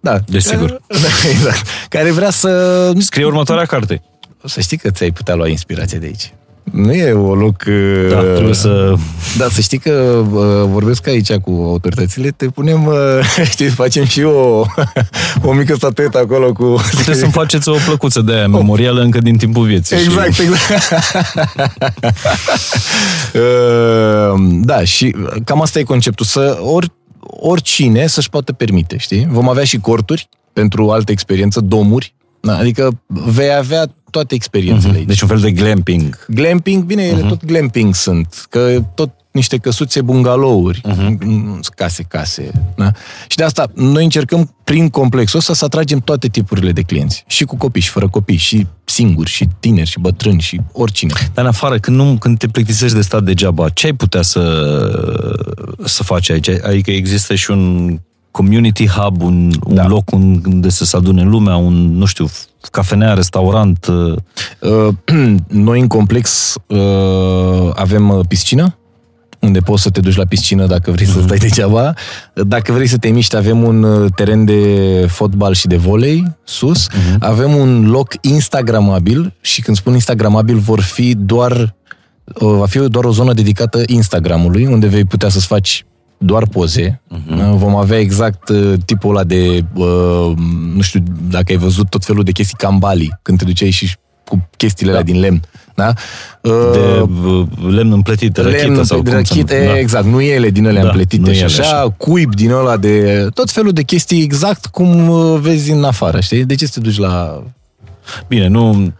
[0.00, 0.68] da, Desigur.
[0.68, 1.66] Care, da, exact.
[1.88, 2.92] Care vrea să...
[2.98, 4.02] Scrie următoarea carte.
[4.44, 6.32] Să știi că ți-ai putea lua inspirație de aici.
[6.70, 7.64] Nu e o loc...
[8.10, 8.94] Da, uh, trebuie să...
[9.38, 12.94] Da, să știi că uh, vorbesc aici cu autoritățile, te punem, uh,
[13.52, 14.64] știi, facem și o,
[15.48, 16.80] o mică statuetă acolo cu...
[16.90, 19.96] Puteți să-mi faceți o plăcuță de aia memorială încă din timpul vieții.
[19.96, 20.42] Exact, Și...
[20.42, 20.92] exact.
[23.34, 29.26] Uh, da, și cam asta e conceptul, să ori, oricine să-și poată permite, știi?
[29.30, 35.06] Vom avea și corturi pentru altă experiență, domuri, da, adică vei avea toate experiențele aici.
[35.06, 36.26] Deci un fel de glamping.
[36.28, 41.16] Glamping, bine, ele tot glamping sunt, că tot niște căsuțe bungalouri, uh-huh.
[41.74, 42.50] case, case.
[42.76, 42.90] Da?
[43.28, 47.24] Și de asta noi încercăm prin complexul ăsta să atragem toate tipurile de clienți.
[47.26, 51.12] Și cu copii, și fără copii, și singuri, și tineri, și bătrâni, și oricine.
[51.34, 54.42] Dar în afară, când, nu, când te plictisești de stat degeaba, ce ai putea să,
[55.84, 56.48] să faci aici?
[56.48, 57.98] Adică există și un
[58.30, 59.86] community hub, un, un Da.
[59.86, 62.30] loc unde să se adune lumea, un, nu știu,
[62.70, 63.86] cafenea, restaurant.
[63.86, 64.16] uh,
[64.60, 64.88] Uh,
[65.48, 68.78] Noi în complex uh, avem uh, piscină,
[69.38, 71.94] unde poți să te duci la piscină dacă vrei să stai degeaba.
[72.34, 76.86] Dacă vrei să te miști, avem un uh, teren de fotbal și de volei sus.
[77.18, 81.74] Avem un loc instagramabil și când spun instagramabil vor fi doar
[82.34, 85.84] uh, va fi doar o zonă dedicată Instagramului, unde vei putea să-ți faci
[86.22, 87.00] doar poze.
[87.08, 90.32] Uh, Vom avea exact uh, tipul ăla de, uh,
[90.74, 93.94] nu știu dacă ai văzut tot felul de chestii cambali, când te duceai și
[94.24, 95.40] cu chestiile alea din lemn.
[95.74, 95.92] Da?
[96.42, 96.78] Uh, de
[97.26, 99.78] uh, lemn împletit, de rachită lemn, sau de cum să rachite, nu- da.
[99.78, 101.94] exact, nu ele din alea Da, împletite nu și ele, așa, așa.
[101.96, 106.44] cuib din ăla de tot felul de chestii exact cum uh, vezi în afară, știi?
[106.44, 107.42] De ce să te duci la...
[108.28, 108.92] Bine, nu,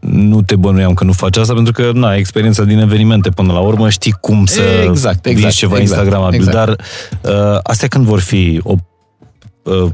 [0.00, 3.58] nu te bănuiam că nu faci asta, pentru că, na, experiența din evenimente până la
[3.60, 6.38] urmă, știi cum să Exact, exact, vinzi ceva exact, Instagramabil.
[6.40, 6.56] exact.
[6.56, 6.76] Dar
[7.34, 8.74] uh, astea când vor fi o,
[9.62, 9.90] uh,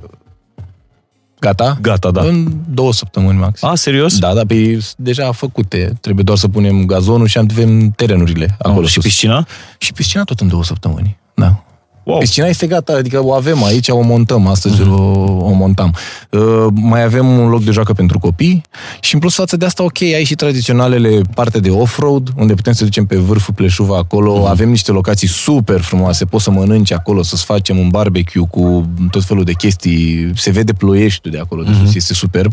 [1.38, 1.78] Gata?
[1.80, 2.20] gata, da.
[2.22, 3.62] În două săptămâni max.
[3.62, 4.18] A, serios?
[4.18, 5.92] Da, da, pe deja făcute.
[6.00, 9.02] Trebuie doar să punem gazonul și avem terenurile acolo și sus.
[9.02, 9.46] piscina?
[9.78, 11.18] Și piscina tot în două săptămâni.
[11.34, 11.64] Da.
[12.04, 12.18] Wow.
[12.18, 14.92] Piscina este gata, adică o avem aici, o montăm, astăzi Mhm.
[14.92, 14.96] o,
[15.44, 15.94] o montam.
[16.30, 18.62] Uh, mai avem un loc de joacă pentru copii
[19.00, 22.72] și în plus față de asta, ok, ai și tradiționalele parte de off-road, unde putem
[22.72, 24.46] să ducem pe vârful Pleșuva acolo, Mhm.
[24.46, 29.24] avem niște locații super frumoase, poți să mănânci acolo, să-ți facem un barbecue cu tot
[29.24, 31.70] felul de chestii, se vede ploieștiul de acolo, Mhm.
[31.72, 32.52] de sus, este superb.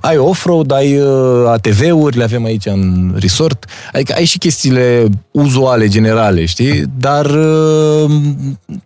[0.00, 5.88] Ai off-road, ai uh, ATV-uri, le avem aici în resort, adică ai și chestiile uzuale,
[5.88, 6.84] generale, știi?
[6.98, 8.10] Dar uh,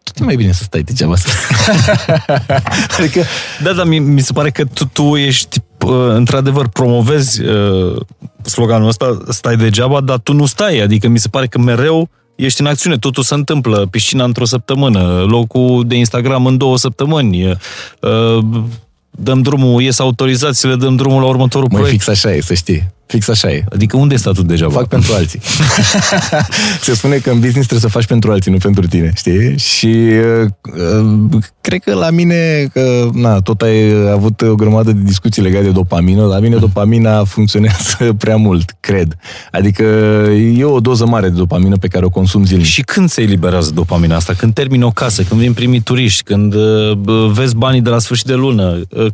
[0.07, 1.29] tot e mai bine să stai degeaba să
[2.99, 3.23] Adică,
[3.63, 8.01] Da, dar mi, mi se pare că tu, tu ești, uh, într-adevăr, promovezi uh,
[8.43, 10.79] sloganul ăsta, stai degeaba, dar tu nu stai.
[10.79, 15.25] Adică mi se pare că mereu ești în acțiune, totul se întâmplă, piscina într-o săptămână,
[15.29, 17.59] locul de Instagram în două săptămâni, uh,
[19.11, 22.03] dăm drumul, ies autorizațiile, dăm drumul la următorul Măi, proiect.
[22.03, 22.95] fix așa e, să știi.
[23.07, 23.65] Fix așa e.
[23.73, 24.73] Adică unde e statul degeaba?
[24.73, 25.41] Fac pentru alții.
[26.81, 29.59] Se spune că în business trebuie să faci pentru alții, nu pentru tine, știi?
[29.59, 30.49] Și uh,
[31.33, 35.65] uh, cred că la mine, că, na, tot ai avut o grămadă de discuții legate
[35.65, 39.17] de dopamină, la mine dopamina funcționează prea mult, cred.
[39.53, 39.83] Adică
[40.57, 42.67] e o doză mare de dopamină pe care o consum zilnic.
[42.67, 44.33] Și când se eliberează dopamina asta?
[44.33, 47.99] Când termini o casă, când vin primii turiști, când uh, bă, vezi banii de la
[47.99, 48.81] sfârșit de lună?
[48.91, 49.07] Uh,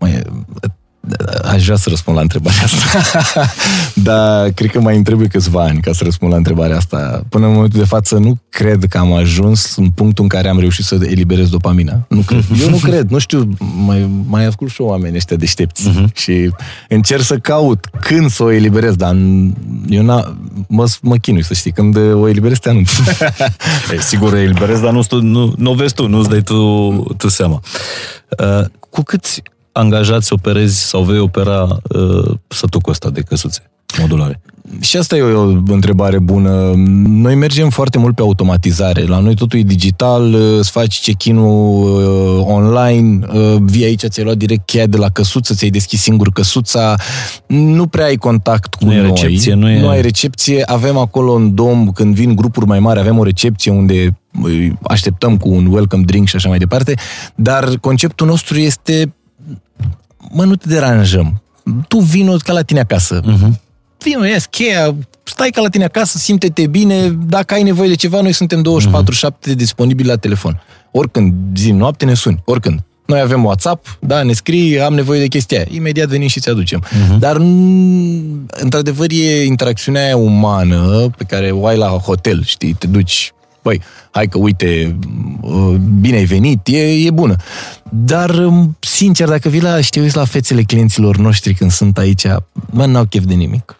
[0.00, 0.22] Măi,
[1.44, 3.46] aș vrea să răspund la întrebarea asta.
[4.08, 7.22] Dar cred că mai îmi trebuie câțiva ani ca să răspund la întrebarea asta.
[7.28, 10.58] Până în momentul de față nu cred că am ajuns în punctul în care am
[10.58, 12.06] reușit să eliberez dopamina.
[12.08, 12.44] Nu cred.
[12.60, 13.10] Eu nu cred.
[13.10, 13.48] Nu știu,
[13.86, 15.90] mai, mai ascult și eu oameni ăștia deștepți.
[15.90, 16.12] Uh-huh.
[16.14, 16.50] Și
[16.88, 19.16] încerc să caut când să o eliberez, dar
[19.88, 20.36] eu n
[20.68, 21.72] mă, mă chinui să știi.
[21.72, 22.90] Când o eliberez te anunț.
[23.92, 27.28] E, sigur, eliberezi, dar nu, stu- nu, nu o vezi tu, nu-ți dai tu, tu
[27.28, 27.60] seama.
[28.38, 29.42] Uh, cu câți
[29.76, 33.70] angajați operezi sau vei opera uh, sătucul ăsta de căsuțe
[34.00, 34.40] modulare?
[34.80, 36.72] Și asta e o, o întrebare bună.
[37.06, 39.04] Noi mergem foarte mult pe automatizare.
[39.04, 44.36] La noi totul e digital, îți faci check-in-ul uh, online, uh, vii aici, ți-ai luat
[44.36, 46.94] direct cheia de la căsuță, ți-ai deschis singur căsuța,
[47.46, 49.06] nu prea ai contact cu Nu e noi.
[49.06, 50.62] recepție, nu e- nu ai recepție.
[50.66, 55.36] Avem acolo în dom, când vin grupuri mai mari, avem o recepție unde uh, așteptăm
[55.36, 56.94] cu un welcome drink și așa mai departe,
[57.34, 59.14] dar conceptul nostru este
[60.32, 61.42] mă, nu te deranjăm.
[61.88, 63.20] Tu vino ca la tine acasă.
[63.20, 63.60] Uh-huh.
[63.98, 68.20] Vino, ies cheia, stai ca la tine acasă, simte-te bine, dacă ai nevoie de ceva,
[68.20, 68.64] noi suntem
[69.50, 70.62] 24-7 disponibili la telefon.
[70.90, 72.80] Oricând, zi, noapte ne suni, oricând.
[73.06, 75.66] Noi avem WhatsApp, da, ne scrii, am nevoie de chestia aia.
[75.70, 76.84] Imediat venim și ți aducem.
[76.84, 77.18] Uh-huh.
[77.18, 82.86] Dar, mm, într-adevăr, e interacțiunea aia umană pe care o ai la hotel, știi, te
[82.86, 83.32] duci
[83.66, 83.80] băi,
[84.10, 84.96] hai că uite,
[85.40, 87.36] uh, bine ai venit, e, e bună.
[87.90, 92.26] Dar, um, sincer, dacă vii la, știu, la fețele clienților noștri când sunt aici,
[92.70, 93.76] mă, n-au chef de nimic.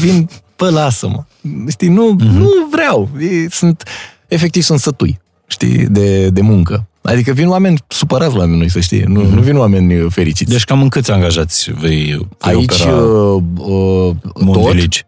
[0.00, 1.24] Vin, pă, lasă-mă.
[1.68, 2.24] Știi, nu, uh-huh.
[2.24, 3.08] nu vreau.
[3.20, 3.82] E, sunt,
[4.28, 6.86] efectiv, sunt sătui, știi, de, de muncă.
[7.02, 9.00] Adică vin oameni supărați la noi, să știi.
[9.00, 9.34] Nu, uh-huh.
[9.34, 10.50] nu vin oameni fericiți.
[10.50, 12.04] Deci cam în câți angajați vei,
[12.44, 15.06] vei Aici, opera uh, uh, tot, Mondelici?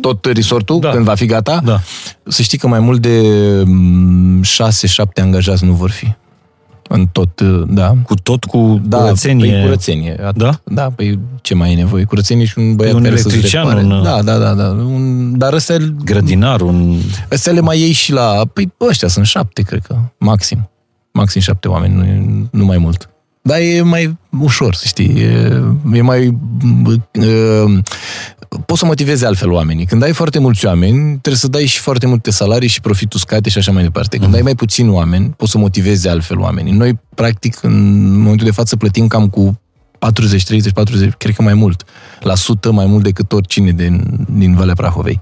[0.00, 0.86] Tot resortul, Da.
[0.88, 0.92] da.
[0.94, 1.80] când va fi gata, Da.
[2.24, 3.20] să știi că mai mult de
[3.66, 6.12] mm, 6-7 angajați nu vor fi.
[6.88, 7.94] În tot, uh, da.
[8.04, 9.52] Cu tot cu Da, curățenie?
[9.52, 10.16] Păi curățenie.
[10.24, 10.36] Atât.
[10.42, 10.60] Da?
[10.64, 12.04] Da, păi ce mai e nevoie?
[12.04, 13.84] Curățenie și un băiat un care să-ți electrician, repare.
[13.86, 14.52] un- Da, da, da.
[14.54, 14.64] da.
[14.68, 16.96] Un, dar ăstea, Grădinar, un...
[17.32, 18.42] ăstea le mai iei și la...
[18.52, 19.96] Păi ăștia sunt șapte, cred că.
[20.18, 20.70] Maxim.
[21.12, 23.08] Maxim șapte oameni, nu, e- nu mai mult.
[23.42, 25.08] Dar e mai ușor, să știi.
[25.20, 25.62] E,
[25.92, 26.38] e mai...
[27.18, 27.78] Uh,
[28.66, 29.86] poți să motivezi altfel oamenii.
[29.86, 33.48] Când ai foarte mulți oameni, trebuie să dai și foarte multe salarii și profitul scade
[33.48, 34.18] și așa mai departe.
[34.18, 36.72] Când ai mai puțini oameni, poți să motivezi altfel oamenii.
[36.72, 39.60] Noi, practic, în momentul de față plătim cam cu
[39.98, 41.84] 40, 30, 40, cred că mai mult,
[42.20, 45.20] la sută mai mult decât oricine din, din Valea Prahovei.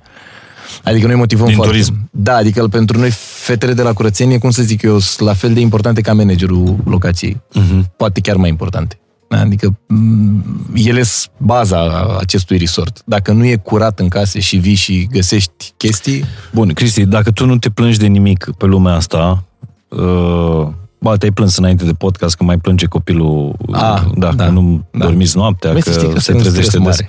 [0.85, 1.73] Adică noi motivăm Din foarte...
[1.73, 2.09] turism.
[2.11, 3.11] Da, adică pentru noi
[3.43, 6.77] fetele de la curățenie, cum să zic eu, sunt la fel de importante ca managerul
[6.85, 7.41] locației.
[7.59, 7.97] Uh-huh.
[7.97, 9.00] Poate chiar mai importante.
[9.31, 13.03] Da, Adică m, ele sunt baza acestui resort.
[13.05, 17.47] Dacă nu e curat în case și vii și găsești chestii, Bun, Cristi, dacă tu
[17.47, 19.45] nu te plângi de nimic pe lumea asta,
[19.89, 20.69] uh,
[21.01, 24.85] ba, te-ai plâns înainte de podcast că mai plânge copilul, Ah, da, da, că nu
[24.93, 25.05] da.
[25.05, 27.07] dormiți noaptea, Băi, că, să știi că se sunt un trezește stres des.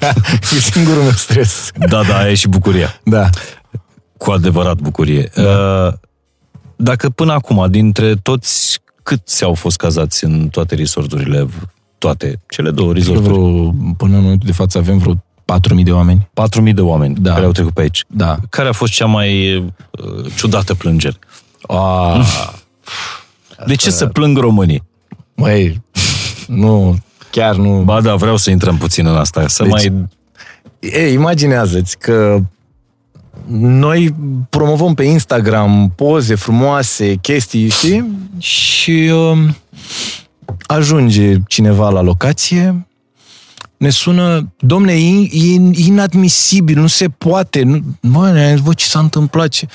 [0.00, 0.14] mare.
[0.56, 1.70] e singurul meu stres.
[1.88, 3.00] Da, da, e și bucuria.
[3.04, 3.28] Da.
[4.16, 5.30] Cu adevărat bucurie.
[5.34, 5.92] Da.
[6.76, 11.46] Dacă până acum, dintre toți, câți au fost cazați în toate resorturile,
[11.98, 13.38] toate, cele două Cred că resorturi?
[13.38, 15.14] vreo, până în momentul de față avem vreo
[15.78, 16.28] 4.000 de oameni.
[16.68, 17.32] 4.000 de oameni Da.
[17.32, 18.04] care au trecut pe aici.
[18.08, 18.36] Da.
[18.50, 21.16] Care a fost cea mai uh, ciudată plângere?
[21.68, 22.20] Ah,
[23.66, 24.82] De ce să plâng românii?
[25.34, 25.82] Măi,
[26.46, 26.96] nu,
[27.30, 27.82] chiar nu.
[27.82, 30.06] Ba da, vreau să intrăm puțin în asta, să Deci- mai...
[30.78, 32.40] Ei, imaginează-ți că
[33.48, 34.14] noi
[34.50, 38.18] promovăm pe Instagram poze frumoase, chestii, știi?
[38.38, 39.56] Și um,
[40.66, 42.86] ajunge cineva la locație,
[43.76, 48.98] ne sună, domne, e, e inadmisibil, nu se poate, nu, mă, ne vă ce s-a
[48.98, 49.66] întâmplat, ce...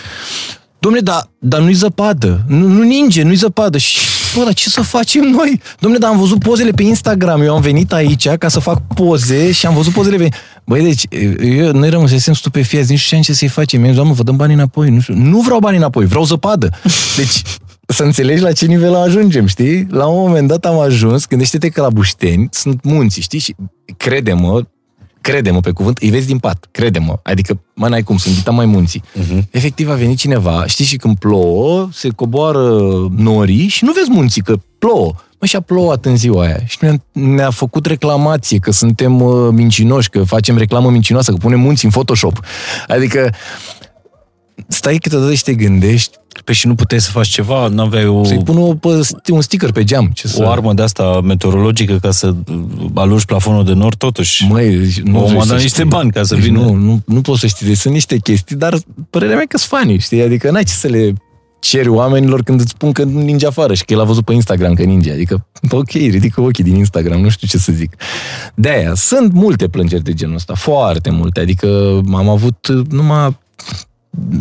[0.80, 3.78] Domne, dar, dar nu-i zăpadă, nu, nu ninge, nu-i zăpadă.
[3.78, 4.00] Și,
[4.36, 5.62] bă, dar ce să facem noi?
[5.80, 9.52] Domne, dar am văzut pozele pe Instagram, eu am venit aici ca să fac poze
[9.52, 10.30] și am văzut pozele pe...
[10.66, 11.04] Băi, deci,
[11.42, 13.84] eu, noi rămăsesem stupefiați, nici nu știam ce să-i facem.
[13.84, 14.90] Eu doamnă, vă dăm bani înapoi.
[14.90, 15.14] Nu, știu.
[15.14, 16.70] nu vreau bani înapoi, vreau zăpadă.
[17.18, 17.42] Deci,
[17.86, 19.88] să înțelegi la ce nivel ajungem, știi?
[19.90, 23.40] La un moment dat am ajuns, gândește-te că la Bușteni sunt munți, știi?
[23.40, 23.56] Și
[23.98, 24.62] crede-mă,
[25.30, 27.20] crede-mă pe cuvânt, îi vezi din pat, crede-mă.
[27.24, 29.04] Adică, mă, n-ai cum, sunt ghita mai munții.
[29.04, 29.40] Uh-huh.
[29.52, 32.80] Efectiv a venit cineva, știi și când plouă, se coboară
[33.16, 35.14] norii și nu vezi munții, că plouă.
[35.40, 36.60] Mă, și a plouat în ziua aia.
[36.66, 41.60] Și ne-a, ne-a făcut reclamație că suntem uh, mincinoși, că facem reclamă mincinoasă, că punem
[41.60, 42.40] munți în Photoshop.
[42.88, 43.34] Adică,
[44.68, 48.24] stai câteodată și te gândești, Pe și nu puteai să faci ceva, nu aveai o,
[48.24, 48.88] să-i pun o, pe,
[49.32, 50.12] un sticker pe geam.
[50.14, 50.44] Ce să...
[50.44, 52.34] o armă de asta meteorologică ca să
[52.94, 54.46] alungi plafonul de nord, totuși.
[54.46, 55.70] Măi, deci nu Omul vrei a să dat știi.
[55.70, 56.60] niște bani ca să Deci vină.
[56.60, 57.68] Nu, nu, nu poți să știi.
[57.68, 58.78] Deci sunt niște chestii, dar
[59.10, 60.22] părerea mea că sunt fani, știi?
[60.22, 61.14] Adică n-ai ce să le
[61.60, 64.34] ceri oamenilor când îți spun că nu ninge afară și că el a văzut pe
[64.34, 65.12] Instagram că ninge.
[65.12, 67.96] Adică, ok, ridică ochii din Instagram, nu știu ce să zic.
[68.56, 71.40] De-aia, sunt multe plângeri de genul ăsta, foarte multe.
[71.40, 73.38] Adică am avut numai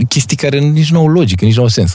[0.08, 1.94] chestii care nici nu au logică, nici nu au sens.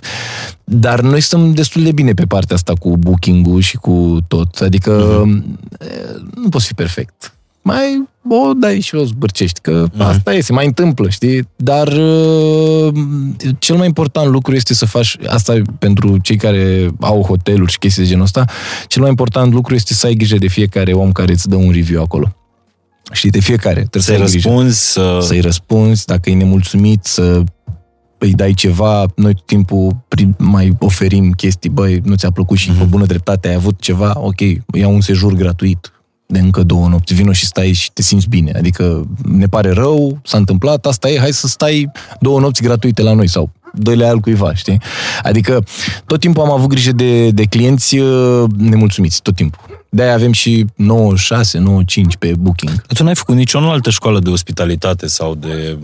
[0.64, 4.56] Dar noi suntem destul de bine pe partea asta cu booking-ul și cu tot.
[4.56, 5.44] Adică uh-huh.
[6.36, 7.36] nu poți fi perfect.
[7.62, 9.98] Mai o dai și o zbârcești, că uh-huh.
[9.98, 11.48] asta e, se mai întâmplă, știi?
[11.56, 12.94] Dar uh,
[13.60, 17.78] cel mai important lucru este să faci, asta e pentru cei care au hoteluri și
[17.78, 18.46] chestii de genul ăsta,
[18.88, 21.72] cel mai important lucru este să ai grijă de fiecare om care îți dă un
[21.72, 22.36] review acolo.
[23.12, 23.88] Știi, de fiecare.
[23.90, 25.18] Trebuie Să-i să ai grijă răspunzi, să...
[25.22, 27.44] să-i răspunzi, dacă e nemulțumit, să
[28.24, 32.72] îi dai ceva, noi tot timpul pri- mai oferim chestii, băi, nu ți-a plăcut și
[32.72, 34.40] pe bună dreptate ai avut ceva, ok,
[34.74, 35.92] ia un sejur gratuit
[36.26, 40.20] de încă două nopți, vino și stai și te simți bine, adică ne pare rău,
[40.24, 44.08] s-a întâmplat, asta e, hai să stai două nopți gratuite la noi sau doi lei
[44.08, 44.82] al cuiva, știi?
[45.24, 45.64] Adică
[46.06, 49.83] tot timpul am avut grijă de, de clienți uh, nemulțumiți, tot timpul.
[49.96, 52.82] De-aia avem și 96, 95 pe booking.
[52.82, 55.78] Tu n-ai făcut nicio altă școală de ospitalitate sau de,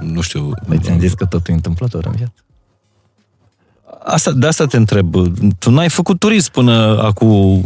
[0.00, 0.50] nu știu...
[0.68, 2.34] Păi ți-am zis că totul e întâmplător în viață.
[4.04, 5.14] Asta, de asta te întreb.
[5.58, 7.64] Tu n-ai făcut turism până acum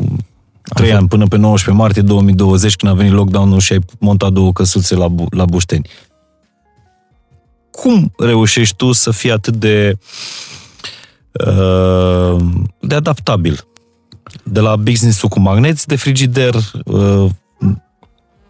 [0.74, 4.52] trei ani, până pe 19 martie 2020, când a venit lockdown-ul și ai montat două
[4.52, 5.88] căsuțe la, Bu- la Bușteni.
[7.70, 9.98] Cum reușești tu să fii atât de
[11.46, 12.36] uh,
[12.80, 13.66] de adaptabil?
[14.42, 16.54] De la business-ul cu magneți de frigider
[16.84, 17.30] uh,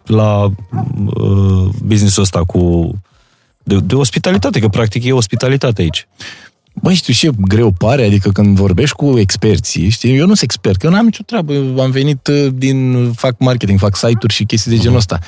[0.05, 2.91] la uh, business-ul ăsta cu
[3.63, 6.09] de, de ospitalitate, că practic e ospitalitate aici.
[6.83, 10.77] Băi, știu și greu pare, adică când vorbești cu experții, știi, eu nu sunt expert,
[10.79, 14.45] că eu n-am nicio treabă, eu am venit uh, din, fac marketing, fac site-uri și
[14.45, 15.19] chestii de genul ăsta.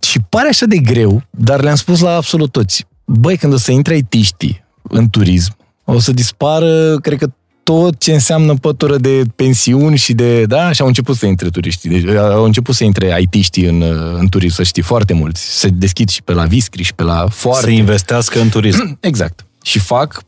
[0.00, 2.86] Și pare așa de greu, dar le-am spus la absolut toți.
[3.04, 7.30] Băi, când o să intre IT-știi în turism, o să dispară, cred că
[7.62, 11.90] tot ce înseamnă pătură de pensiuni și de, da, și au început să intre turiștii.
[11.90, 15.58] Deci au început să intre IT-știi în, uh, în turism, să știi, foarte mulți.
[15.58, 17.64] Se deschid și pe la Viscri și pe la foarte...
[17.64, 18.98] Să investească în turism.
[19.00, 19.46] Exact.
[19.62, 20.22] Și fac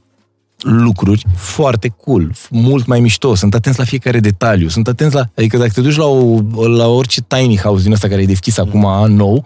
[0.62, 5.24] lucruri foarte cool, mult mai mișto, sunt atenți la fiecare detaliu, sunt atenți la...
[5.36, 8.59] Adică dacă te duci la, o, la orice tiny house din ăsta care e deschis
[8.59, 9.44] acum nou,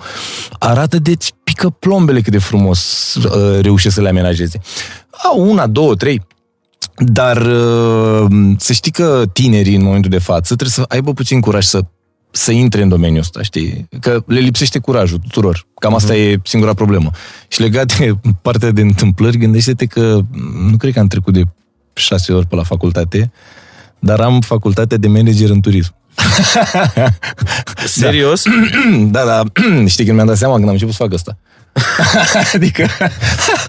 [0.59, 4.61] arată de-ți pică plombele cât de frumos uh, reușesc să le amenajeze.
[5.11, 6.23] Au una, două, trei,
[6.97, 8.27] dar uh,
[8.57, 11.81] să știi că tinerii în momentul de față trebuie să aibă puțin curaj să
[12.37, 13.89] să intre în domeniul ăsta, știi?
[14.01, 15.67] Că le lipsește curajul tuturor.
[15.81, 16.33] Cam asta uh-huh.
[16.33, 17.11] e singura problemă.
[17.49, 20.21] Și legat de partea de întâmplări, gândește-te că
[20.71, 21.43] nu cred că am trecut de
[21.95, 23.33] șase ori pe la facultate,
[23.99, 25.95] dar am facultatea de manager în turism.
[27.87, 28.43] Serios?
[29.07, 29.43] da, da,
[29.87, 31.39] știi când mi-am dat seama când am început să fac asta.
[32.55, 32.87] adică,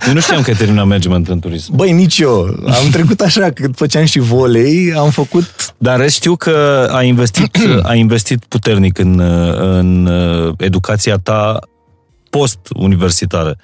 [0.07, 1.75] Eu nu știam că ai terminat management în turism.
[1.75, 2.41] băi, nici eu.
[2.65, 7.07] Am trecut așa, că făceam și volei, am făcut Dar în rest știu că ai
[7.07, 7.55] investit,
[7.89, 9.19] ai investit puternic în,
[9.79, 10.09] în
[10.57, 11.59] educația ta
[12.29, 13.55] post-universitară.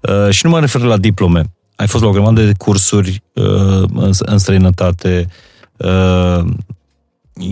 [0.00, 1.42] Uh, Și nu mă refer la diplome.
[1.76, 3.44] Ai fost la o grămadă de cursuri uh,
[3.94, 5.26] în- în străinătate,
[5.76, 6.44] uh,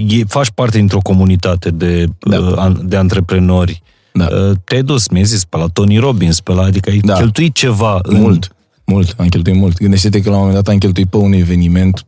[0.08, 2.38] e- faci parte dintr-o comunitate de, Da.
[2.38, 3.82] uh, an- de antreprenori.
[4.12, 4.28] Da.
[4.32, 7.14] Uh, Te-ai dus, mi-ai zis, pe la Tony Robbins, pe la, adică ai Da.
[7.14, 7.98] cheltuit ceva.
[8.02, 8.54] În, Mult,
[8.84, 9.78] mult, am cheltuit mult.
[9.78, 12.04] Gândește-te că la un moment dat am cheltuit pe un eveniment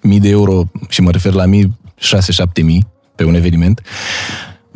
[0.00, 3.82] mii de euro, și mă refer la mii, 6-7 mii pe un eveniment,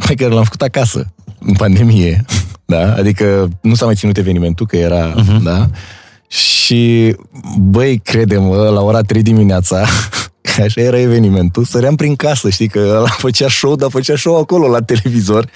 [0.06, 2.24] pe care l-am făcut acasă, în pandemie.
[2.66, 2.94] Da?
[2.94, 5.42] Adică nu s-a mai ținut evenimentul, că era, uh-huh.
[5.42, 5.68] da?
[6.28, 7.16] Și,
[7.58, 9.84] băi, crede-mă, la ora 3 dimineața,
[10.56, 14.36] că așa era evenimentul, săream prin casă, știi, că ăla făcea show, dar făcea show
[14.38, 15.48] acolo, la televizor.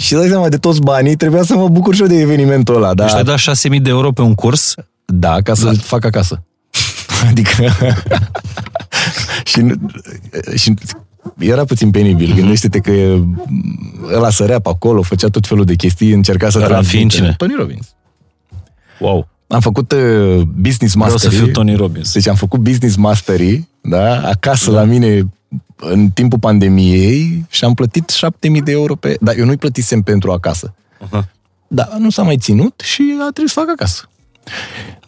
[0.00, 2.94] Și dai seama, de toți banii, trebuia să mă bucur și eu de evenimentul ăla.
[2.94, 3.04] Da?
[3.04, 4.74] Deci ai dat 6.000 de euro pe un curs?
[5.04, 6.42] Da, ca să-l fac acasă.
[7.28, 7.50] Adică...
[9.44, 9.74] și, nu-
[10.56, 10.74] și
[11.38, 12.34] era puțin penibil.
[12.34, 12.92] Gândește-te că
[14.14, 16.96] ăla sărea pe acolo, făcea tot felul de chestii, încerca să Ăla transmită.
[16.96, 17.34] fiind cine?
[17.36, 17.94] Tony Robbins.
[19.00, 19.28] Wow!
[19.46, 21.34] Am făcut uh, business Vreau mastery.
[21.34, 22.12] să fiu Tony Robbins.
[22.12, 24.76] Deci am făcut business mastery, da, acasă da.
[24.78, 25.28] la mine
[25.76, 29.16] în timpul pandemiei și am plătit 7000 de euro pe...
[29.20, 30.74] Dar eu nu-i plătisem pentru acasă.
[31.04, 31.28] Aha.
[31.68, 34.08] Dar nu s-a mai ținut și a trebuit să facă acasă.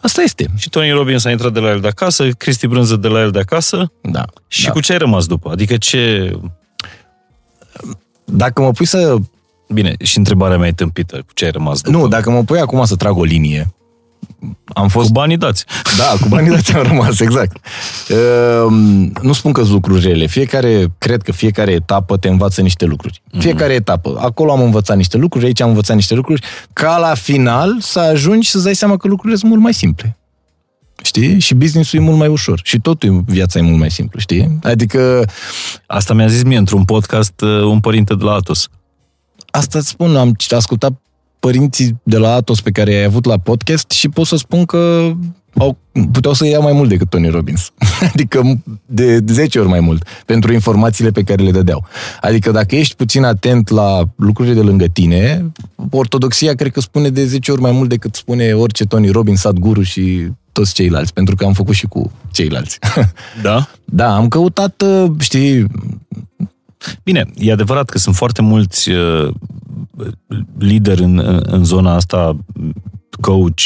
[0.01, 0.45] Asta este.
[0.55, 3.31] Și Tony Robbins a intrat de la el de acasă, Cristi Brânză de la el
[3.31, 3.91] de acasă.
[4.01, 4.25] Da.
[4.47, 4.71] Și da.
[4.71, 5.51] cu ce ai rămas după?
[5.51, 6.33] Adică ce...
[8.25, 9.15] Dacă mă pui să...
[9.69, 11.17] Bine, și întrebarea mea e tâmpită.
[11.17, 11.97] Cu ce ai rămas după?
[11.97, 13.73] Nu, dacă mă pui acum să trag o linie,
[14.73, 15.07] am fost...
[15.07, 15.65] Cu banii dați.
[15.97, 17.57] Da, cu banii dați am rămas, exact.
[18.09, 18.73] Uh,
[19.21, 20.25] nu spun că lucruri rele.
[20.25, 23.21] Fiecare, cred că fiecare etapă te învață niște lucruri.
[23.39, 24.17] Fiecare etapă.
[24.21, 26.41] Acolo am învățat niște lucruri, aici am învățat niște lucruri,
[26.73, 30.15] ca la final să ajungi să-ți dai seama că lucrurile sunt mult mai simple.
[31.03, 31.39] Știi?
[31.39, 32.59] Și business-ul e mult mai ușor.
[32.63, 34.59] Și totul viața e mult mai simplu, știi?
[34.63, 35.25] Adică
[35.87, 38.67] Asta mi-a zis mie într-un podcast uh, un părinte de la Atos.
[39.51, 40.91] asta îți spun, am ascultat
[41.41, 45.11] părinții de la Atos pe care i-ai avut la podcast și pot să spun că
[45.57, 45.77] au,
[46.11, 47.71] puteau să ia mai mult decât Tony Robbins.
[48.13, 51.85] adică de 10 ori mai mult pentru informațiile pe care le dădeau.
[52.21, 55.51] Adică dacă ești puțin atent la lucrurile de lângă tine,
[55.89, 59.81] ortodoxia cred că spune de 10 ori mai mult decât spune orice Tony Robbins, Sadhguru
[59.81, 62.79] și toți ceilalți, pentru că am făcut și cu ceilalți.
[63.41, 63.67] Da?
[63.85, 65.65] da, am căutat, uh, știi,
[67.03, 69.33] Bine, e adevărat că sunt foarte mulți uh,
[70.59, 72.37] lideri în, în- în zona asta,
[73.21, 73.59] coach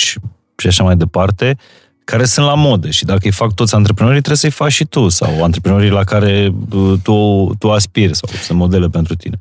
[0.57, 1.57] și așa mai departe,
[2.03, 5.09] care sunt la modă și dacă îi fac toți antreprenorii, trebuie să-i faci și tu
[5.09, 9.37] sau antreprenorii la care uh, tu, tu aspiri sau sunt modele pentru tine.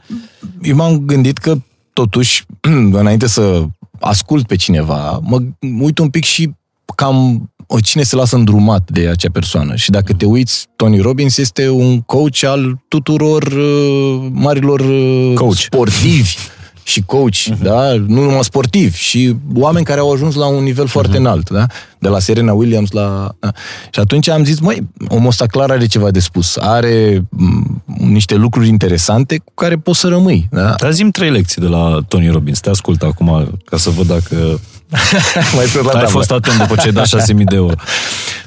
[0.62, 1.54] eu m-am gândit că
[1.92, 2.44] totuși,
[3.00, 3.64] înainte să
[4.00, 5.38] ascult pe cineva, mă
[5.80, 6.54] uit un pic și
[6.94, 9.74] cam o, cine se lasă îndrumat de acea persoană.
[9.74, 15.56] Și dacă te uiți, Tony Robbins este un coach al tuturor uh, marilor uh, Coach.
[15.56, 16.36] sportivi
[16.84, 17.62] și coach, uh-huh.
[17.62, 17.92] da?
[17.92, 21.66] Nu numai sportivi, și oameni care au ajuns la un nivel foarte înalt, da?
[21.98, 23.34] De la Serena Williams la...
[23.40, 23.52] Da?
[23.90, 28.34] Și atunci am zis, măi, omul ăsta clar are ceva de spus, are m, niște
[28.34, 30.74] lucruri interesante cu care poți să rămâi, da?
[30.74, 32.60] Dar zi trei lecții de la Tony Robbins.
[32.60, 34.60] Te ascult acum ca să văd dacă
[35.56, 36.06] Mai scos la ai tablă.
[36.06, 37.74] fost atent după ce ai dat 6.000 de euro.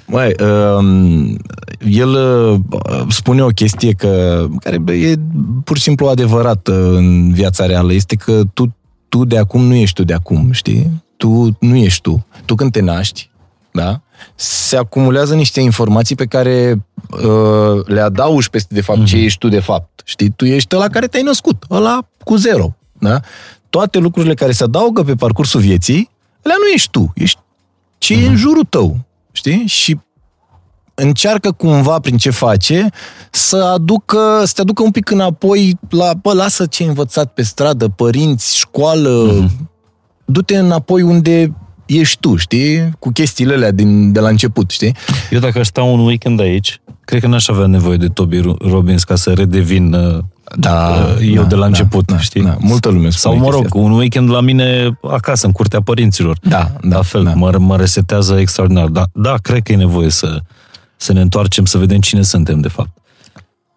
[0.05, 0.35] Măi,
[0.77, 1.37] um,
[1.89, 2.59] el uh,
[3.09, 5.15] spune o chestie că, care bă, e
[5.63, 7.93] pur și simplu adevărată în viața reală.
[7.93, 8.75] Este că tu,
[9.09, 11.03] tu de acum nu ești tu de acum, știi?
[11.17, 12.25] Tu nu ești tu.
[12.45, 13.29] Tu când te naști,
[13.71, 14.01] da?
[14.35, 19.47] Se acumulează niște informații pe care uh, le adaugi peste, de fapt, ce ești tu
[19.47, 20.01] de fapt.
[20.05, 20.29] Știi?
[20.29, 23.19] Tu ești ăla care te-ai născut, ăla cu zero, da?
[23.69, 26.09] Toate lucrurile care se adaugă pe parcursul vieții,
[26.47, 27.39] alea nu ești tu, ești
[27.97, 28.97] ce e în jurul tău,
[29.31, 29.63] știi?
[29.65, 29.97] Și
[30.93, 32.89] încearcă cumva prin ce face
[33.31, 37.41] să aducă, să te aducă un pic înapoi la, bă, lasă ce ai învățat pe
[37.41, 39.45] stradă, părinți, școală,
[40.25, 41.53] du-te înapoi unde
[41.85, 42.89] ești tu, știi?
[42.99, 44.95] Cu chestiile alea din, de la început, știi?
[45.31, 49.03] Eu dacă aș sta un weekend aici, cred că n-aș avea nevoie de Toby Robbins
[49.03, 50.23] ca să redevin uh,
[50.55, 52.43] Da, eu de la început, știi?
[52.43, 55.81] Da, multă lume spune Sau, mă rog, chestia un weekend la mine acasă, în curtea
[55.81, 56.37] părinților.
[56.41, 57.33] Da, da, la fel, da.
[57.33, 58.87] mă, mă resetează extraordinar.
[58.87, 60.39] Da, da, cred că e nevoie să,
[60.95, 62.89] să ne întoarcem, să vedem cine suntem, de fapt.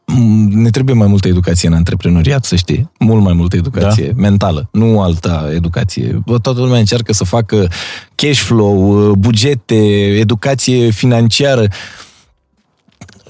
[0.06, 2.90] Mm, Ne trebuie mai multă educație în antreprenoriat, să știi.
[2.98, 4.20] Mult mai multă educație da?
[4.20, 6.22] mentală, nu alta educație.
[6.26, 7.68] Bă, Toată lumea încearcă să facă
[8.14, 9.74] cash flow, bugete,
[10.18, 11.66] educație financiară.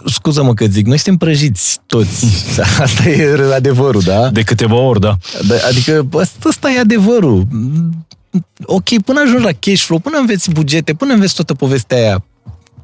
[0.06, 2.26] Scuză-mă că zic, noi suntem prăjiți toți.
[2.78, 4.30] Asta e adevărul, da?
[4.30, 5.16] De câteva ori, da.
[5.48, 7.46] Da, Adică ăsta, ăsta e adevărul.
[8.62, 12.24] Ok, până ajungi la cash flow, până înveți bugete, până înveți toată povestea aia,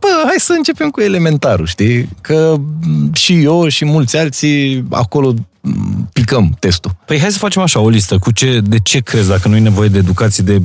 [0.00, 2.08] bă, hai să începem cu elementarul, știi?
[2.20, 6.96] Că m, și eu și mulți alții acolo m, picăm testul.
[7.06, 8.18] Păi hai să facem așa, o listă.
[8.18, 10.62] Cu ce, de ce crezi, dacă nu e nevoie de educație de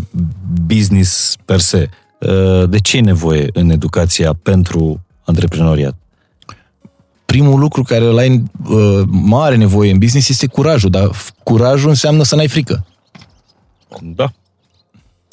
[0.66, 5.96] business per se, uh, de ce e nevoie în educația pentru antreprenoriat?
[7.32, 11.10] Primul lucru care îl ai uh, mare nevoie în business este curajul, dar
[11.44, 12.86] curajul înseamnă să n-ai frică.
[14.02, 14.32] Da.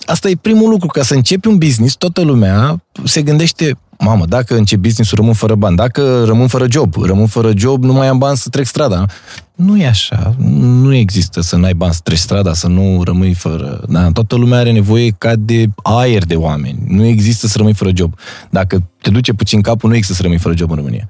[0.06, 0.86] Asta e primul lucru.
[0.86, 5.54] Ca să începi un business, toată lumea se gândește, mamă, dacă încep business-ul rămân fără
[5.54, 9.06] bani, dacă rămân fără job, rămân fără job, nu mai am bani să trec strada.
[9.54, 10.34] Nu e așa.
[10.38, 13.80] Nu există să n-ai bani să treci strada, să nu rămâi fără...
[13.88, 14.10] Da?
[14.12, 16.78] Toată lumea are nevoie ca de aer de oameni.
[16.86, 18.14] Nu există să rămâi fără job.
[18.50, 21.08] Dacă te duce puțin capul, nu există să rămâi fără job în România.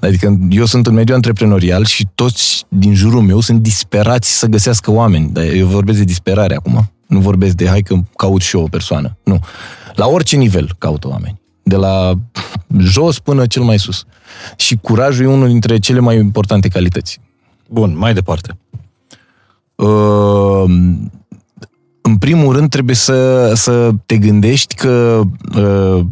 [0.00, 4.90] Adică eu sunt în mediul antreprenorial și toți din jurul meu sunt disperați să găsească
[4.90, 5.30] oameni.
[5.32, 6.90] Dar eu vorbesc de disperare acum.
[7.06, 9.16] Nu vorbesc de hai că caut și eu o persoană.
[9.24, 9.38] Nu.
[9.94, 11.40] La orice nivel caută oameni.
[11.68, 12.12] De la
[12.78, 14.04] jos până cel mai sus.
[14.56, 17.20] Și curajul e unul dintre cele mai importante calități.
[17.68, 18.58] Bun, mai departe.
[19.74, 20.64] Uh,
[22.02, 25.20] în primul rând trebuie să, să te gândești că
[25.56, 26.04] uh,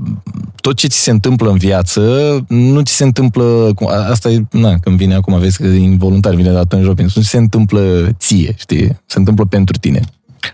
[0.60, 2.00] tot ce ți se întâmplă în viață
[2.48, 5.78] nu ți se întâmplă, cu- a- asta e, na, când vine acum, vezi că e
[5.78, 9.00] involuntar, vine de la Tony Robbins, nu ți se întâmplă ție, știi?
[9.06, 10.00] Se întâmplă pentru tine.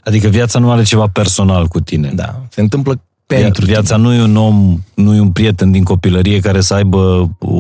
[0.05, 2.13] Adică viața nu are ceva personal cu tine.
[2.15, 5.83] Da, se întâmplă Via- pentru Viața nu e un om, nu e un prieten din
[5.83, 7.55] copilărie care să aibă o,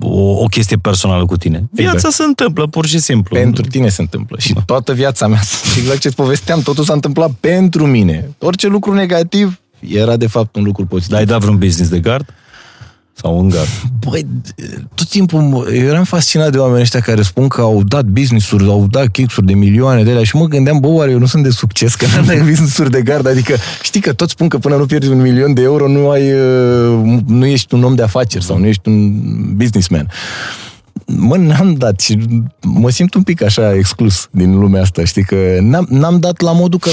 [0.00, 1.68] o, o chestie personală cu tine.
[1.70, 3.36] Viața se întâmplă, pur și simplu.
[3.36, 4.38] Pentru tine se întâmplă.
[4.38, 5.40] Și toată viața mea,
[5.78, 8.30] exact ce-ți povesteam, totul s-a întâmplat pentru mine.
[8.38, 11.10] Orice lucru negativ era de fapt un lucru pozitiv.
[11.10, 12.34] Dar ai dat vreun business de gard?
[13.22, 13.68] Sau în gard?
[14.08, 14.26] Băi,
[14.94, 18.64] tot timpul mă- eu eram fascinat de oamenii ăștia care spun că au dat business-uri,
[18.64, 21.42] au dat chicks de milioane de alea și mă gândeam, bă, oare eu nu sunt
[21.42, 24.76] de succes, că n-am dat business-uri de gard, adică știi că toți spun că până
[24.76, 28.44] nu pierzi un milion de euro nu ai, uh, nu ești un om de afaceri
[28.44, 29.12] sau nu ești un
[29.56, 30.08] businessman.
[31.16, 32.18] Mă, n-am dat și
[32.62, 36.52] mă simt un pic așa exclus din lumea asta, știi, că n-am, n-am dat la
[36.52, 36.90] modul că,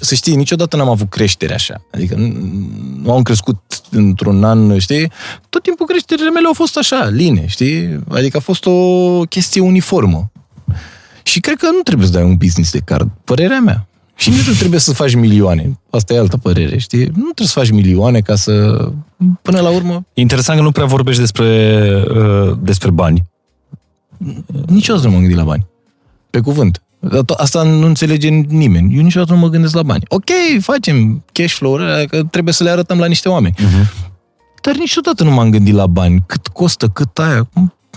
[0.00, 1.84] să știi, niciodată n-am avut creștere așa.
[1.92, 2.36] Adică n-
[3.02, 3.58] nu am crescut
[3.90, 5.12] într-un an, știi,
[5.48, 10.30] tot timpul creșterile mele au fost așa, line, știi, adică a fost o chestie uniformă.
[11.22, 13.88] Și cred că nu trebuie să dai un business de card, părerea mea.
[14.16, 15.78] Și nici nu trebuie să faci milioane.
[15.90, 17.04] Asta e altă părere, știi?
[17.04, 18.88] Nu trebuie să faci milioane ca să,
[19.42, 21.82] până la urmă, Interesant că nu prea vorbești despre,
[22.14, 23.24] uh, despre bani.
[24.66, 25.66] Niciodată nu m-am gândit la bani.
[26.30, 26.82] Pe cuvânt.
[27.00, 28.96] Dar to- Asta nu înțelege nimeni.
[28.96, 30.02] Eu niciodată nu mă gândesc la bani.
[30.08, 30.30] Ok,
[30.60, 31.76] facem cash flow
[32.08, 33.54] că trebuie să le arătăm la niște oameni.
[33.54, 34.06] Uh-huh.
[34.62, 36.22] Dar niciodată nu m-am gândit la bani.
[36.26, 37.48] Cât costă, cât aia.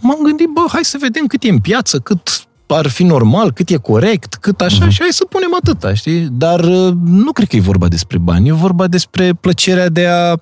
[0.01, 3.69] M-am gândit, bă, hai să vedem cât e în piață, cât ar fi normal, cât
[3.69, 6.27] e corect, cât așa, și hai să punem atâta, știi?
[6.31, 10.35] Dar uh, nu cred că e vorba despre bani, e vorba despre plăcerea de a,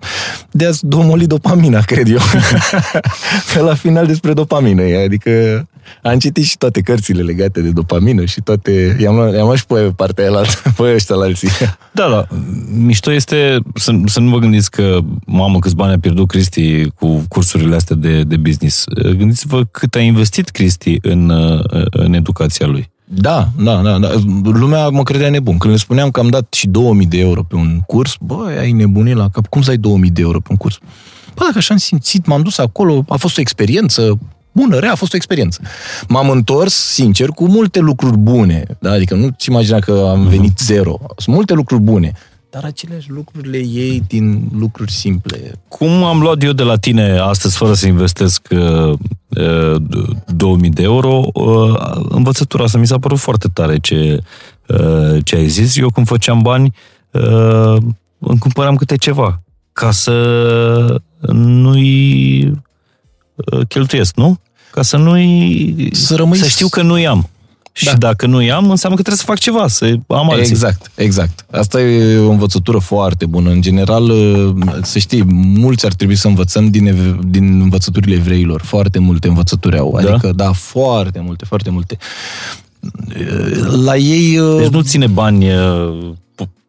[0.51, 2.19] de a domoli dopamina, cred eu.
[3.53, 5.31] că la final despre dopamină e, adică
[6.03, 9.65] am citit și toate cărțile legate de dopamină și toate, i-am luat, i-am luat și
[9.65, 10.41] pe partea aia, la,
[10.77, 11.49] pe ăștia la alții.
[11.91, 12.27] Da, da.
[12.77, 17.23] Mișto este să, să nu vă gândiți că, mamă, câți bani a pierdut Cristi cu
[17.27, 18.83] cursurile astea de, de business.
[19.17, 22.89] Gândiți-vă cât a investit Cristi în, uh, în educația lui.
[23.03, 24.09] Da, da, da, da.
[24.43, 25.57] Lumea mă credea nebun.
[25.57, 28.71] Când le spuneam că am dat și 2000 de euro pe un curs, băi, ai
[28.71, 29.47] nebunit la cap.
[29.47, 30.77] Cum să ai 2000 de euro pe un curs?
[31.35, 34.19] Bă, dacă așa am simțit, m-am dus acolo, a fost o experiență
[34.51, 35.61] bună, rea, a fost o experiență.
[36.07, 38.65] M-am întors, sincer, cu multe lucruri bune.
[38.79, 38.91] Da?
[38.91, 40.99] Adică nu-ți imagina că am venit zero.
[41.17, 42.11] Sunt multe lucruri bune.
[42.51, 45.59] Dar aceleași lucruri le iei din lucruri simple.
[45.67, 48.93] Cum am luat eu de la tine astăzi, fără să investesc uh,
[49.27, 49.81] uh,
[50.27, 54.19] 2000 de euro, uh, învățătura asta mi s-a părut foarte tare ce,
[54.67, 55.77] uh, ce ai zis.
[55.77, 56.73] Eu când făceam bani,
[57.11, 57.75] uh,
[58.19, 59.41] îmi cumpăram câte ceva
[59.73, 61.01] ca să
[61.31, 62.41] nu-i
[63.35, 64.39] uh, cheltuiesc, nu?
[64.71, 65.89] Ca să nu-i...
[65.91, 67.29] Să rămâi- Să știu că nu-i am.
[67.71, 67.93] Și Da.
[67.93, 70.51] dacă nu-i am, înseamnă că trebuie să fac ceva, să am alții.
[70.51, 71.45] Exact, exact.
[71.51, 73.49] Asta e o învățătură foarte bună.
[73.49, 74.11] În general,
[74.81, 75.23] să știi,
[75.55, 78.61] mulți ar trebui să învățăm din, ev- din învățăturile evreilor.
[78.61, 79.99] Foarte multe învățături au.
[80.03, 80.09] Da?
[80.11, 81.97] Adică, da, foarte multe, foarte multe.
[83.83, 84.39] La ei...
[84.57, 86.09] Deci nu ține bani, uh,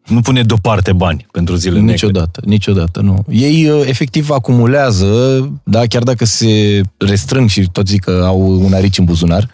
[0.07, 1.91] nu pune deoparte bani pentru zile negre.
[1.91, 3.23] Niciodată, niciodată, nu.
[3.29, 5.07] Ei uh, efectiv acumulează,
[5.63, 9.49] da, chiar dacă se restrâng și tot zic că au un arici în buzunar,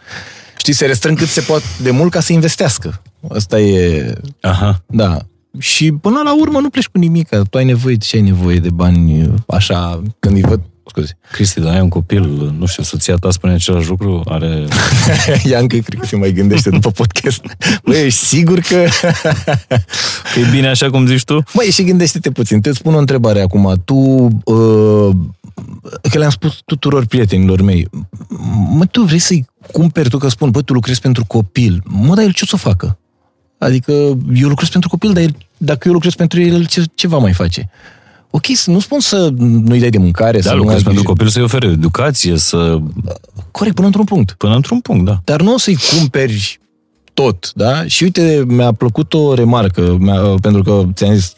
[0.67, 3.01] știi, se restrâng cât se poate de mult ca să investească.
[3.29, 4.83] Asta e Aha.
[4.87, 5.17] Da.
[5.59, 8.21] Și până la urmă nu pleci cu nimic, că tu ai nevoie de ce ai
[8.21, 12.83] nevoie de bani așa, când îi văd, scuze, Cristi, dar ai un copil, nu știu,
[12.83, 14.67] soția ta spune același lucru, are...
[15.51, 17.41] ea încă cred că se mai gândește după podcast.
[17.83, 18.85] Băi, ești sigur că...
[20.33, 21.43] Că e bine așa cum zici tu?
[21.53, 23.81] Măi, și gândește-te puțin, te spun o întrebare acum.
[23.85, 23.95] Tu,
[24.43, 25.15] uh,
[26.11, 27.87] că le-am spus tuturor prietenilor mei,
[28.69, 32.23] mă, tu vrei să-i cumperi, tu că spun, bă, tu lucrezi pentru copil, mă, dar
[32.23, 32.97] el ce o să facă?
[33.57, 33.91] Adică
[34.35, 37.33] eu lucrez pentru copil, dar el, dacă eu lucrez pentru el, ce, ce va mai
[37.33, 37.69] face?
[38.29, 41.03] Ok, să- nu spun să nu-i dai de mâncare, să Da, nu lucrezi ai pentru
[41.03, 41.13] grijă.
[41.13, 42.77] copil să-i ofere educație, să...
[43.51, 44.31] Corect, până într-un punct.
[44.31, 45.19] Până într-un punct, da.
[45.23, 46.59] Dar nu o să-i cumperi
[47.13, 47.85] tot, da?
[47.85, 51.35] Și uite, mi-a plăcut o remarcă, mi-a, pentru că ți-am zis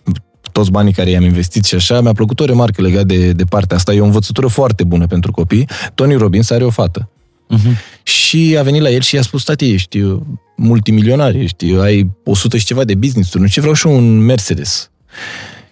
[0.52, 3.78] toți banii care i-am investit și așa, mi-a plăcut o remarcă legat de, de partea
[3.78, 3.94] asta.
[3.94, 5.68] E o învățătură foarte bună pentru copii.
[5.94, 7.10] Tony Robbins are o fată.
[7.56, 8.04] Uh-huh.
[8.04, 10.22] Și a venit la el și i-a spus, tati, ești uh,
[10.56, 14.92] multimilionar, ești, ai 100 și ceva de business-uri, nu ce vreau și eu un Mercedes.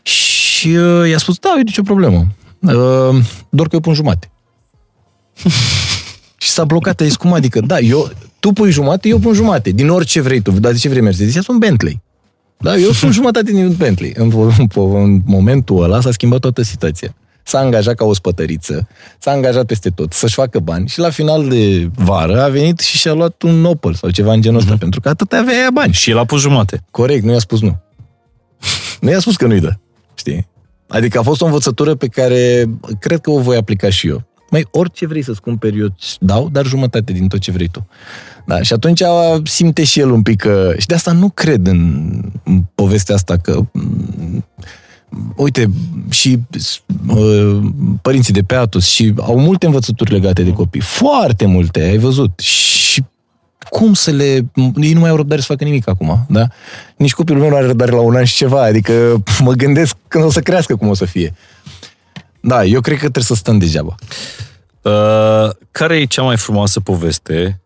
[0.01, 2.27] Și uh, i-a spus, da, e nicio problemă.
[2.59, 4.31] Uh, doar că eu pun jumate.
[6.37, 7.59] și s-a blocat, a zis, cum adică?
[7.59, 9.69] Da, eu, tu pui jumate, eu pun jumate.
[9.69, 10.51] Din orice vrei tu.
[10.51, 11.33] Dar de ce vrei Mercedes?
[11.33, 12.01] Ia un Bentley.
[12.59, 14.11] Da, eu pun jumătate din Bentley.
[14.15, 17.15] În, în, în momentul ăla s-a schimbat toată situația.
[17.43, 18.88] S-a angajat ca o spătăriță,
[19.19, 22.97] s-a angajat peste tot, să-și facă bani și la final de vară a venit și
[22.97, 24.79] și-a luat un Opel sau ceva în genul ăsta, Mhm.
[24.79, 25.93] pentru că atât avea ea bani.
[25.93, 26.84] Și el a pus jumate.
[26.91, 27.79] Corect, nu i-a spus nu.
[28.99, 29.73] nu i-a spus că nu-i dă,
[30.15, 30.47] știi?
[30.88, 32.65] Adică a fost o învățătură pe care
[32.99, 34.23] cred că o voi aplica și eu.
[34.49, 37.88] Mai orice vrei să-ți cumperi, eu îți dau, dar jumătate din tot ce vrei tu.
[38.45, 39.02] Da, și atunci
[39.44, 40.74] simte și el un pic că...
[40.78, 42.11] Și de asta nu cred în,
[42.44, 43.60] în povestea asta că...
[43.72, 44.45] m,
[45.36, 45.69] Uite,
[46.10, 46.40] și
[47.07, 47.60] uh,
[48.02, 50.82] părinții de pe Atos și au multe învățături legate de copii.
[50.82, 52.40] Foarte multe, ai văzut.
[52.40, 53.03] Și
[53.69, 54.45] cum să le...
[54.76, 56.48] Ei nu mai au răbdare să facă nimic acum, da?
[56.98, 60.24] Nici copilul meu nu are răbdare la un an și ceva, adică mă gândesc când
[60.24, 61.34] o să crească cum o să fie.
[62.48, 63.95] Da, eu cred că trebuie să stăm degeaba.
[64.82, 67.61] Uh, care e cea mai frumoasă poveste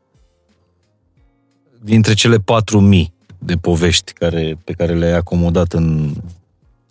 [1.82, 6.14] dintre cele 4000 de povești care, pe care le-ai acomodat în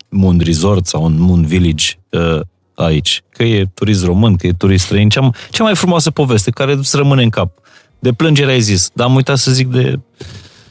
[0.08, 2.40] Moon Resort sau în Moon Village uh,
[2.74, 3.22] aici?
[3.30, 5.08] Că e turist român, că e turist străin.
[5.08, 7.58] Cea, cea mai frumoasă poveste care îți rămâne în cap.
[7.98, 10.00] De plângere ai zis, dar am uitat să zic de...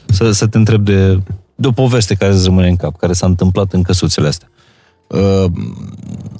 [0.06, 1.20] Să, să te întreb de,
[1.54, 4.48] de o poveste care îți rămâne în cap, care s-a întâmplat în căsuțele astea.
[5.10, 5.44] Uh,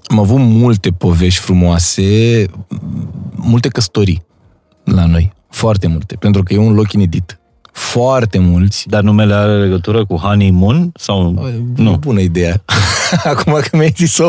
[0.06, 2.46] am avut multe povești frumoase,
[3.34, 4.22] multe căsătorii
[4.84, 5.32] la noi.
[5.48, 7.39] Foarte multe, pentru că e un loc inedit.
[7.72, 8.88] Foarte mulți.
[8.88, 10.90] Dar numele are legătură cu honeymoon?
[10.94, 11.82] Sau Nu.
[11.82, 11.96] nu?
[11.96, 12.62] Bună idee.
[13.24, 14.28] Acum că mi-ai zis-o,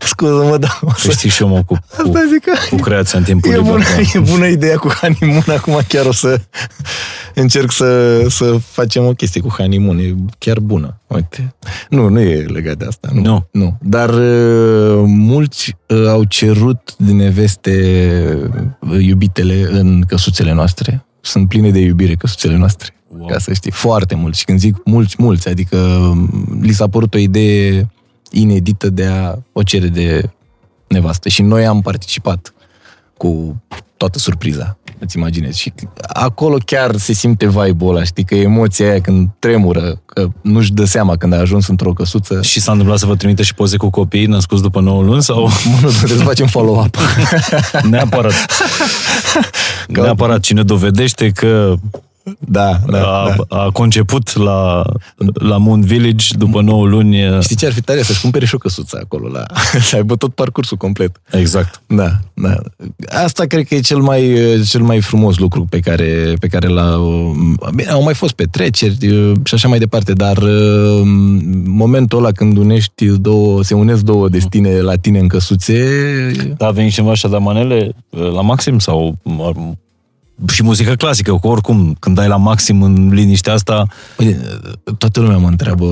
[0.00, 1.10] scuză-mă, dar o Că să...
[1.10, 2.52] știi și eu mă ocup cu, Asta zic că...
[2.70, 3.70] cu creația în timpul E liber.
[3.72, 4.00] bună, da.
[4.14, 6.40] e bună ideea cu honeymoon, acum chiar o să
[7.34, 11.00] încerc să, să facem o chestie cu honeymoon, e chiar bună.
[11.06, 11.54] Uite.
[11.88, 13.08] Nu, nu e legat de asta.
[13.12, 13.22] Nu.
[13.22, 13.48] Nu.
[13.52, 13.78] nu.
[13.82, 17.72] Dar uh, mulți uh, au cerut din neveste
[18.80, 21.04] uh, iubitele în căsuțele noastre.
[21.20, 22.94] Sunt pline de iubire căsuțele noastre.
[23.08, 23.26] Wow.
[23.26, 24.38] Ca să știi, foarte mulți.
[24.38, 27.90] Și când zic mulți, mulți, adică um, li s-a părut o idee
[28.30, 30.30] inedită de a o cere de
[30.88, 31.28] nevastă.
[31.28, 32.54] Și noi am participat
[33.20, 33.62] cu
[33.96, 35.60] toată surpriza, îți imaginezi.
[35.60, 35.72] Și
[36.12, 40.84] acolo chiar se simte vibe-ul ăla, știi, că emoția aia când tremură, că nu-și dă
[40.84, 42.42] seama când a ajuns într-o căsuță.
[42.42, 45.48] Și s-a întâmplat să vă trimite și poze cu copii născuți după 9 luni sau
[45.82, 46.96] Nu, trebuie să facem follow-up.
[47.90, 48.46] neapărat?
[49.88, 51.74] Neapărat cine dovedește că
[52.38, 53.56] Da, da, a, da.
[53.56, 54.82] a conceput la,
[55.32, 57.16] la Moon Village după 9 luni.
[57.40, 58.02] Știi ce ar fi tare?
[58.02, 59.44] Să-și cumpere și o căsuță acolo, la,
[59.88, 61.20] să aibă tot parcursul complet.
[61.30, 61.82] Exact.
[61.86, 62.54] Da, da.
[63.24, 64.36] Asta cred că e cel mai,
[64.68, 67.34] cel mai frumos lucru pe care, pe care l-au...
[67.74, 71.00] Bine, au mai fost petreceri uh, și așa mai departe, dar uh,
[71.64, 75.86] momentul ăla când unești două, se unesc două destine la tine în căsuțe,
[76.56, 79.50] Da, a venit cineva și a dat manele uh, la maxim sau uh,
[80.48, 83.86] și muzică clasică, că oricum când dai la maxim în liniștea asta,
[84.18, 84.40] Uite,
[84.98, 85.84] toată lumea mă întreabă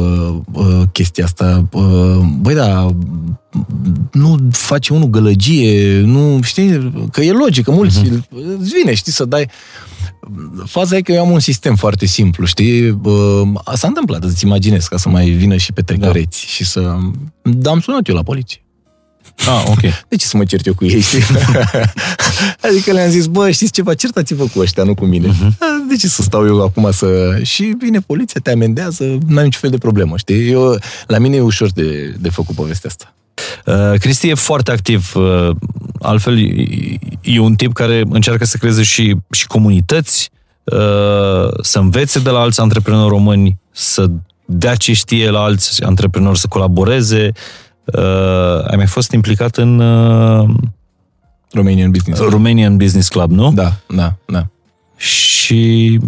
[0.52, 1.68] uh, chestia asta.
[1.72, 2.94] Uh, băi, da,
[4.12, 8.58] nu face unul gălăgie, nu, știi, că e logic, că mulți uh-huh.
[8.58, 9.50] îți vine, știi, să dai...
[10.64, 12.90] Faza e că eu am un sistem foarte simplu, știi?
[12.90, 13.42] Uh,
[13.74, 16.48] s-a întâmplat, îți imaginezi, ca să mai vină și pe trecăreți da.
[16.48, 16.96] și să...
[17.42, 18.60] Dar am sunat eu la poliție.
[19.46, 19.80] Ah, ok.
[20.08, 21.22] De ce să mă cert eu cu ei, știi?
[22.68, 25.28] adică le-am zis, bă, știți ceva, certați-vă cu ăștia, nu cu mine.
[25.28, 25.88] Uh-huh.
[25.88, 27.38] De ce să stau eu acum să...
[27.42, 30.50] Și vine poliția, te amendează, n-am niciun fel de problemă, știi?
[30.50, 33.14] Eu, la mine e ușor de, de făcut povestea asta.
[33.66, 35.50] Uh, Cristi e foarte activ, uh,
[36.00, 40.30] altfel e- e un tip care încearcă să creeze și, și comunități,
[40.64, 44.06] uh, să învețe de la alți antreprenori români, să
[44.44, 47.32] dea ce știe la alți antreprenori, să colaboreze.
[47.34, 47.67] Uh,
[48.66, 50.48] ai mai fost implicat în uh,
[51.52, 52.20] Romanian Business.
[52.20, 53.52] Romanian Business Club, nu?
[53.52, 54.46] Da, da, da.
[54.96, 55.98] Și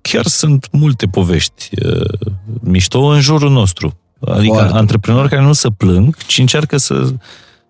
[0.00, 2.30] chiar sunt multe povești uh,
[2.60, 3.98] mișto în jurul nostru.
[4.20, 4.76] Adică Foarte.
[4.76, 7.12] antreprenori care nu se plâng, ci încearcă să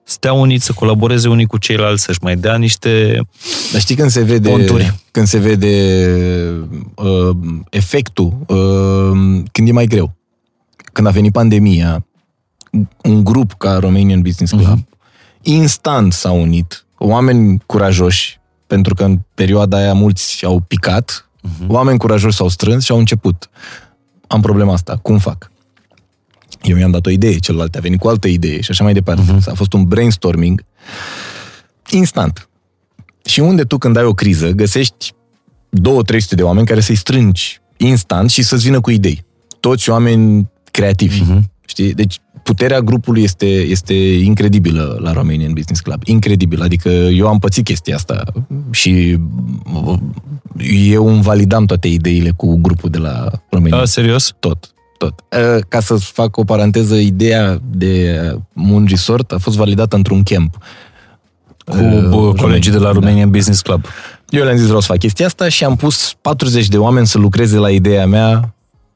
[0.05, 3.20] stea uniți, să colaboreze unii cu ceilalți, să-și mai dea niște...
[3.73, 4.95] Dar știi când se vede, Conturi.
[5.11, 5.74] când se vede
[6.95, 7.37] uh,
[7.70, 10.15] efectul, uh, când e mai greu.
[10.93, 12.07] Când a venit pandemia,
[13.03, 15.40] un grup ca Romanian Business Club, uh-huh.
[15.43, 21.66] instant s-a unit, oameni curajoși, pentru că în perioada aia mulți au picat, uh-huh.
[21.66, 23.51] oameni curajoși s-au strâns și au început.
[24.27, 25.51] Am problema asta, cum fac?
[26.62, 29.23] Eu i-am dat o idee, celălalt a venit cu altă idee și așa mai departe.
[29.23, 29.51] Uh-huh.
[29.51, 30.65] A fost un brainstorming
[31.90, 32.48] instant.
[33.24, 38.31] Și unde tu când ai o criză găsești 2-300 de oameni care să-i strângi instant
[38.31, 39.24] și să-ți vină cu idei.
[39.61, 41.23] Toți oameni creativi.
[41.23, 41.40] Uh-huh.
[41.66, 41.94] Știi?
[41.94, 43.94] Deci puterea grupului este, este
[44.31, 46.02] incredibilă la Romanian Business Club.
[46.05, 46.62] Incredibil.
[46.62, 48.23] Adică eu am pățit chestia asta
[48.70, 49.18] și
[49.86, 49.98] uh,
[50.90, 53.78] eu îmi validam toate ideile cu grupul de la Romania.
[53.78, 54.35] A, serios?
[54.39, 54.74] Tot.
[54.98, 55.24] Tot.
[55.32, 58.20] Uh, Ca să fac o paranteză, ideea de
[58.52, 60.59] Moon Resort a fost validată într-un camp.
[61.64, 62.93] Cu Uh, uh, colegii de la da.
[62.93, 63.85] Romanian Business Club.
[64.28, 67.18] Eu le-am zis vreau să fac chestia asta și am pus 40 de oameni să
[67.18, 68.55] lucreze la ideea mea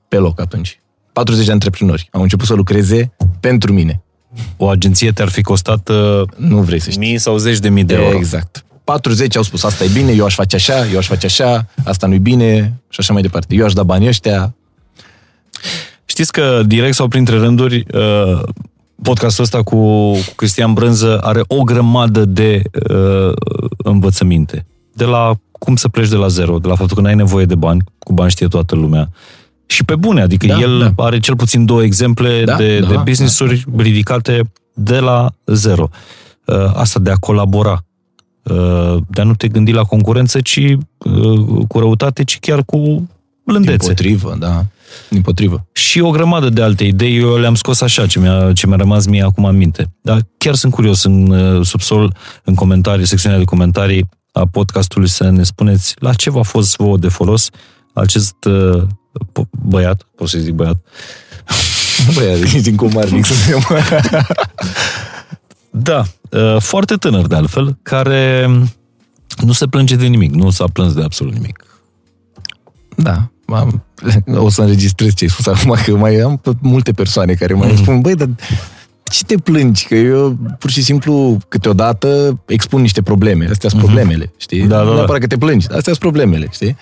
[0.09, 0.81] pe loc atunci.
[1.13, 4.03] 40 de antreprenori au început să lucreze pentru mine.
[4.57, 7.09] o agenție te-ar fi costat uh, Nu vrei să știi.
[7.09, 8.17] mii sau zeci de mii de euro.
[8.17, 8.65] Exact.
[8.85, 12.07] 40 au spus, asta e bine, eu aș face așa, eu aș face așa, asta
[12.07, 13.55] nu-i bine și așa mai departe.
[13.55, 14.55] Eu aș da banii ăștia.
[16.05, 18.43] Știți că direct sau printre rânduri uh,
[19.03, 19.77] podcastul ăsta cu,
[20.13, 23.33] cu Cristian Brânză are o grămadă de uh,
[23.77, 24.67] învățăminte.
[24.93, 27.55] De la cum să pleci de la zero, de la faptul că n-ai nevoie de
[27.55, 29.11] bani, cu bani știe toată lumea.
[29.71, 31.05] Și pe bune, adică Da, el da.
[31.05, 35.89] are cel puțin două exemple Da, de, da, de business-uri ridicate de la zero.
[36.45, 37.85] Uh, asta de a colabora,
[38.43, 42.77] uh, de a nu te gândi la concurență, ci uh, cu răutate, ci chiar cu
[42.77, 43.09] Din
[43.45, 44.65] blândețe potrivă, da.
[45.09, 45.67] Din potrivă.
[45.73, 49.07] și o grămadă de alte idei, eu le-am scos așa, ce mi-a, ce mi-a rămas
[49.07, 49.93] mie acum în minte.
[50.01, 52.15] Dar chiar sunt curios în uh, subsol,
[52.45, 56.97] în comentarii, secțiunea de comentarii a podcastului să ne spuneți la ce v-a fost vouă
[56.97, 57.51] de folos
[57.93, 58.83] acest uh,
[59.19, 60.77] po- băiat, pot să zic băiat,
[62.15, 63.59] Băi, ești din comarnic să
[65.71, 68.51] da, uh, foarte tânăr de altfel, care
[69.45, 71.65] nu se plânge de nimic, nu s-a plâns de absolut nimic.
[72.97, 73.31] Da.
[73.47, 73.85] Am,
[74.35, 77.77] o să înregistrez ce ai spus acum, că mai am pe multe persoane care mai
[77.77, 78.29] spun, băi, dar
[79.03, 79.87] ce te plângi?
[79.87, 83.49] Că eu pur și simplu câteodată expun niște probleme.
[83.51, 84.67] Astea sunt problemele, știi?
[84.67, 84.95] Da, da, nu da.
[84.95, 86.77] neapărat că te plângi, astea sunt problemele, știi?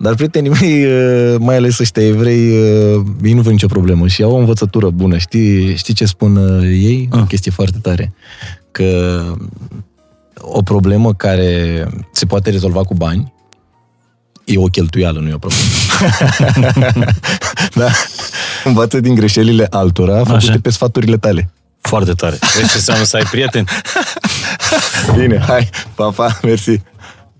[0.00, 4.22] Dar prietenii mei, uh, mai ales ăștia evrei, uh, ei nu văd nicio problemă și
[4.22, 5.16] au o învățătură bună.
[5.18, 7.08] Știi, știi ce spun uh, ei?
[7.12, 7.24] O Ah.
[7.28, 8.12] chestie foarte tare.
[8.70, 9.22] Că
[10.40, 13.32] o problemă care se poate rezolva cu bani
[14.44, 15.64] e o cheltuială, nu e o problemă.
[17.74, 17.90] da?
[18.64, 20.58] Învață din greșelile altora făcute Așa.
[20.62, 21.50] pe sfaturile tale.
[21.80, 22.38] Foarte tare.
[22.56, 23.66] Vezi ce înseamnă să ai prieteni?
[25.18, 26.80] Bine, hai, pa, pa, mersi.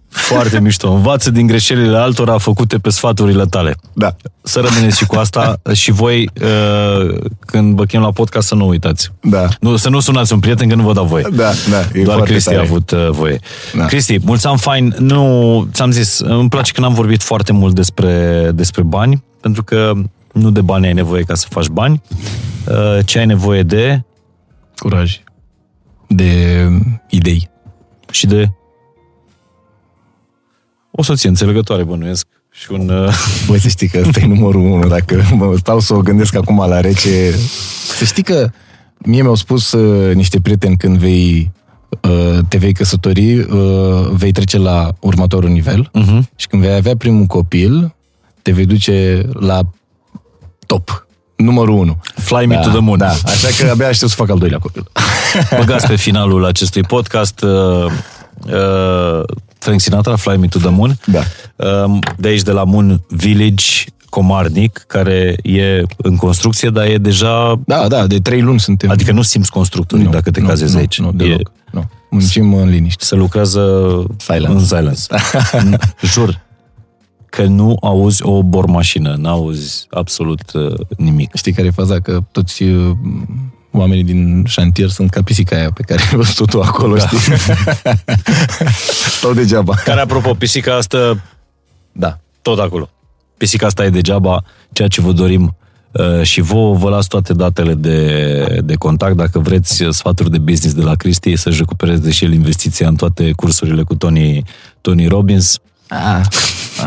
[0.08, 0.90] Foarte mișto.
[0.90, 3.76] Învață din greșelile altora făcute pe sfaturile tale.
[3.92, 4.16] Da.
[4.42, 7.14] Să rămâneți și cu asta și voi, uh,
[7.46, 9.10] când vă chem la podcast, să nu uitați.
[9.20, 9.48] Da.
[9.60, 11.24] Nu, să nu sunați un prieten că nu vă dau voie.
[11.32, 12.60] Da, da, e Doar foarte Cristi tare.
[12.60, 13.38] a avut uh, voie.
[13.76, 13.84] Da.
[13.84, 14.94] Cristi, mulți ani fain.
[14.98, 19.92] Nu, ți-am zis, îmi place că n-am vorbit foarte mult despre, despre bani, pentru că
[20.32, 22.02] nu de bani ai nevoie ca să faci bani.
[22.68, 24.02] Uh, ce ai nevoie de
[24.76, 25.20] Curaj.
[26.06, 26.32] De
[27.08, 27.50] idei.
[28.10, 28.50] și de
[30.98, 32.26] o soție înțelegătoare, bănuiesc.
[32.50, 32.88] Și un...
[32.88, 33.14] Uh,
[33.48, 34.88] Băi, să știi că ăsta e numărul unu.
[34.88, 37.34] Dacă mă stau să o gândesc acum la rece...
[37.96, 38.50] Să știi că
[38.98, 41.52] mie mi-au spus uh, niște prieteni când vei
[42.00, 46.36] uh, te vei căsători, uh, vei trece la următorul nivel uh-huh.
[46.36, 47.94] și când vei avea primul copil,
[48.42, 49.60] te vei duce la
[50.66, 51.06] top.
[51.36, 51.98] Numărul 1.
[52.14, 52.98] Fly me to the moon.
[52.98, 54.90] Da, așa că abia aștept să fac al doilea copil.
[55.58, 57.84] Băgați pe finalul acestui podcast uh,
[58.46, 59.22] uh,
[59.58, 60.98] Frank Sinatra, Fly Me to the Moon.
[61.06, 61.22] Da.
[61.56, 67.60] Uh, de aici, de la Moon Village, Comarnic, care e în construcție, dar e deja...
[67.66, 68.90] Da, da, de trei luni suntem.
[68.90, 71.00] Adică nu simți constructorii Nu, dacă te nu, cazezi nu, aici.
[71.00, 71.52] Nu, e, deloc.
[71.70, 71.90] Nu.
[72.10, 73.04] Muncim în liniște.
[73.04, 73.62] se lucrează
[74.16, 74.52] Silence.
[74.52, 75.02] în silence.
[76.12, 76.46] Jur
[77.30, 81.34] că nu auzi o bormașină, nu auzi absolut uh, nimic.
[81.34, 82.00] Știi care e faza?
[82.00, 82.96] Că toți uh,
[83.78, 87.06] oamenii din șantier sunt ca pisica aia pe care ai văzut tu acolo, da.
[87.06, 87.18] știi?
[89.16, 89.74] Stau degeaba.
[89.84, 91.22] Care, apropo, pisica asta
[91.92, 92.18] Da.
[92.42, 92.90] tot acolo.
[93.36, 95.56] Pisica asta e degeaba, ceea ce vă dorim
[95.92, 99.16] uh, și vouă vă las toate datele de, de contact.
[99.16, 103.32] Dacă vreți sfaturi de business de la Cristi, să-și recupereze și el investiția în toate
[103.36, 104.42] cursurile cu Tony,
[104.80, 105.58] Tony Robbins.
[105.88, 106.20] Ah,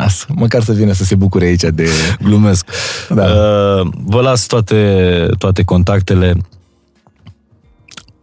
[0.06, 0.26] asta.
[0.36, 1.90] Măcar să vină să se bucure aici de...
[2.24, 2.66] Glumesc.
[3.10, 3.24] Da.
[3.24, 6.34] Uh, vă las toate, toate contactele.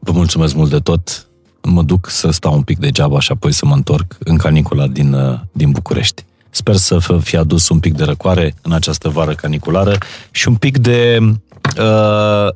[0.08, 1.26] Vă mulțumesc mult de tot.
[1.62, 5.12] Mă duc să stau un pic degeaba și apoi să mă întorc în canicula din,
[5.12, 6.24] uh, din București.
[6.50, 9.98] Sper să f- fi adus un pic de răcoare în această vară caniculară
[10.30, 11.18] și un pic de
[11.78, 12.48] uh,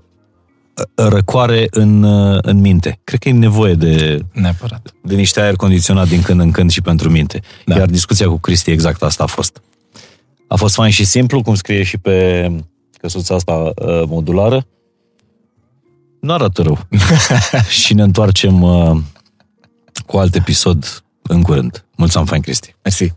[0.95, 3.01] răcoare în, uh, în minte.
[3.05, 4.95] Cred că e nevoie de, Neapărat.
[5.03, 7.41] de niște aer condiționat din când în când și pentru minte.
[7.65, 7.73] Da.
[7.75, 7.79] Da.
[7.81, 9.63] Iar discuția cu Cristi exact asta a fost.
[10.49, 12.49] A fost fain și simplu, cum scrie și pe
[13.01, 13.73] căsuța asta uh,
[14.07, 14.67] modulară.
[16.23, 16.79] Nu arată rău.
[17.83, 18.97] și ne întoarcem uh,
[20.07, 21.85] cu alt episod în curând.
[21.97, 22.75] Mulțumim, fain, Cristi.
[22.83, 23.13] Mersi.